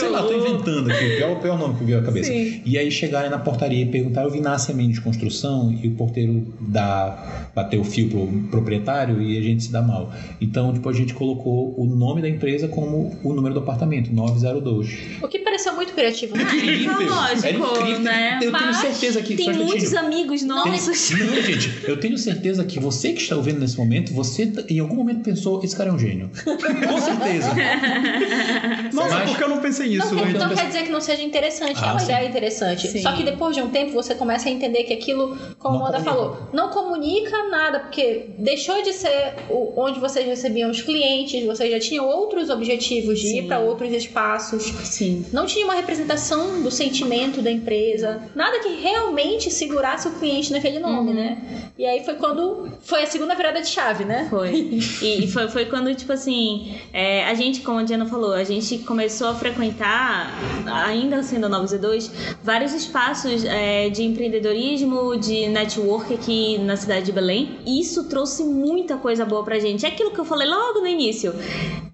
Sei 0.00 0.08
lá, 0.08 0.22
tô 0.22 0.32
inventando 0.34 0.90
aqui, 0.90 1.04
o 1.04 1.16
pior, 1.16 1.32
o 1.32 1.36
pior 1.36 1.58
nome 1.58 1.74
que 1.76 1.84
veio 1.90 2.02
à 2.02 2.04
cabeça. 2.04 2.30
Sim. 2.32 2.62
E 2.64 2.78
aí 2.78 2.90
chegarem 2.90 3.30
na 3.30 3.38
portaria 3.38 3.82
e 3.82 3.86
perguntaram, 3.86 4.28
eu 4.28 4.32
vi 4.32 4.40
na 4.40 4.54
AC 4.54 4.70
Mendes 4.74 4.98
construção, 4.98 5.72
e 5.82 5.88
o 5.88 5.92
porteiro 5.92 6.46
dá, 6.60 7.50
bateu 7.54 7.80
o 7.80 7.84
fio 7.84 8.08
pro 8.08 8.26
proprietário 8.50 9.20
e 9.22 9.36
a 9.38 9.42
gente 9.42 9.64
se 9.64 9.72
dá 9.72 9.82
mal. 9.82 10.12
Então, 10.40 10.72
tipo, 10.72 10.88
a 10.88 10.92
gente 10.92 11.14
colocou 11.14 11.74
o 11.76 11.84
nome 11.84 12.20
da 12.22 12.28
empresa 12.28 12.68
como 12.68 13.16
o 13.22 13.32
número 13.32 13.54
do 13.54 13.60
apartamento, 13.60 14.12
902. 14.12 14.98
O 15.22 15.28
que 15.28 15.38
pareceu 15.40 15.74
muito 15.74 15.92
criativo. 15.92 16.36
né? 16.36 16.42
Incrível! 16.44 17.08
lógico, 17.08 17.46
Era 17.46 17.58
incrível. 17.58 18.00
né? 18.00 18.34
Eu 18.36 18.38
tenho 18.40 18.52
Mas 18.52 18.76
certeza 18.76 19.22
que. 19.22 19.36
Tem 19.36 19.52
muitos 19.54 19.94
amigos 19.94 20.42
nossos. 20.42 21.10
Não, 21.18 21.42
gente, 21.42 21.70
eu 21.84 21.98
tenho 21.98 22.16
certeza 22.18 22.64
que 22.64 22.78
você 22.78 23.12
que 23.12 23.20
está 23.22 23.36
ouvindo 23.36 23.58
nesse 23.60 23.76
momento, 23.76 24.12
você 24.12 24.50
em 24.68 24.78
algum 24.78 24.96
momento 24.96 25.22
pensou, 25.22 25.62
esse 25.64 25.74
cara 25.76 25.90
é 25.90 25.92
um 25.92 25.98
gênio. 25.98 26.30
Com 26.44 27.00
certeza. 27.00 27.50
Nossa, 28.92 29.14
Mas- 29.14 29.30
por 29.30 29.38
que 29.38 29.44
eu 29.44 29.48
não 29.48 29.58
pensei 29.60 29.88
nisso 29.88 30.14
Não, 30.14 30.24
antes? 30.24 30.34
não 30.34 30.54
quer 30.54 30.66
dizer 30.66 30.82
que 30.84 30.90
não 30.90 31.00
seja 31.00 31.22
interessante, 31.22 31.79
é 31.84 31.88
Ah, 31.88 31.92
uma 31.92 32.00
sim. 32.00 32.12
ideia 32.12 32.28
interessante. 32.28 32.88
Sim. 32.88 33.02
Só 33.02 33.12
que 33.12 33.22
depois 33.22 33.54
de 33.56 33.62
um 33.62 33.70
tempo 33.70 33.92
você 33.92 34.14
começa 34.14 34.48
a 34.48 34.52
entender 34.52 34.84
que 34.84 34.92
aquilo, 34.92 35.36
como 35.58 35.78
Não 35.78 35.86
comunica. 35.86 36.02
falou, 36.10 36.36
não 36.52 36.68
comunica 36.70 37.48
nada, 37.48 37.80
porque 37.80 38.30
deixou 38.38 38.82
de 38.82 38.92
ser 38.92 39.34
o- 39.48 39.72
onde 39.76 39.98
vocês 40.00 40.26
recebiam 40.26 40.70
os 40.70 40.82
clientes, 40.82 41.44
vocês 41.44 41.70
já 41.70 41.78
tinham 41.80 42.06
outros 42.06 42.50
objetivos 42.50 43.18
de 43.20 43.26
ir 43.26 43.42
Sim. 43.42 43.46
para 43.48 43.58
outros 43.58 43.92
espaços. 43.92 44.62
Sim. 44.84 45.24
Não 45.32 45.46
tinha 45.46 45.64
uma 45.64 45.74
representação 45.74 46.62
do 46.62 46.70
sentimento 46.70 47.40
da 47.42 47.50
empresa, 47.50 48.22
nada 48.34 48.58
que 48.60 48.68
realmente 48.80 49.50
segurasse 49.50 50.08
o 50.08 50.12
cliente 50.12 50.52
naquele 50.52 50.78
nome, 50.78 51.10
Uhum. 51.10 51.14
né? 51.14 51.70
E 51.78 51.86
aí 51.86 52.04
foi 52.04 52.14
quando 52.14 52.68
foi 52.82 53.02
a 53.02 53.06
segunda 53.06 53.34
virada 53.34 53.60
de 53.60 53.68
chave, 53.68 54.04
né? 54.04 54.26
Foi. 54.30 54.50
E 55.20 55.26
foi, 55.28 55.48
foi 55.48 55.64
quando, 55.66 55.94
tipo 55.94 56.12
assim, 56.12 56.74
é, 56.92 57.24
a 57.24 57.34
gente, 57.34 57.60
como 57.60 57.78
a 57.78 57.82
Diana 57.82 58.06
falou, 58.06 58.32
a 58.32 58.44
gente 58.44 58.78
começou 58.78 59.28
a 59.28 59.34
frequentar, 59.34 60.32
ainda 60.66 61.22
sendo 61.22 61.46
a 61.46 61.48
9Z2, 61.70 62.10
vários 62.42 62.72
espaços 62.72 63.44
é, 63.44 63.88
de 63.88 64.02
empreendedorismo, 64.02 65.16
de 65.16 65.48
network 65.48 66.14
aqui 66.14 66.58
na 66.58 66.76
cidade 66.76 67.06
de 67.06 67.12
Belém. 67.12 67.58
Isso 67.66 68.08
trouxe 68.08 68.42
muita 68.42 68.96
coisa 68.96 69.24
boa 69.24 69.44
pra 69.44 69.58
gente. 69.58 69.84
É 69.84 69.88
aquilo 69.88 70.10
que 70.10 70.18
eu 70.18 70.24
falei 70.24 70.48
logo 70.48 70.80
no 70.80 70.86
início. 70.86 71.32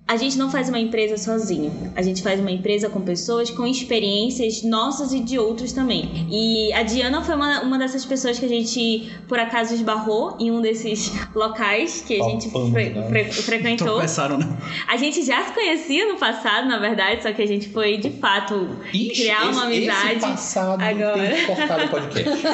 A 0.09 0.17
gente 0.17 0.39
não 0.39 0.49
faz 0.49 0.69
uma 0.69 0.79
empresa 0.79 1.17
sozinho. 1.17 1.91
A 1.97 2.01
gente 2.01 2.23
faz 2.23 2.39
uma 2.39 2.51
empresa 2.53 2.89
com 2.89 3.01
pessoas 3.01 3.51
com 3.51 3.67
experiências 3.67 4.63
nossas 4.63 5.13
e 5.13 5.19
de 5.19 5.37
outros 5.37 5.73
também. 5.73 6.29
E 6.31 6.73
a 6.75 6.85
Diana 6.85 7.25
foi 7.25 7.35
uma, 7.35 7.63
uma 7.63 7.77
dessas 7.77 8.05
pessoas 8.05 8.39
que 8.39 8.45
a 8.45 8.49
gente, 8.49 9.13
por 9.27 9.37
acaso, 9.41 9.75
esbarrou 9.75 10.37
em 10.39 10.53
um 10.53 10.61
desses 10.61 11.11
locais 11.35 12.03
que 12.07 12.21
a 12.21 12.25
gente 12.25 12.49
fre- 12.51 12.91
né? 12.91 13.09
fre- 13.09 13.25
frequentou. 13.33 13.89
Tropeçaram, 13.89 14.39
né? 14.39 14.47
A 14.87 14.97
gente 14.97 15.25
já 15.25 15.43
se 15.43 15.53
conhecia 15.53 16.07
no 16.13 16.17
passado, 16.21 16.69
na 16.69 16.79
verdade, 16.79 17.25
só 17.25 17.33
que 17.33 17.43
a 17.43 17.47
gente 17.47 17.69
foi, 17.71 17.97
de 17.97 18.11
fato, 18.11 18.77
Ixi, 18.95 19.23
criar 19.23 19.43
uma 19.51 19.75
esse- 19.75 19.89
amizade. 19.91 20.13
Esse 20.13 20.21
passado 20.21 20.83
agora. 20.85 21.19
tem 21.21 21.35
que 21.37 21.47
cortar 21.47 21.79
do 21.85 21.89
podcast. 21.91 22.47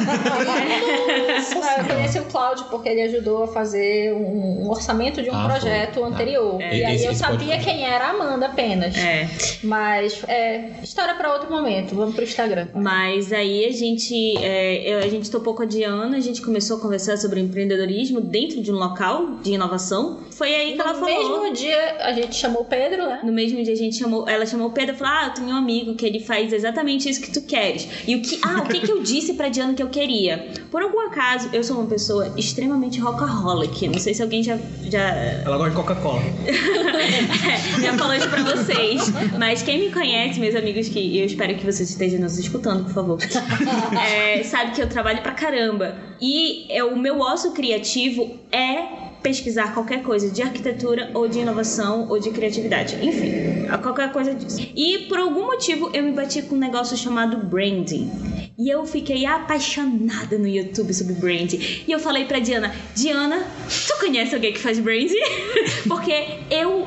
Ah, 1.63 1.81
eu 1.81 1.85
conheci 1.97 2.19
o 2.19 2.25
Cláudio 2.25 2.65
porque 2.71 2.89
ele 2.89 3.03
ajudou 3.03 3.45
a 3.45 3.49
fazer 3.49 4.15
um, 4.15 4.71
orçamento 4.71 5.23
de 5.23 5.29
um 5.29 5.35
Ah, 5.35 5.49
projeto 5.51 5.95
foi. 5.97 6.05
anterior. 6.05 6.61
É. 6.63 6.79
E 6.79 6.85
aí 6.85 6.95
Esse- 6.97 7.05
eu 7.05 7.11
pode 7.13 7.42
sabia 7.43 7.59
quem 7.59 7.85
era 7.85 8.07
a 8.07 8.11
Amanda 8.11 8.47
apenas. 8.47 8.97
É. 8.97 9.29
Mas 9.63 10.23
é 10.29 10.71
história 10.83 11.15
para 11.15 11.33
outro 11.33 11.51
momento. 11.51 11.95
Vamos 11.95 12.15
pro 12.15 12.25
Instagram. 12.25 12.69
Mas 12.75 13.33
aí 13.33 13.65
a 13.67 13.73
gente, 13.73 14.37
é, 14.39 14.95
eu- 14.95 14.99
a 15.01 15.09
gente 15.09 15.31
topou 15.31 15.55
com 15.55 15.63
a 15.63 15.67
Diana, 15.67 16.17
a 16.17 16.21
gente 16.21 16.41
começou 16.43 16.77
a 16.77 16.81
conversar 16.81 17.17
sobre 17.17 17.41
empreendedorismo 17.41 18.21
dentro 18.21 18.61
de 18.63 18.71
um 18.73 18.77
local 18.77 19.37
de 19.43 19.53
inovação. 19.53 20.21
Foi 20.31 20.55
aí 20.55 20.75
que 20.75 20.81
ela 20.81 20.93
no 20.95 21.01
falou. 21.01 21.41
mesmo 21.43 21.55
dia 21.55 21.97
a 22.01 22.13
gente 22.13 22.35
chamou 22.35 22.63
o 22.63 22.65
Pedro, 22.65 23.05
né? 23.07 23.21
No 23.23 23.33
mesmo 23.33 23.63
dia 23.63 23.73
a 23.73 23.77
gente 23.77 23.97
chamou, 23.97 24.29
ela 24.29 24.47
chamou 24.47 24.69
o 24.69 24.71
Pedro 24.73 24.95
e 24.95 24.99
falou: 24.99 25.13
Ah, 25.15 25.27
eu 25.29 25.35
tenho 25.35 25.49
um 25.49 25.57
amigo 25.59 25.95
que 25.95 26.05
ele 26.07 26.21
faz 26.21 26.53
exatamente 26.53 27.09
isso 27.09 27.21
que 27.21 27.31
tu 27.31 27.43
queres. 27.43 27.89
E 28.07 28.17
o 28.17 28.23
que, 28.23 28.41
ah, 28.43 28.63
o 28.65 28.69
que, 28.69 28.81
que 28.81 28.91
eu 28.91 29.03
disse 29.03 29.35
pra 29.35 29.49
Diana 29.49 29.75
que 29.75 29.83
eu 29.83 29.89
queria? 29.89 30.49
Por 30.71 30.83
algum 30.83 31.01
acaso, 31.01 31.49
eu 31.53 31.63
sou 31.63 31.77
uma 31.79 31.87
pessoa 31.87 32.33
extremamente 32.37 32.99
rockaholic. 33.01 33.89
Não 33.89 33.99
sei 33.99 34.15
se 34.15 34.23
alguém 34.23 34.43
já, 34.43 34.59
já, 34.91 35.09
Ela 35.45 35.57
gosta 35.57 35.71
de 35.71 35.77
Coca-Cola. 35.77 36.23
já 37.81 37.97
falou 37.97 38.15
isso 38.15 38.29
pra 38.29 38.43
vocês. 38.43 39.03
Mas 39.39 39.63
quem 39.63 39.79
me 39.79 39.93
conhece, 39.93 40.39
meus 40.41 40.55
amigos, 40.55 40.89
que 40.89 41.19
eu 41.19 41.27
espero 41.27 41.55
que 41.55 41.65
vocês 41.65 41.91
estejam 41.91 42.21
nos 42.21 42.39
escutando, 42.39 42.85
por 42.85 42.93
favor, 42.93 43.19
é, 44.11 44.43
sabe 44.45 44.73
que 44.73 44.83
eu 44.83 44.89
trabalho 44.89 45.23
pra 45.23 45.33
caramba. 45.33 45.97
E 46.21 46.67
é, 46.71 46.83
o 46.85 46.97
meu 46.97 47.21
ócio 47.21 47.53
criativo 47.53 48.39
é 48.51 49.03
pesquisar 49.23 49.73
qualquer 49.73 50.03
coisa 50.03 50.29
de 50.29 50.43
arquitetura 50.43 51.11
ou 51.15 51.29
de 51.29 51.39
inovação 51.39 52.09
ou 52.09 52.19
de 52.19 52.31
criatividade. 52.31 52.97
Enfim, 53.01 53.67
qualquer 53.81 54.13
coisa 54.13 54.35
disso. 54.35 54.69
E 54.75 55.07
por 55.09 55.19
algum 55.19 55.47
motivo 55.47 55.91
eu 55.95 56.03
me 56.03 56.13
bati 56.13 56.43
com 56.43 56.57
um 56.57 56.59
negócio 56.59 56.97
chamado 56.97 57.37
branding. 57.47 58.11
E 58.59 58.69
eu 58.69 58.85
fiquei 58.85 59.25
apaixonada 59.25 60.37
no 60.37 60.47
YouTube 60.47 60.93
sobre 60.93 61.15
branding. 61.15 61.59
E 61.87 61.93
eu 61.93 61.99
falei 61.99 62.25
pra 62.25 62.39
Diana, 62.39 62.75
Diana, 62.95 63.47
tu 63.87 63.99
conhece 63.99 64.35
alguém 64.35 64.53
que 64.53 64.59
faz 64.59 64.79
branding? 64.79 65.15
Porque 65.89 66.39
eu 66.51 66.87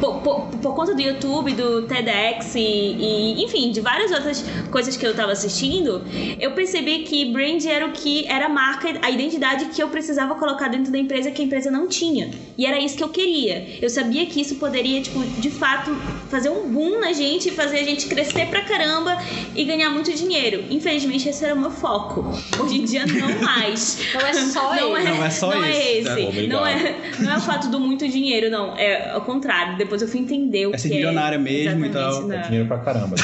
por, 0.00 0.20
por, 0.20 0.46
por 0.46 0.74
conta 0.74 0.94
do 0.94 1.02
YouTube, 1.02 1.52
do 1.52 1.82
TEDx 1.82 2.54
e, 2.54 2.60
e, 2.60 3.44
enfim, 3.44 3.70
de 3.70 3.80
várias 3.80 4.10
outras 4.10 4.44
coisas 4.70 4.96
que 4.96 5.06
eu 5.06 5.14
tava 5.14 5.32
assistindo, 5.32 6.02
eu 6.38 6.52
percebi 6.52 7.00
que 7.00 7.26
brand 7.32 7.64
era 7.64 7.86
o 7.86 7.92
que 7.92 8.26
era 8.26 8.46
a 8.46 8.48
marca, 8.48 8.88
a 9.02 9.10
identidade 9.10 9.66
que 9.66 9.82
eu 9.82 9.88
precisava 9.88 10.34
colocar 10.34 10.68
dentro 10.68 10.90
da 10.92 10.98
empresa 10.98 11.30
que 11.30 11.42
a 11.42 11.44
empresa 11.44 11.70
não 11.70 11.88
tinha. 11.88 12.30
E 12.56 12.66
era 12.66 12.78
isso 12.78 12.96
que 12.96 13.02
eu 13.04 13.08
queria. 13.08 13.78
Eu 13.80 13.90
sabia 13.90 14.26
que 14.26 14.40
isso 14.40 14.56
poderia, 14.56 15.00
tipo, 15.00 15.20
de 15.24 15.50
fato, 15.50 15.94
fazer 16.30 16.48
um 16.50 16.68
boom 16.68 17.00
na 17.00 17.12
gente, 17.12 17.50
fazer 17.50 17.78
a 17.78 17.84
gente 17.84 18.06
crescer 18.06 18.46
pra 18.46 18.62
caramba 18.62 19.16
e 19.54 19.64
ganhar 19.64 19.90
muito 19.90 20.12
dinheiro. 20.12 20.64
Infelizmente, 20.70 21.28
esse 21.28 21.44
era 21.44 21.54
o 21.54 21.58
meu 21.60 21.70
foco. 21.70 22.24
Hoje 22.58 22.78
em 22.80 22.84
dia, 22.84 23.04
não 23.06 23.28
mais. 23.42 23.98
Não 24.14 24.20
é 24.20 24.32
só 24.34 24.74
não 24.74 24.96
esse. 24.96 25.08
É, 25.08 25.14
Não 25.14 25.24
é 25.24 25.30
só 25.30 25.50
não 25.54 25.64
esse, 25.64 25.78
É 25.78 25.98
esse. 25.98 26.08
né? 26.08 26.28
Obrigado. 26.28 26.58
Não, 26.60 26.66
é, 26.66 26.96
não 27.20 27.32
é 27.32 27.36
o 27.36 27.40
fato 27.40 27.68
do 27.68 27.80
muito 27.80 28.06
dinheiro, 28.08 28.50
não. 28.50 28.76
É 28.76 29.10
ao 29.10 29.20
contrário. 29.22 29.76
Depois 29.88 30.02
eu 30.02 30.08
fui 30.08 30.20
entender 30.20 30.66
o 30.66 30.74
É 30.74 30.78
ser 30.78 30.88
que 30.88 30.94
milionária 30.96 31.38
mesmo 31.38 31.84
e 31.84 31.88
tal. 31.90 32.26
né? 32.26 32.36
É 32.36 32.42
dinheiro 32.42 32.68
pra 32.68 32.78
caramba. 32.78 33.16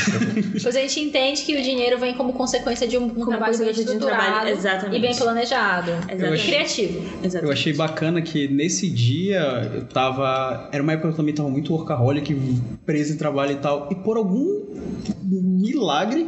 Depois 0.52 0.74
a 0.76 0.80
gente 0.80 0.98
entende 1.00 1.42
que 1.42 1.54
o 1.56 1.62
dinheiro 1.62 1.98
vem 1.98 2.14
como 2.14 2.32
consequência 2.32 2.86
de 2.88 2.96
um, 2.96 3.04
um 3.04 3.10
Como 3.10 3.26
trabalho 3.26 3.56
bem 3.58 3.72
de 3.72 3.80
um 3.80 3.82
estruturado 3.82 4.22
trabalho- 4.22 4.50
exatamente. 4.50 4.96
e 4.98 5.00
bem 5.00 5.14
planejado. 5.16 5.90
Exatamente. 6.10 6.42
E 6.42 6.46
criativo. 6.46 6.98
Exatamente. 7.22 7.44
Eu 7.44 7.52
achei 7.52 7.72
bacana 7.74 8.22
que 8.22 8.48
nesse 8.48 8.88
dia 8.90 9.70
eu 9.74 9.84
tava. 9.84 10.68
Era 10.72 10.82
uma 10.82 10.92
época 10.92 11.08
que 11.08 11.12
eu 11.14 11.16
também 11.16 11.34
tava 11.34 11.48
muito 11.50 11.72
workaholic, 11.72 12.34
preso 12.86 13.12
em 13.12 13.16
trabalho 13.16 13.52
e 13.52 13.56
tal. 13.56 13.88
E 13.90 13.94
por 13.94 14.16
algum 14.16 14.63
milagre, 15.22 16.26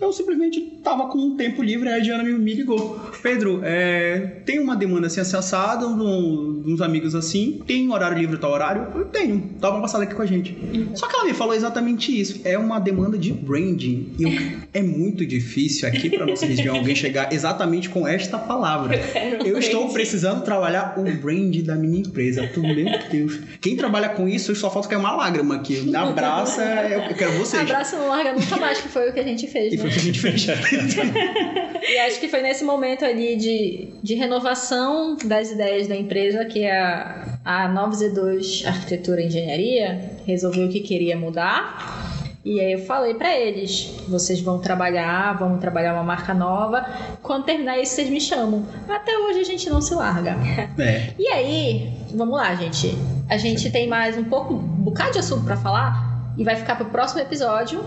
eu 0.00 0.12
simplesmente 0.12 0.60
tava 0.82 1.06
com 1.08 1.18
um 1.18 1.36
tempo 1.36 1.62
livre. 1.62 1.88
Aí 1.88 2.00
a 2.00 2.02
Diana 2.02 2.22
me, 2.22 2.32
me 2.32 2.54
ligou: 2.54 2.98
Pedro, 3.22 3.60
é, 3.62 4.40
tem 4.44 4.58
uma 4.58 4.74
demanda 4.76 5.06
assim, 5.06 5.20
de 5.22 5.84
um- 5.84 6.62
uns 6.66 6.80
amigos 6.80 7.14
assim. 7.14 7.60
Tem 7.66 7.90
horário 7.92 8.16
livre 8.18 8.36
tal 8.38 8.52
horário? 8.52 8.86
Eu 8.94 9.04
tenho. 9.06 9.50
Dá 9.60 9.70
uma 9.70 9.80
passada 9.80 10.04
aqui 10.04 10.14
com 10.14 10.22
a 10.22 10.26
gente. 10.26 10.56
Só 10.94 11.06
que 11.06 11.14
ela 11.14 11.24
me 11.24 11.34
falou 11.34 11.54
exatamente 11.54 12.18
isso. 12.18 12.40
É 12.44 12.56
uma 12.58 12.78
demanda 12.78 13.18
de 13.18 13.32
branding. 13.32 14.12
E 14.18 14.22
eu- 14.22 14.58
é 14.72 14.82
muito 14.82 15.24
difícil 15.26 15.88
aqui 15.88 16.10
pra 16.10 16.24
nossa 16.26 16.46
região 16.46 16.76
alguém 16.76 16.94
chegar 16.94 17.32
exatamente 17.32 17.88
com 17.88 18.06
esta 18.06 18.38
palavra. 18.38 18.98
Eu 19.44 19.58
estou 19.58 19.88
precisando 19.92 20.42
trabalhar 20.42 20.94
o 20.96 21.02
brand 21.20 21.54
da 21.62 21.74
minha 21.74 22.00
empresa. 22.00 22.48
Tu, 22.52 22.60
meu 22.60 22.74
Deus. 23.10 23.38
Quem 23.60 23.76
trabalha 23.76 24.08
com 24.10 24.28
isso, 24.28 24.54
só 24.54 24.70
falta 24.70 24.88
cair 24.88 24.98
uma 24.98 25.14
lágrima 25.14 25.56
aqui. 25.56 25.80
Me 25.80 25.94
abraça, 25.96 26.62
eu 26.62 27.02
eu 27.02 27.14
quero 27.16 27.32
vocês. 27.32 27.62
Abraço 27.72 27.96
não 27.96 28.08
larga 28.08 28.32
nunca 28.32 28.56
mais, 28.56 28.80
que 28.80 28.88
foi 28.88 29.10
o 29.10 29.12
que 29.12 29.20
a 29.20 29.24
gente 29.24 29.46
fez, 29.46 29.72
E 29.72 29.78
foi 29.78 29.86
né? 29.88 29.90
o 29.90 29.94
que 29.94 30.00
a 30.00 30.04
gente 30.04 30.20
fez. 30.20 30.46
E 31.82 31.98
acho 31.98 32.20
que 32.20 32.28
foi 32.28 32.42
nesse 32.42 32.64
momento 32.64 33.04
ali 33.04 33.36
de, 33.36 33.88
de 34.02 34.14
renovação 34.14 35.16
das 35.24 35.50
ideias 35.50 35.88
da 35.88 35.96
empresa 35.96 36.44
que 36.44 36.66
a, 36.66 37.38
a 37.44 37.68
9Z2 37.68 38.64
Arquitetura 38.66 39.20
e 39.20 39.26
Engenharia 39.26 40.12
resolveu 40.24 40.68
que 40.68 40.80
queria 40.80 41.16
mudar. 41.16 42.12
E 42.44 42.60
aí 42.60 42.72
eu 42.72 42.80
falei 42.86 43.14
pra 43.14 43.36
eles, 43.36 43.94
vocês 44.08 44.40
vão 44.40 44.58
trabalhar, 44.58 45.36
vamos 45.38 45.60
trabalhar 45.60 45.94
uma 45.94 46.02
marca 46.02 46.34
nova. 46.34 46.84
Quando 47.22 47.44
terminar 47.44 47.78
isso, 47.78 47.94
vocês 47.94 48.08
me 48.08 48.20
chamam. 48.20 48.66
Até 48.88 49.16
hoje 49.16 49.40
a 49.40 49.44
gente 49.44 49.68
não 49.70 49.80
se 49.80 49.94
larga. 49.94 50.36
É. 50.78 51.14
E 51.18 51.28
aí, 51.28 51.92
vamos 52.14 52.36
lá, 52.36 52.54
gente. 52.54 52.96
A 53.28 53.36
gente 53.36 53.70
tem 53.70 53.86
mais 53.86 54.16
um 54.16 54.24
pouco, 54.24 54.54
um 54.54 54.58
bocado 54.58 55.12
de 55.12 55.18
assunto 55.20 55.44
pra 55.44 55.56
falar 55.56 56.11
e 56.36 56.44
vai 56.44 56.56
ficar 56.56 56.76
pro 56.76 56.86
próximo 56.86 57.20
episódio. 57.20 57.82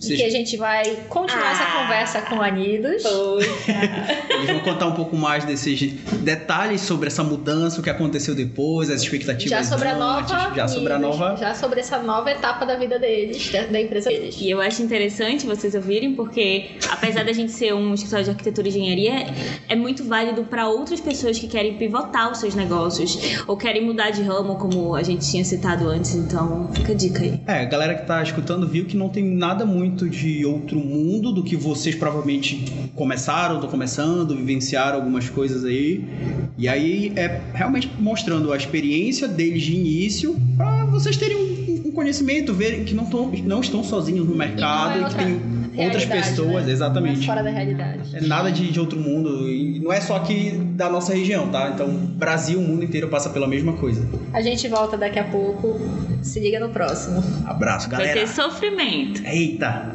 Vocês- 0.00 0.20
que 0.20 0.26
a 0.26 0.30
gente 0.30 0.56
vai 0.56 0.84
continuar 1.08 1.52
essa 1.52 1.64
Ah. 1.64 1.82
conversa 1.82 2.22
com 2.22 2.40
a 2.42 2.50
Nidos. 2.50 3.02
Eles 4.30 4.50
vão 4.50 4.60
contar 4.60 4.86
um 4.86 4.92
pouco 4.92 5.16
mais 5.16 5.44
desses 5.44 5.92
detalhes 6.20 6.80
sobre 6.80 7.08
essa 7.08 7.22
mudança, 7.22 7.80
o 7.80 7.82
que 7.82 7.90
aconteceu 7.90 8.34
depois, 8.34 8.90
as 8.90 9.02
expectativas 9.02 9.50
Já 9.50 9.64
sobre 9.64 9.88
a 9.88 9.92
antes, 9.94 10.32
nova. 10.32 10.54
Já 10.54 10.68
sobre 10.68 10.92
a 10.92 10.98
nova. 10.98 11.36
Já 11.36 11.54
sobre 11.54 11.80
essa 11.80 11.98
nova 11.98 12.30
etapa 12.30 12.64
da 12.66 12.76
vida 12.76 12.98
deles, 12.98 13.50
da, 13.50 13.62
da 13.66 13.80
empresa 13.80 14.10
deles. 14.10 14.36
E 14.40 14.50
eu 14.50 14.60
acho 14.60 14.82
interessante 14.82 15.46
vocês 15.46 15.74
ouvirem, 15.74 16.14
porque 16.14 16.70
apesar 16.90 17.24
da 17.24 17.32
gente 17.32 17.52
ser 17.52 17.74
um 17.74 17.94
escritório 17.94 18.24
de 18.24 18.30
arquitetura 18.30 18.68
e 18.68 18.70
engenharia, 18.70 19.26
é 19.68 19.76
muito 19.76 20.04
válido 20.04 20.44
para 20.44 20.68
outras 20.68 21.00
pessoas 21.00 21.38
que 21.38 21.46
querem 21.46 21.76
pivotar 21.76 22.30
os 22.32 22.38
seus 22.38 22.54
negócios 22.54 23.18
ou 23.46 23.56
querem 23.56 23.84
mudar 23.84 24.10
de 24.10 24.22
ramo, 24.22 24.56
como 24.56 24.94
a 24.94 25.02
gente 25.02 25.28
tinha 25.30 25.44
citado 25.44 25.88
antes. 25.88 26.14
Então, 26.14 26.68
fica 26.72 26.92
a 26.92 26.94
dica 26.96 27.22
aí. 27.22 27.40
É, 27.46 27.60
a 27.60 27.64
galera 27.64 27.94
que 27.94 28.06
tá 28.06 28.22
escutando 28.22 28.66
viu 28.68 28.84
que 28.86 28.96
não 28.96 29.08
tem 29.08 29.24
nada 29.24 29.64
muito 29.64 29.93
de 29.94 30.44
outro 30.44 30.78
mundo 30.78 31.30
do 31.30 31.42
que 31.42 31.56
vocês 31.56 31.94
provavelmente 31.94 32.64
começaram, 32.94 33.56
estão 33.56 33.70
começando, 33.70 34.34
vivenciaram 34.34 34.96
algumas 34.96 35.28
coisas 35.30 35.64
aí. 35.64 36.04
E 36.58 36.66
aí 36.66 37.12
é 37.16 37.40
realmente 37.52 37.90
mostrando 37.98 38.52
a 38.52 38.56
experiência 38.56 39.28
deles 39.28 39.62
de 39.62 39.74
início 39.74 40.36
pra 40.56 40.84
vocês 40.86 41.16
terem 41.16 41.36
um 41.36 41.73
conhecimento, 41.94 42.52
verem 42.52 42.84
que 42.84 42.94
não, 42.94 43.06
tão, 43.06 43.30
não 43.44 43.60
estão 43.60 43.82
sozinhos 43.82 44.26
no 44.28 44.34
mercado 44.34 44.98
é 44.98 45.02
e, 45.02 45.04
que 45.04 45.14
tem 45.14 45.86
outras 45.86 46.04
pessoas, 46.04 46.48
né? 46.48 46.60
Não 46.60 46.68
é 46.68 46.72
exatamente. 46.72 47.26
fora 47.26 47.42
da 47.42 47.50
realidade. 47.50 48.16
É 48.16 48.20
nada 48.20 48.50
de, 48.50 48.70
de 48.70 48.78
outro 48.80 48.98
mundo. 48.98 49.48
E 49.48 49.80
não 49.80 49.92
é 49.92 50.00
só 50.00 50.16
aqui 50.16 50.50
da 50.74 50.88
nossa 50.88 51.14
região, 51.14 51.48
tá? 51.48 51.70
Então, 51.74 51.88
Brasil, 51.88 52.58
o 52.58 52.62
mundo 52.62 52.84
inteiro 52.84 53.08
passa 53.08 53.30
pela 53.30 53.46
mesma 53.46 53.74
coisa. 53.74 54.06
A 54.32 54.42
gente 54.42 54.68
volta 54.68 54.96
daqui 54.96 55.18
a 55.18 55.24
pouco. 55.24 55.80
Se 56.22 56.40
liga 56.40 56.60
no 56.60 56.70
próximo. 56.70 57.22
Abraço, 57.46 57.88
Vai 57.88 57.98
galera. 57.98 58.20
ter 58.20 58.28
sofrimento. 58.28 59.22
Eita! 59.24 59.92